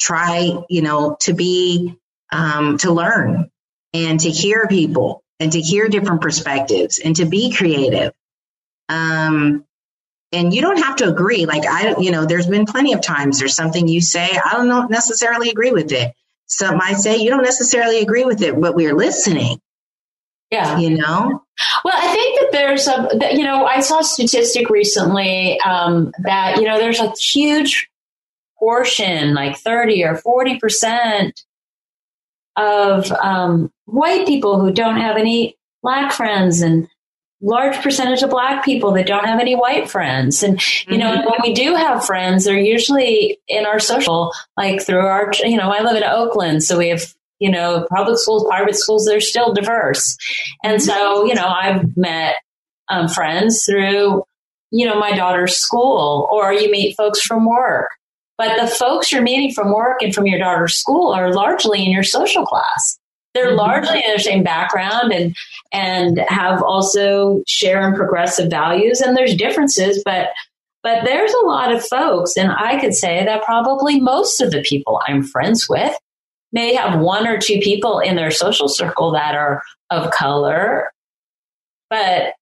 try, 0.00 0.52
you 0.68 0.82
know, 0.82 1.16
to 1.20 1.34
be, 1.34 1.96
um, 2.32 2.78
to 2.78 2.92
learn 2.92 3.50
and 3.92 4.20
to 4.20 4.30
hear 4.30 4.66
people 4.68 5.22
and 5.38 5.52
to 5.52 5.60
hear 5.60 5.88
different 5.88 6.20
perspectives 6.20 6.98
and 6.98 7.16
to 7.16 7.26
be 7.26 7.52
creative. 7.52 8.12
Um, 8.88 9.64
and 10.32 10.54
you 10.54 10.60
don't 10.60 10.78
have 10.78 10.96
to 10.96 11.08
agree. 11.08 11.46
Like 11.46 11.66
I, 11.66 11.96
you 11.98 12.10
know, 12.10 12.24
there's 12.24 12.46
been 12.46 12.66
plenty 12.66 12.92
of 12.92 13.02
times 13.02 13.38
there's 13.38 13.54
something 13.54 13.88
you 13.88 14.00
say, 14.00 14.28
I 14.44 14.52
don't 14.52 14.90
necessarily 14.90 15.50
agree 15.50 15.72
with 15.72 15.92
it. 15.92 16.14
Some 16.46 16.80
I 16.80 16.94
say 16.94 17.18
you 17.18 17.30
don't 17.30 17.42
necessarily 17.42 18.00
agree 18.00 18.24
with 18.24 18.42
it, 18.42 18.60
but 18.60 18.74
we're 18.74 18.94
listening. 18.94 19.60
Yeah. 20.50 20.78
You 20.78 20.96
know? 20.96 21.44
Well, 21.84 21.94
I 21.96 22.12
think 22.12 22.40
that 22.40 22.52
there's 22.52 22.88
a, 22.88 23.36
you 23.36 23.44
know, 23.44 23.64
I 23.64 23.80
saw 23.80 24.00
a 24.00 24.04
statistic 24.04 24.68
recently 24.68 25.60
um, 25.60 26.12
that, 26.22 26.56
you 26.56 26.64
know, 26.64 26.78
there's 26.78 27.00
a 27.00 27.12
huge 27.12 27.88
portion, 28.58 29.34
like 29.34 29.58
30 29.58 30.04
or 30.04 30.14
40% 30.16 31.32
of 32.56 33.10
um, 33.12 33.72
white 33.86 34.26
people 34.26 34.60
who 34.60 34.72
don't 34.72 35.00
have 35.00 35.16
any 35.16 35.56
black 35.82 36.12
friends 36.12 36.62
and 36.62 36.88
large 37.42 37.76
percentage 37.82 38.22
of 38.22 38.30
black 38.30 38.64
people 38.64 38.92
that 38.92 39.06
don't 39.06 39.24
have 39.24 39.40
any 39.40 39.54
white 39.54 39.88
friends 39.88 40.42
and 40.42 40.60
you 40.86 40.98
know 40.98 41.10
mm-hmm. 41.10 41.28
when 41.28 41.38
we 41.42 41.54
do 41.54 41.74
have 41.74 42.04
friends 42.04 42.44
they're 42.44 42.58
usually 42.58 43.38
in 43.48 43.64
our 43.64 43.78
social 43.78 44.32
like 44.58 44.82
through 44.82 45.00
our 45.00 45.30
you 45.42 45.56
know 45.56 45.70
i 45.70 45.80
live 45.80 45.96
in 45.96 46.04
oakland 46.04 46.62
so 46.62 46.76
we 46.76 46.88
have 46.88 47.02
you 47.38 47.50
know 47.50 47.86
public 47.90 48.18
schools 48.18 48.44
private 48.46 48.76
schools 48.76 49.06
they're 49.06 49.20
still 49.20 49.54
diverse 49.54 50.16
and 50.62 50.80
mm-hmm. 50.80 50.86
so 50.86 51.24
you 51.24 51.34
know 51.34 51.46
i've 51.46 51.96
met 51.96 52.36
um, 52.88 53.08
friends 53.08 53.64
through 53.64 54.22
you 54.70 54.86
know 54.86 54.98
my 54.98 55.16
daughter's 55.16 55.56
school 55.56 56.28
or 56.30 56.52
you 56.52 56.70
meet 56.70 56.94
folks 56.96 57.22
from 57.22 57.46
work 57.46 57.88
but 58.36 58.60
the 58.60 58.66
folks 58.66 59.12
you're 59.12 59.22
meeting 59.22 59.52
from 59.52 59.72
work 59.72 60.02
and 60.02 60.14
from 60.14 60.26
your 60.26 60.38
daughter's 60.38 60.76
school 60.76 61.12
are 61.12 61.32
largely 61.32 61.84
in 61.84 61.90
your 61.90 62.02
social 62.02 62.44
class 62.44 62.98
they're 63.32 63.48
mm-hmm. 63.48 63.56
largely 63.56 63.98
in 63.98 64.12
the 64.12 64.22
same 64.22 64.42
background 64.42 65.12
and 65.12 65.34
and 65.72 66.18
have 66.28 66.62
also 66.62 67.42
share 67.46 67.86
in 67.88 67.94
progressive 67.94 68.50
values. 68.50 69.00
And 69.00 69.16
there's 69.16 69.34
differences 69.34 70.02
but 70.04 70.28
but 70.82 71.04
there's 71.04 71.32
a 71.34 71.46
lot 71.46 71.72
of 71.72 71.84
folks 71.84 72.36
and 72.36 72.50
i 72.50 72.80
could 72.80 72.94
say 72.94 73.22
that 73.24 73.44
probably 73.44 74.00
most 74.00 74.40
of 74.40 74.50
the 74.50 74.62
people 74.62 75.00
i'm 75.06 75.22
friends 75.22 75.68
with 75.68 75.94
may 76.52 76.74
have 76.74 77.00
one 77.00 77.26
or 77.26 77.38
two 77.38 77.58
people 77.60 77.98
in 78.00 78.16
their 78.16 78.30
social 78.30 78.68
circle 78.68 79.12
that 79.12 79.34
are 79.34 79.62
of 79.90 80.10
color. 80.10 80.92
But 81.88 82.34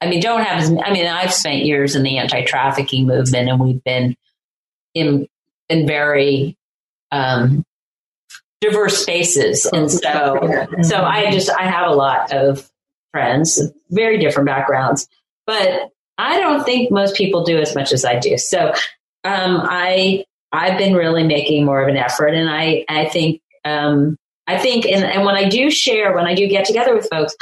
i 0.00 0.08
mean 0.08 0.20
don't 0.20 0.42
have 0.42 0.64
i 0.84 0.92
mean 0.92 1.06
i've 1.06 1.32
spent 1.32 1.64
years 1.64 1.96
in 1.96 2.02
the 2.02 2.18
anti-trafficking 2.18 3.06
movement 3.06 3.48
and 3.48 3.60
we've 3.60 3.82
been 3.84 4.14
in 4.94 5.26
in 5.68 5.86
very 5.86 6.56
um, 7.10 7.64
diverse 8.64 8.98
spaces. 8.98 9.66
And 9.66 9.90
so, 9.90 10.66
so 10.82 11.02
I 11.02 11.30
just, 11.30 11.50
I 11.50 11.64
have 11.64 11.90
a 11.90 11.94
lot 11.94 12.32
of 12.32 12.68
friends, 13.12 13.60
very 13.90 14.18
different 14.18 14.46
backgrounds, 14.46 15.06
but 15.46 15.90
I 16.18 16.38
don't 16.38 16.64
think 16.64 16.90
most 16.90 17.16
people 17.16 17.44
do 17.44 17.58
as 17.58 17.74
much 17.74 17.92
as 17.92 18.04
I 18.04 18.18
do. 18.18 18.38
So, 18.38 18.72
um, 19.24 19.62
I, 19.64 20.24
I've 20.52 20.78
been 20.78 20.94
really 20.94 21.24
making 21.24 21.64
more 21.64 21.82
of 21.82 21.88
an 21.88 21.96
effort 21.96 22.28
and 22.28 22.48
I, 22.48 22.84
I 22.88 23.06
think, 23.06 23.40
um, 23.64 24.16
I 24.46 24.58
think, 24.58 24.86
and, 24.86 25.04
and 25.04 25.24
when 25.24 25.34
I 25.34 25.48
do 25.48 25.70
share, 25.70 26.14
when 26.14 26.26
I 26.26 26.34
do 26.34 26.46
get 26.46 26.64
together 26.64 26.94
with 26.94 27.08
folks, 27.10 27.34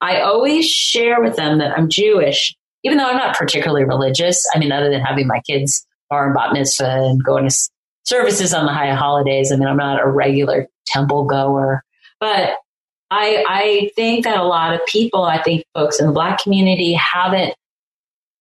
I 0.00 0.20
always 0.20 0.68
share 0.68 1.22
with 1.22 1.36
them 1.36 1.58
that 1.58 1.76
I'm 1.76 1.88
Jewish, 1.88 2.54
even 2.84 2.98
though 2.98 3.08
I'm 3.08 3.16
not 3.16 3.36
particularly 3.36 3.84
religious. 3.84 4.46
I 4.54 4.58
mean, 4.58 4.72
other 4.72 4.90
than 4.90 5.00
having 5.00 5.26
my 5.26 5.40
kids 5.40 5.86
bar 6.10 6.26
and 6.26 6.34
bat 6.34 6.52
mitzvah 6.52 7.04
and 7.04 7.22
going 7.22 7.48
to 7.48 7.54
services 8.08 8.54
on 8.54 8.64
the 8.64 8.72
high 8.72 8.94
holidays. 8.94 9.52
I 9.52 9.56
mean, 9.56 9.68
I'm 9.68 9.76
not 9.76 10.02
a 10.02 10.08
regular 10.08 10.66
temple 10.86 11.24
goer, 11.26 11.84
but 12.18 12.54
I, 13.10 13.44
I 13.46 13.90
think 13.96 14.24
that 14.24 14.38
a 14.38 14.44
lot 14.44 14.74
of 14.74 14.84
people, 14.86 15.24
I 15.24 15.42
think 15.42 15.64
folks 15.74 16.00
in 16.00 16.06
the 16.06 16.12
black 16.12 16.42
community 16.42 16.94
haven't, 16.94 17.54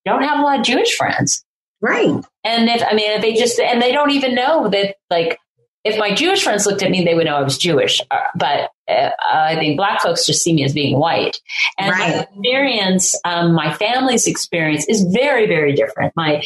don't 0.05 0.23
have 0.23 0.39
a 0.39 0.41
lot 0.41 0.59
of 0.59 0.65
Jewish 0.65 0.95
friends. 0.95 1.43
Right. 1.81 2.09
And 2.43 2.69
if, 2.69 2.81
I 2.81 2.93
mean, 2.93 3.11
if 3.11 3.21
they 3.21 3.33
just, 3.33 3.59
and 3.59 3.81
they 3.81 3.91
don't 3.91 4.11
even 4.11 4.35
know 4.35 4.69
that 4.69 4.95
like, 5.09 5.37
if 5.83 5.97
my 5.97 6.13
Jewish 6.13 6.43
friends 6.43 6.65
looked 6.65 6.83
at 6.83 6.91
me, 6.91 7.05
they 7.05 7.15
would 7.15 7.25
know 7.25 7.35
I 7.35 7.43
was 7.43 7.57
Jewish. 7.57 8.01
Uh, 8.11 8.17
but 8.35 8.71
uh, 8.89 9.11
I 9.21 9.55
think 9.55 9.77
black 9.77 10.01
folks 10.01 10.25
just 10.25 10.43
see 10.43 10.53
me 10.53 10.65
as 10.65 10.73
being 10.73 10.97
white. 10.97 11.37
And 11.77 11.91
right. 11.91 12.15
my 12.15 12.21
experience, 12.23 13.15
um, 13.23 13.53
my 13.53 13.73
family's 13.73 14.27
experience 14.27 14.85
is 14.89 15.03
very, 15.03 15.45
very 15.47 15.73
different. 15.75 16.13
My 16.15 16.41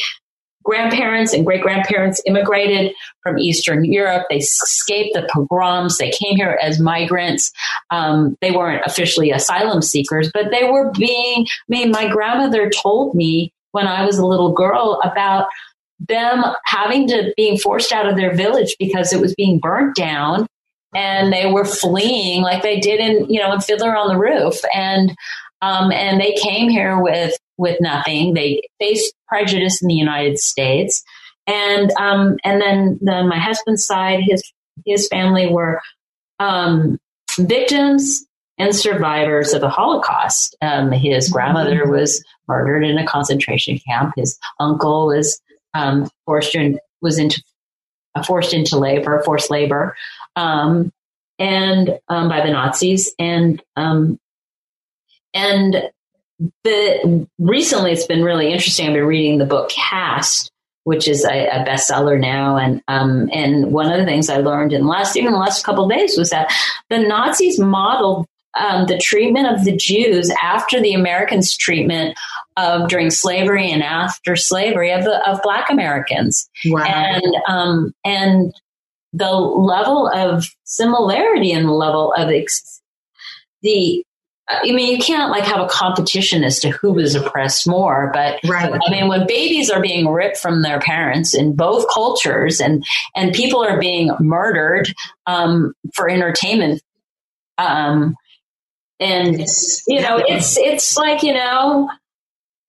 grandparents 0.62 1.32
and 1.32 1.44
great 1.44 1.62
grandparents 1.62 2.22
immigrated 2.26 2.94
from 3.22 3.38
Eastern 3.38 3.84
Europe. 3.84 4.26
They 4.28 4.38
escaped 4.38 5.14
the 5.14 5.28
pogroms. 5.30 5.98
They 5.98 6.10
came 6.10 6.36
here 6.36 6.58
as 6.62 6.80
migrants. 6.80 7.52
Um, 7.90 8.36
they 8.40 8.50
weren't 8.50 8.84
officially 8.86 9.30
asylum 9.30 9.82
seekers, 9.82 10.30
but 10.32 10.50
they 10.50 10.64
were 10.64 10.90
being, 10.92 11.46
I 11.46 11.64
mean, 11.68 11.90
my 11.90 12.08
grandmother 12.08 12.70
told 12.70 13.14
me 13.14 13.52
when 13.72 13.86
I 13.86 14.04
was 14.04 14.18
a 14.18 14.26
little 14.26 14.52
girl 14.52 15.00
about 15.02 15.48
them 16.08 16.44
having 16.64 17.06
to 17.08 17.32
being 17.36 17.56
forced 17.56 17.92
out 17.92 18.08
of 18.08 18.16
their 18.16 18.34
village 18.34 18.74
because 18.78 19.12
it 19.12 19.20
was 19.20 19.34
being 19.34 19.58
burnt 19.58 19.94
down 19.94 20.46
and 20.94 21.32
they 21.32 21.50
were 21.50 21.64
fleeing 21.64 22.42
like 22.42 22.62
they 22.62 22.80
did 22.80 23.00
in 23.00 23.30
you 23.30 23.40
know 23.40 23.52
in 23.52 23.60
Fiddler 23.60 23.96
on 23.96 24.08
the 24.08 24.18
Roof 24.18 24.60
and 24.74 25.14
um, 25.62 25.92
and 25.92 26.20
they 26.20 26.34
came 26.34 26.68
here 26.68 27.00
with 27.00 27.34
with 27.56 27.80
nothing. 27.80 28.34
They 28.34 28.60
faced 28.78 29.14
prejudice 29.28 29.80
in 29.80 29.88
the 29.88 29.94
United 29.94 30.38
States. 30.38 31.02
And 31.46 31.90
um, 31.92 32.36
and 32.44 32.60
then 32.60 32.98
then 33.00 33.28
my 33.28 33.38
husband's 33.38 33.86
side 33.86 34.20
his 34.22 34.42
his 34.84 35.08
family 35.08 35.48
were 35.48 35.80
um, 36.38 36.98
victims 37.38 38.24
and 38.58 38.74
survivors 38.74 39.52
of 39.52 39.60
the 39.60 39.68
Holocaust. 39.68 40.56
Um, 40.60 40.92
his 40.92 41.28
grandmother 41.28 41.90
was 41.90 42.22
murdered 42.48 42.84
in 42.84 42.98
a 42.98 43.06
concentration 43.06 43.78
camp. 43.88 44.12
His 44.16 44.38
uncle 44.60 45.06
was 45.06 45.40
um, 45.74 46.08
forced 46.26 46.54
in, 46.54 46.78
was 47.00 47.18
into 47.18 47.42
forced 48.26 48.52
into 48.52 48.78
labor, 48.78 49.22
forced 49.24 49.50
labor, 49.50 49.96
um, 50.36 50.92
and 51.38 51.98
um, 52.08 52.28
by 52.28 52.44
the 52.44 52.52
Nazis, 52.52 53.14
and 53.18 53.62
um, 53.76 54.18
and 55.34 55.90
the 56.64 57.26
recently 57.38 57.92
it's 57.92 58.06
been 58.06 58.24
really 58.24 58.52
interesting. 58.52 58.86
I've 58.86 58.94
been 58.94 59.04
reading 59.04 59.38
the 59.38 59.46
book 59.46 59.70
Caste, 59.70 60.50
which 60.84 61.06
is 61.06 61.24
a, 61.24 61.48
a 61.48 61.64
bestseller 61.64 62.18
now, 62.18 62.56
and 62.56 62.82
um, 62.88 63.28
and 63.32 63.72
one 63.72 63.90
of 63.90 63.98
the 63.98 64.04
things 64.04 64.28
I 64.28 64.38
learned 64.38 64.72
in 64.72 64.82
the 64.82 64.88
last 64.88 65.16
even 65.16 65.32
the 65.32 65.38
last 65.38 65.64
couple 65.64 65.84
of 65.84 65.90
days 65.90 66.16
was 66.18 66.30
that 66.30 66.52
the 66.90 66.98
Nazis 66.98 67.58
modeled 67.58 68.26
um, 68.58 68.86
the 68.86 68.98
treatment 68.98 69.46
of 69.46 69.64
the 69.64 69.76
Jews 69.76 70.30
after 70.42 70.80
the 70.80 70.94
Americans' 70.94 71.56
treatment 71.56 72.18
of 72.56 72.88
during 72.88 73.10
slavery 73.10 73.70
and 73.70 73.82
after 73.82 74.36
slavery 74.36 74.92
of 74.92 75.04
the 75.04 75.30
of 75.30 75.42
Black 75.42 75.70
Americans, 75.70 76.48
wow. 76.66 76.84
and 76.84 77.36
um, 77.48 77.94
and 78.04 78.52
the 79.12 79.30
level 79.30 80.08
of 80.08 80.46
similarity 80.64 81.52
and 81.52 81.66
the 81.66 81.72
level 81.72 82.12
of 82.14 82.30
ex- 82.30 82.80
the 83.62 84.04
I 84.62 84.72
mean, 84.72 84.94
you 84.94 84.98
can't 84.98 85.30
like 85.30 85.44
have 85.44 85.60
a 85.60 85.68
competition 85.68 86.44
as 86.44 86.60
to 86.60 86.70
who 86.70 86.92
was 86.92 87.14
oppressed 87.14 87.66
more, 87.66 88.10
but 88.12 88.38
right. 88.44 88.72
I 88.72 88.90
mean, 88.90 89.08
when 89.08 89.26
babies 89.26 89.70
are 89.70 89.80
being 89.80 90.08
ripped 90.08 90.38
from 90.38 90.62
their 90.62 90.80
parents 90.80 91.34
in 91.34 91.54
both 91.54 91.86
cultures, 91.92 92.60
and 92.60 92.84
and 93.14 93.32
people 93.32 93.64
are 93.64 93.78
being 93.78 94.10
murdered 94.20 94.92
um, 95.26 95.74
for 95.94 96.08
entertainment, 96.08 96.82
um, 97.58 98.14
and 99.00 99.38
you 99.88 100.00
know, 100.00 100.22
it's 100.26 100.56
it's 100.58 100.96
like 100.96 101.22
you 101.22 101.34
know, 101.34 101.88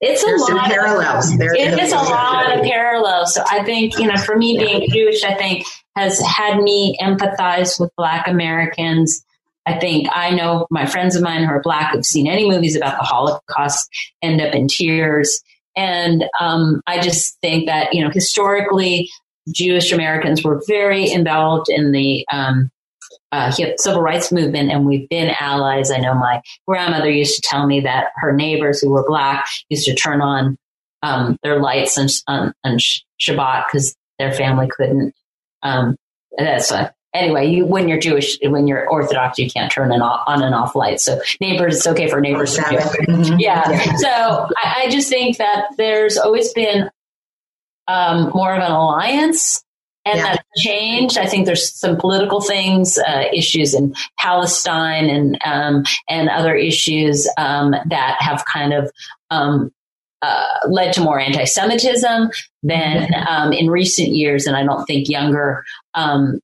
it's 0.02 0.24
a 0.24 0.26
There's 0.26 0.42
lot 0.42 0.66
of 0.66 0.72
parallels. 0.72 1.38
There 1.38 1.56
it 1.56 1.80
is 1.80 1.92
a 1.92 1.96
lot 1.96 2.58
of 2.58 2.64
parallels. 2.66 3.34
So 3.34 3.44
I 3.50 3.64
think 3.64 3.98
you 3.98 4.08
know, 4.08 4.18
for 4.18 4.36
me 4.36 4.58
being 4.58 4.90
Jewish, 4.90 5.24
I 5.24 5.34
think 5.36 5.66
has 5.96 6.20
had 6.20 6.58
me 6.58 6.98
empathize 7.02 7.80
with 7.80 7.92
Black 7.96 8.28
Americans. 8.28 9.24
I 9.66 9.80
think 9.80 10.08
I 10.14 10.32
know 10.32 10.68
my 10.70 10.86
friends 10.86 11.16
of 11.16 11.24
mine 11.24 11.44
who 11.44 11.50
are 11.50 11.62
Black 11.62 11.94
who've 11.94 12.06
seen 12.06 12.28
any 12.28 12.50
movies 12.50 12.76
about 12.76 12.98
the 12.98 13.06
Holocaust 13.06 13.90
end 14.22 14.42
up 14.42 14.54
in 14.54 14.68
tears. 14.68 15.42
And 15.76 16.26
um, 16.40 16.82
I 16.86 17.00
just 17.00 17.40
think 17.42 17.68
that, 17.68 17.94
you 17.94 18.04
know, 18.04 18.12
historically, 18.12 19.10
Jewish 19.52 19.92
Americans 19.92 20.44
were 20.44 20.62
very 20.68 21.10
involved 21.12 21.70
in 21.70 21.92
the 21.92 22.26
um, 22.32 22.70
uh, 23.32 23.52
civil 23.78 24.02
rights 24.02 24.32
movement 24.32 24.72
and 24.72 24.86
we've 24.86 25.10
been 25.10 25.34
allies. 25.40 25.92
I 25.92 25.98
know 25.98 26.14
my 26.14 26.42
grandmother 26.68 27.10
used 27.10 27.36
to 27.36 27.42
tell 27.42 27.66
me 27.66 27.82
that 27.82 28.08
her 28.18 28.32
neighbors 28.32 28.80
who 28.80 28.92
were 28.92 29.06
black 29.08 29.48
used 29.70 29.86
to 29.86 29.96
turn 29.96 30.22
on 30.22 30.58
um, 31.02 31.38
their 31.44 31.60
lights 31.60 31.98
on, 31.98 32.54
on, 32.64 32.78
Shabbat 33.20 33.66
because 33.68 33.96
their 34.20 34.32
family 34.32 34.68
couldn't. 34.70 35.14
Um, 35.64 35.96
that's 36.38 36.72
a, 36.72 36.94
anyway, 37.14 37.50
you, 37.50 37.66
when 37.66 37.88
you're 37.88 38.00
Jewish, 38.00 38.38
when 38.42 38.68
you're 38.68 38.88
Orthodox, 38.90 39.38
you 39.38 39.50
can't 39.50 39.72
turn 39.72 39.92
an 39.92 40.02
off, 40.02 40.24
on 40.28 40.44
and 40.44 40.56
off 40.56 40.76
lights. 40.76 41.06
So 41.06 41.20
neighbors, 41.40 41.78
it's 41.78 41.88
okay 41.88 42.10
for 42.10 42.20
neighbors 42.20 42.56
to 42.56 42.62
do. 42.62 42.78
Mm-hmm. 42.78 43.40
Yeah. 43.40 43.70
yeah. 43.70 43.96
So 43.98 44.48
I, 44.58 44.84
I, 44.84 44.90
just 44.90 45.10
think 45.10 45.38
that 45.38 45.66
there's 45.78 46.18
always 46.18 46.52
been 46.54 46.90
um, 47.88 48.32
more 48.34 48.54
of 48.54 48.62
an 48.62 48.72
alliance 48.72 49.64
and 50.06 50.18
yeah. 50.18 50.24
that 50.36 50.46
changed. 50.58 51.18
I 51.18 51.26
think 51.26 51.46
there's 51.46 51.72
some 51.74 51.98
political 51.98 52.42
things, 52.42 52.98
uh, 52.98 53.26
issues 53.34 53.74
in 53.74 53.96
Palestine 54.20 55.10
and 55.10 55.40
um, 55.46 55.84
and 56.10 56.30
other 56.30 56.56
issues 56.56 57.30
um, 57.38 57.72
that 57.72 58.18
have 58.20 58.44
kind 58.46 58.74
of 58.74 58.92
um, 59.30 59.72
uh, 60.22 60.48
led 60.68 60.94
to 60.94 61.02
more 61.02 61.20
anti-Semitism 61.20 62.32
than 62.64 63.08
mm-hmm. 63.08 63.28
um, 63.28 63.54
in 63.54 63.70
recent 63.70 64.10
years. 64.10 64.46
And 64.46 64.56
I 64.56 64.64
don't 64.64 64.86
think 64.86 65.10
younger 65.10 65.64
um, 65.94 66.40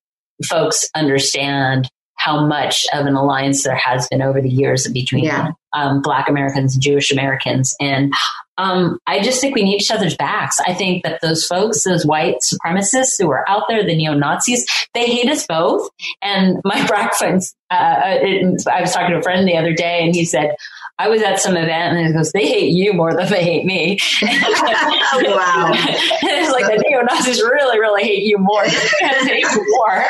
folks 0.48 0.90
understand 0.96 1.90
how 2.16 2.46
much 2.46 2.86
of 2.94 3.06
an 3.06 3.16
alliance 3.16 3.64
there 3.64 3.76
has 3.76 4.08
been 4.10 4.22
over 4.22 4.42
the 4.42 4.50
years 4.50 4.88
between 4.92 5.24
yeah. 5.24 5.52
um, 5.74 6.02
Black 6.02 6.28
Americans 6.28 6.76
and 6.76 6.84
Jewish 6.84 7.12
Americans. 7.12 7.76
And 7.80 8.14
um, 8.60 9.00
I 9.08 9.22
just 9.22 9.40
think 9.40 9.56
we 9.56 9.64
need 9.64 9.82
each 9.82 9.90
other's 9.90 10.18
backs. 10.18 10.58
I 10.68 10.74
think 10.74 11.04
that 11.04 11.22
those 11.22 11.46
folks, 11.46 11.86
those 11.86 12.06
white 12.06 12.36
supremacists 12.44 13.16
who 13.18 13.32
are 13.32 13.48
out 13.48 13.64
there, 13.70 13.86
the 13.86 13.96
neo 13.96 14.14
Nazis, 14.14 14.70
they 14.94 15.06
hate 15.06 15.32
us 15.32 15.48
both. 15.48 15.90
And 16.22 16.60
my 16.66 16.86
black 16.88 17.16
friends, 17.16 17.56
uh, 17.72 18.18
it, 18.22 18.68
I 18.68 18.82
was 18.82 18.92
talking 18.92 19.14
to 19.14 19.20
a 19.20 19.24
friend 19.24 19.48
the 19.48 19.56
other 19.56 19.74
day, 19.74 20.04
and 20.04 20.14
he 20.14 20.26
said, 20.26 20.56
I 20.98 21.08
was 21.08 21.22
at 21.22 21.40
some 21.40 21.56
event 21.56 21.98
and 21.98 22.08
he 22.08 22.14
goes, 22.14 22.34
they 22.34 22.46
hate 22.46 22.74
you 22.74 22.92
more 22.92 23.16
than 23.16 23.30
they 23.30 23.42
hate 23.42 23.64
me. 23.64 24.00
wow. 24.22 25.72
it's 25.74 26.52
like 26.52 26.66
the 26.66 26.84
neo 26.86 27.02
Nazis 27.04 27.42
really, 27.42 27.80
really 27.80 28.04
hate 28.04 28.24
you 28.24 28.38
more 28.38 28.66
hate 28.66 29.40
you 29.40 29.66
more. 29.80 30.04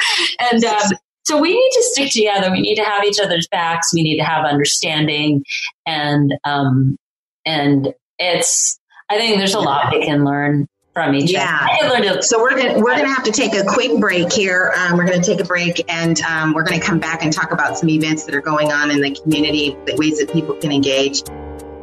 And 0.51 0.65
um, 0.65 0.89
so 1.25 1.39
we 1.39 1.53
need 1.53 1.71
to 1.73 1.83
stick 1.91 2.11
together. 2.11 2.51
We 2.51 2.61
need 2.61 2.73
to 2.77 2.83
have 2.83 3.03
each 3.03 3.19
other's 3.19 3.47
backs. 3.51 3.93
We 3.93 4.01
need 4.01 4.17
to 4.17 4.23
have 4.23 4.45
understanding, 4.45 5.43
and 5.85 6.33
um, 6.43 6.97
and 7.45 7.93
it's. 8.19 8.79
I 9.09 9.17
think 9.17 9.37
there's 9.37 9.55
a 9.55 9.59
lot 9.59 9.91
we 9.91 10.05
can 10.05 10.23
learn 10.23 10.67
from 10.93 11.15
each 11.15 11.31
yeah. 11.31 11.67
other. 11.81 12.21
So 12.21 12.41
we're 12.41 12.57
gonna 12.57 12.79
we're 12.79 12.95
gonna 12.95 13.13
have 13.13 13.23
to 13.23 13.31
take 13.31 13.55
a 13.55 13.63
quick 13.63 13.99
break 13.99 14.31
here. 14.31 14.71
Um, 14.77 14.97
we're 14.97 15.05
gonna 15.05 15.23
take 15.23 15.39
a 15.39 15.45
break, 15.45 15.91
and 15.91 16.19
um, 16.21 16.53
we're 16.53 16.63
gonna 16.63 16.81
come 16.81 16.99
back 16.99 17.23
and 17.23 17.33
talk 17.33 17.51
about 17.51 17.77
some 17.77 17.89
events 17.89 18.25
that 18.25 18.35
are 18.35 18.41
going 18.41 18.71
on 18.71 18.91
in 18.91 19.01
the 19.01 19.11
community, 19.11 19.75
the 19.85 19.95
ways 19.95 20.19
that 20.19 20.31
people 20.31 20.53
can 20.55 20.71
engage. 20.71 21.23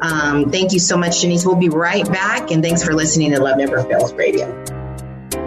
Um, 0.02 0.50
thank 0.50 0.72
you 0.72 0.78
so 0.78 0.96
much, 0.96 1.22
Janice. 1.22 1.44
We'll 1.46 1.56
be 1.56 1.70
right 1.70 2.06
back, 2.06 2.50
and 2.50 2.62
thanks 2.62 2.84
for 2.84 2.94
listening 2.94 3.32
to 3.32 3.40
Love 3.40 3.58
Never 3.58 3.82
Fails 3.82 4.12
Radio. 4.12 4.64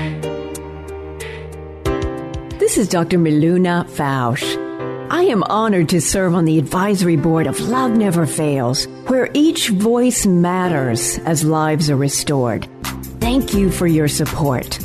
This 2.60 2.78
is 2.78 2.88
Dr. 2.88 3.18
Miluna 3.18 3.90
Fausch. 3.90 4.44
I 5.10 5.24
am 5.24 5.42
honored 5.44 5.90
to 5.90 6.02
serve 6.02 6.36
on 6.36 6.46
the 6.46 6.60
advisory 6.60 7.16
board 7.16 7.48
of 7.48 7.60
Love 7.62 7.92
Never 7.92 8.28
Fails, 8.28 8.86
where 9.08 9.30
each 9.34 9.70
voice 9.70 10.26
matters 10.26 11.18
as 11.20 11.44
lives 11.44 11.90
are 11.90 11.96
restored. 11.96 12.68
Thank 13.20 13.56
you 13.56 13.72
for 13.72 13.88
your 13.88 14.08
support. 14.08 14.80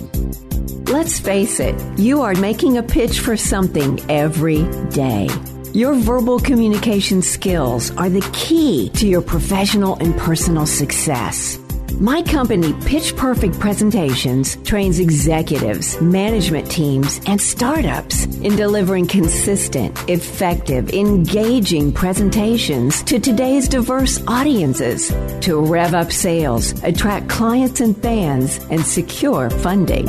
Let's 0.88 1.20
face 1.20 1.60
it, 1.60 1.74
you 1.98 2.22
are 2.22 2.34
making 2.34 2.78
a 2.78 2.82
pitch 2.82 3.20
for 3.20 3.36
something 3.36 4.00
every 4.10 4.62
day. 4.88 5.28
Your 5.72 5.94
verbal 5.94 6.40
communication 6.40 7.22
skills 7.22 7.92
are 7.96 8.08
the 8.08 8.28
key 8.32 8.90
to 8.94 9.06
your 9.06 9.22
professional 9.22 9.94
and 10.00 10.16
personal 10.18 10.66
success. 10.66 11.60
My 12.00 12.22
company, 12.22 12.72
Pitch 12.86 13.14
Perfect 13.14 13.60
Presentations, 13.60 14.56
trains 14.64 14.98
executives, 14.98 16.00
management 16.00 16.68
teams, 16.68 17.20
and 17.26 17.40
startups 17.40 18.24
in 18.24 18.56
delivering 18.56 19.06
consistent, 19.06 19.96
effective, 20.10 20.90
engaging 20.90 21.92
presentations 21.92 23.04
to 23.04 23.20
today's 23.20 23.68
diverse 23.68 24.20
audiences 24.26 25.14
to 25.42 25.60
rev 25.60 25.94
up 25.94 26.10
sales, 26.10 26.72
attract 26.82 27.28
clients 27.28 27.80
and 27.80 27.96
fans, 28.02 28.58
and 28.70 28.84
secure 28.84 29.48
funding. 29.50 30.08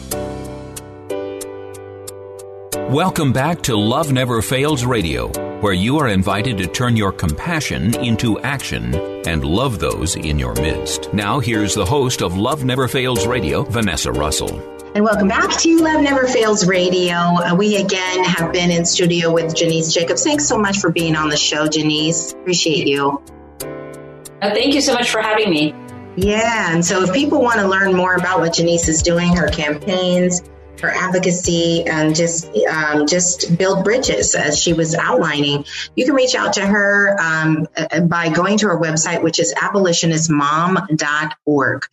Welcome 2.89 3.33
back 3.33 3.61
to 3.63 3.75
Love 3.75 4.11
Never 4.11 4.41
Fails 4.41 4.85
Radio, 4.85 5.27
where 5.61 5.73
you 5.73 5.99
are 5.99 6.07
invited 6.07 6.57
to 6.57 6.65
turn 6.65 6.97
your 6.97 7.11
compassion 7.11 7.93
into 8.03 8.39
action 8.39 8.95
and 9.27 9.45
love 9.45 9.77
those 9.77 10.15
in 10.15 10.39
your 10.39 10.55
midst. 10.55 11.13
Now, 11.13 11.39
here's 11.39 11.75
the 11.75 11.85
host 11.85 12.23
of 12.23 12.35
Love 12.35 12.63
Never 12.63 12.87
Fails 12.87 13.27
Radio, 13.27 13.61
Vanessa 13.63 14.11
Russell. 14.11 14.78
And 14.95 15.03
welcome 15.03 15.27
back 15.27 15.55
to 15.59 15.77
Love 15.77 16.01
Never 16.01 16.27
Fails 16.27 16.65
Radio. 16.65 17.13
Uh, 17.13 17.55
we 17.55 17.75
again 17.75 18.23
have 18.23 18.51
been 18.51 18.71
in 18.71 18.85
studio 18.85 19.31
with 19.31 19.55
Janice 19.55 19.93
Jacobs. 19.93 20.23
Thanks 20.23 20.47
so 20.47 20.57
much 20.57 20.79
for 20.79 20.89
being 20.89 21.15
on 21.15 21.29
the 21.29 21.37
show, 21.37 21.67
Janice. 21.67 22.33
Appreciate 22.33 22.87
you. 22.87 23.21
Uh, 23.61 24.51
thank 24.51 24.73
you 24.73 24.81
so 24.81 24.95
much 24.95 25.11
for 25.11 25.21
having 25.21 25.51
me. 25.51 25.75
Yeah, 26.15 26.73
and 26.73 26.83
so 26.83 27.03
if 27.03 27.13
people 27.13 27.39
want 27.39 27.59
to 27.59 27.67
learn 27.67 27.95
more 27.95 28.15
about 28.15 28.39
what 28.39 28.53
Janice 28.53 28.87
is 28.87 29.03
doing, 29.03 29.35
her 29.35 29.47
campaigns, 29.49 30.41
her 30.79 30.89
advocacy 30.89 31.85
and 31.85 32.15
just 32.15 32.49
um, 32.67 33.05
just 33.07 33.57
build 33.57 33.83
bridges 33.83 34.35
as 34.35 34.57
she 34.59 34.73
was 34.73 34.93
outlining. 34.95 35.65
You 35.95 36.05
can 36.05 36.13
reach 36.15 36.35
out 36.35 36.53
to 36.53 36.65
her 36.65 37.19
um, 37.19 37.67
uh, 37.75 37.99
by 38.01 38.29
going 38.29 38.59
to 38.59 38.67
her 38.67 38.79
website, 38.79 39.23
which 39.23 39.39
is 39.39 39.55
abolitionistmom.org. 39.55 41.85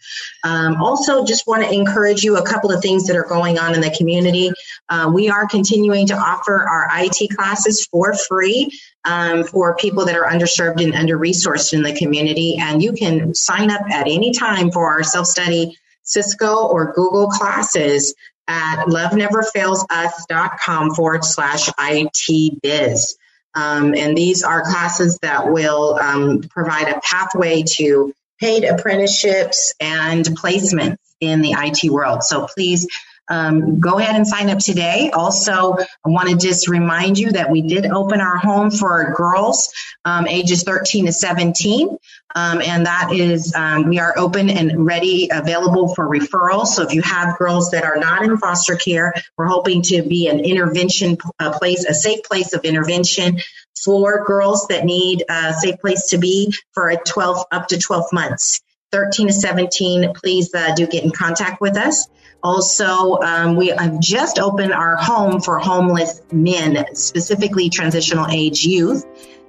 Um, 0.45 0.83
also, 0.83 1.25
just 1.25 1.47
want 1.47 1.65
to 1.65 1.73
encourage 1.73 2.23
you 2.23 2.37
a 2.37 2.47
couple 2.47 2.71
of 2.73 2.83
things 2.83 3.07
that 3.07 3.17
are 3.17 3.27
going 3.27 3.59
on 3.59 3.75
in 3.75 3.81
the 3.81 3.91
community. 3.91 4.53
Uh, 4.89 5.11
we 5.13 5.29
are 5.31 5.47
continuing 5.47 6.07
to 6.09 6.15
offer 6.15 6.69
our 6.69 6.89
IT 6.93 7.31
classes 7.37 7.87
for 7.87 8.13
free. 8.15 8.71
Um, 9.05 9.45
for 9.45 9.77
people 9.77 10.07
that 10.07 10.17
are 10.17 10.25
underserved 10.25 10.83
and 10.83 10.93
under 10.93 11.17
resourced 11.17 11.73
in 11.73 11.85
the 11.85 11.95
community. 11.95 12.57
And 12.59 12.83
you 12.83 12.93
can 12.93 13.37
sign 13.37 13.71
up 13.71 13.83
at 13.89 14.09
any 14.09 14.33
time 14.33 14.73
for 14.73 14.91
our 14.91 15.05
self 15.05 15.29
study 15.29 15.79
Cisco 16.07 16.69
or 16.69 16.93
Google 16.93 17.29
classes 17.29 18.15
at 18.49 18.87
loveneverfailsus.com 18.87 20.95
forward 20.95 21.25
slash 21.25 21.69
ITBiz. 21.69 23.15
Um, 23.55 23.95
and 23.95 24.17
these 24.17 24.43
are 24.43 24.63
classes 24.63 25.19
that 25.23 25.51
will 25.51 25.99
um, 25.99 26.43
provide 26.43 26.89
a 26.89 27.01
pathway 27.01 27.65
to 27.77 28.13
paid 28.39 28.65
apprenticeships 28.65 29.73
and 29.81 30.25
placements 30.25 30.99
in 31.21 31.41
the 31.41 31.55
IT 31.57 31.91
world. 31.91 32.23
So 32.23 32.47
please 32.47 32.87
um, 33.29 33.81
go 33.81 33.99
ahead 33.99 34.17
and 34.17 34.27
sign 34.27 34.51
up 34.51 34.59
today. 34.59 35.11
Also, 35.13 35.77
I 35.79 36.09
want 36.09 36.29
to 36.29 36.37
just 36.37 36.69
remind 36.69 37.19
you 37.19 37.33
that 37.33 37.51
we 37.51 37.63
did 37.63 37.87
open 37.87 38.21
our 38.21 38.37
home 38.37 38.71
for 38.71 39.15
girls 39.17 39.73
um, 40.05 40.27
ages 40.29 40.63
13 40.63 41.07
to 41.07 41.13
17. 41.13 41.99
Um, 42.35 42.61
and 42.61 42.87
that 42.87 43.13
is, 43.13 43.55
um, 43.55 43.89
we 43.89 43.99
are 43.99 44.15
open 44.17 44.51
and 44.51 44.87
ready, 44.87 45.29
available 45.33 45.95
for 45.95 46.09
referrals. 46.09 46.67
So 46.69 46.83
if 46.83 46.93
you 46.93 47.03
have 47.03 47.39
girls 47.39 47.71
that 47.71 47.85
are 47.85 47.97
not 47.97 48.23
in 48.23 48.37
foster 48.39 48.77
care, 48.77 49.15
we're 49.37 49.47
hoping 49.47 49.83
to 49.83 50.03
be 50.03 50.29
an 50.29 50.41
intervention 50.41 51.17
uh, 51.41 51.59
place, 51.59 51.85
a 51.85 51.95
safe 51.95 52.23
place 52.25 52.53
of 52.53 52.65
intervention 52.65 53.39
for 53.85 54.25
girls 54.25 54.67
that 54.69 54.85
need 54.85 55.25
a 55.29 55.55
safe 55.55 55.81
place 55.81 56.09
to 56.11 56.19
be 56.19 56.55
for 56.73 56.89
a 56.89 56.97
12 56.97 57.45
up 57.51 57.69
to 57.69 57.79
12 57.79 58.13
months. 58.13 58.61
13 58.93 59.29
to 59.29 59.33
17, 59.33 60.15
please 60.15 60.55
uh, 60.55 60.75
do 60.75 60.87
get 60.87 61.05
in 61.05 61.11
contact 61.11 61.61
with 61.61 61.77
us. 61.77 62.07
Also, 62.47 63.19
um, 63.23 63.57
we 63.57 63.71
have 63.71 63.99
just 63.99 64.39
opened 64.39 64.73
our 64.73 64.95
home 64.95 65.41
for 65.41 65.59
homeless 65.59 66.23
men, 66.31 66.95
specifically 66.95 67.71
transitional 67.71 68.29
age 68.31 68.65
youth. 68.65 69.05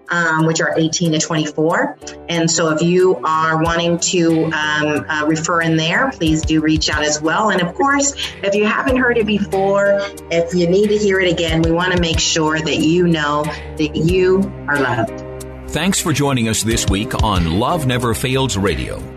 Um, 0.10 0.46
which 0.46 0.62
are 0.62 0.74
18 0.78 1.12
to 1.12 1.20
24. 1.20 1.98
And 2.30 2.50
so, 2.50 2.70
if 2.70 2.82
you 2.82 3.18
are 3.26 3.62
wanting 3.62 4.00
to 4.00 4.46
um, 4.46 5.06
uh, 5.06 5.26
refer 5.28 5.60
in 5.60 5.76
there, 5.76 6.10
please 6.12 6.44
do 6.44 6.62
reach 6.62 6.90
out 6.90 7.04
as 7.04 7.22
well. 7.22 7.50
And 7.50 7.62
of 7.62 7.76
course, 7.76 8.14
if 8.42 8.56
you 8.56 8.66
haven't 8.66 8.96
heard 8.96 9.18
it 9.18 9.26
before, 9.26 10.00
if 10.32 10.54
you 10.54 10.66
need 10.70 10.88
to 10.88 10.98
hear 10.98 11.20
it 11.20 11.30
again, 11.30 11.62
we 11.62 11.72
want 11.74 11.92
to 11.92 12.00
make 12.00 12.22
sure 12.22 12.58
that 12.58 12.78
you 12.78 13.06
know 13.06 13.44
that 13.44 13.98
you 13.98 14.50
are 14.70 14.80
loved. 14.80 15.26
Thanks 15.72 16.00
for 16.00 16.14
joining 16.14 16.48
us 16.48 16.64
this 16.64 16.88
week 16.88 17.22
on 17.22 17.60
Love 17.60 17.86
Never 17.86 18.14
Fails 18.14 18.56
Radio. 18.56 19.17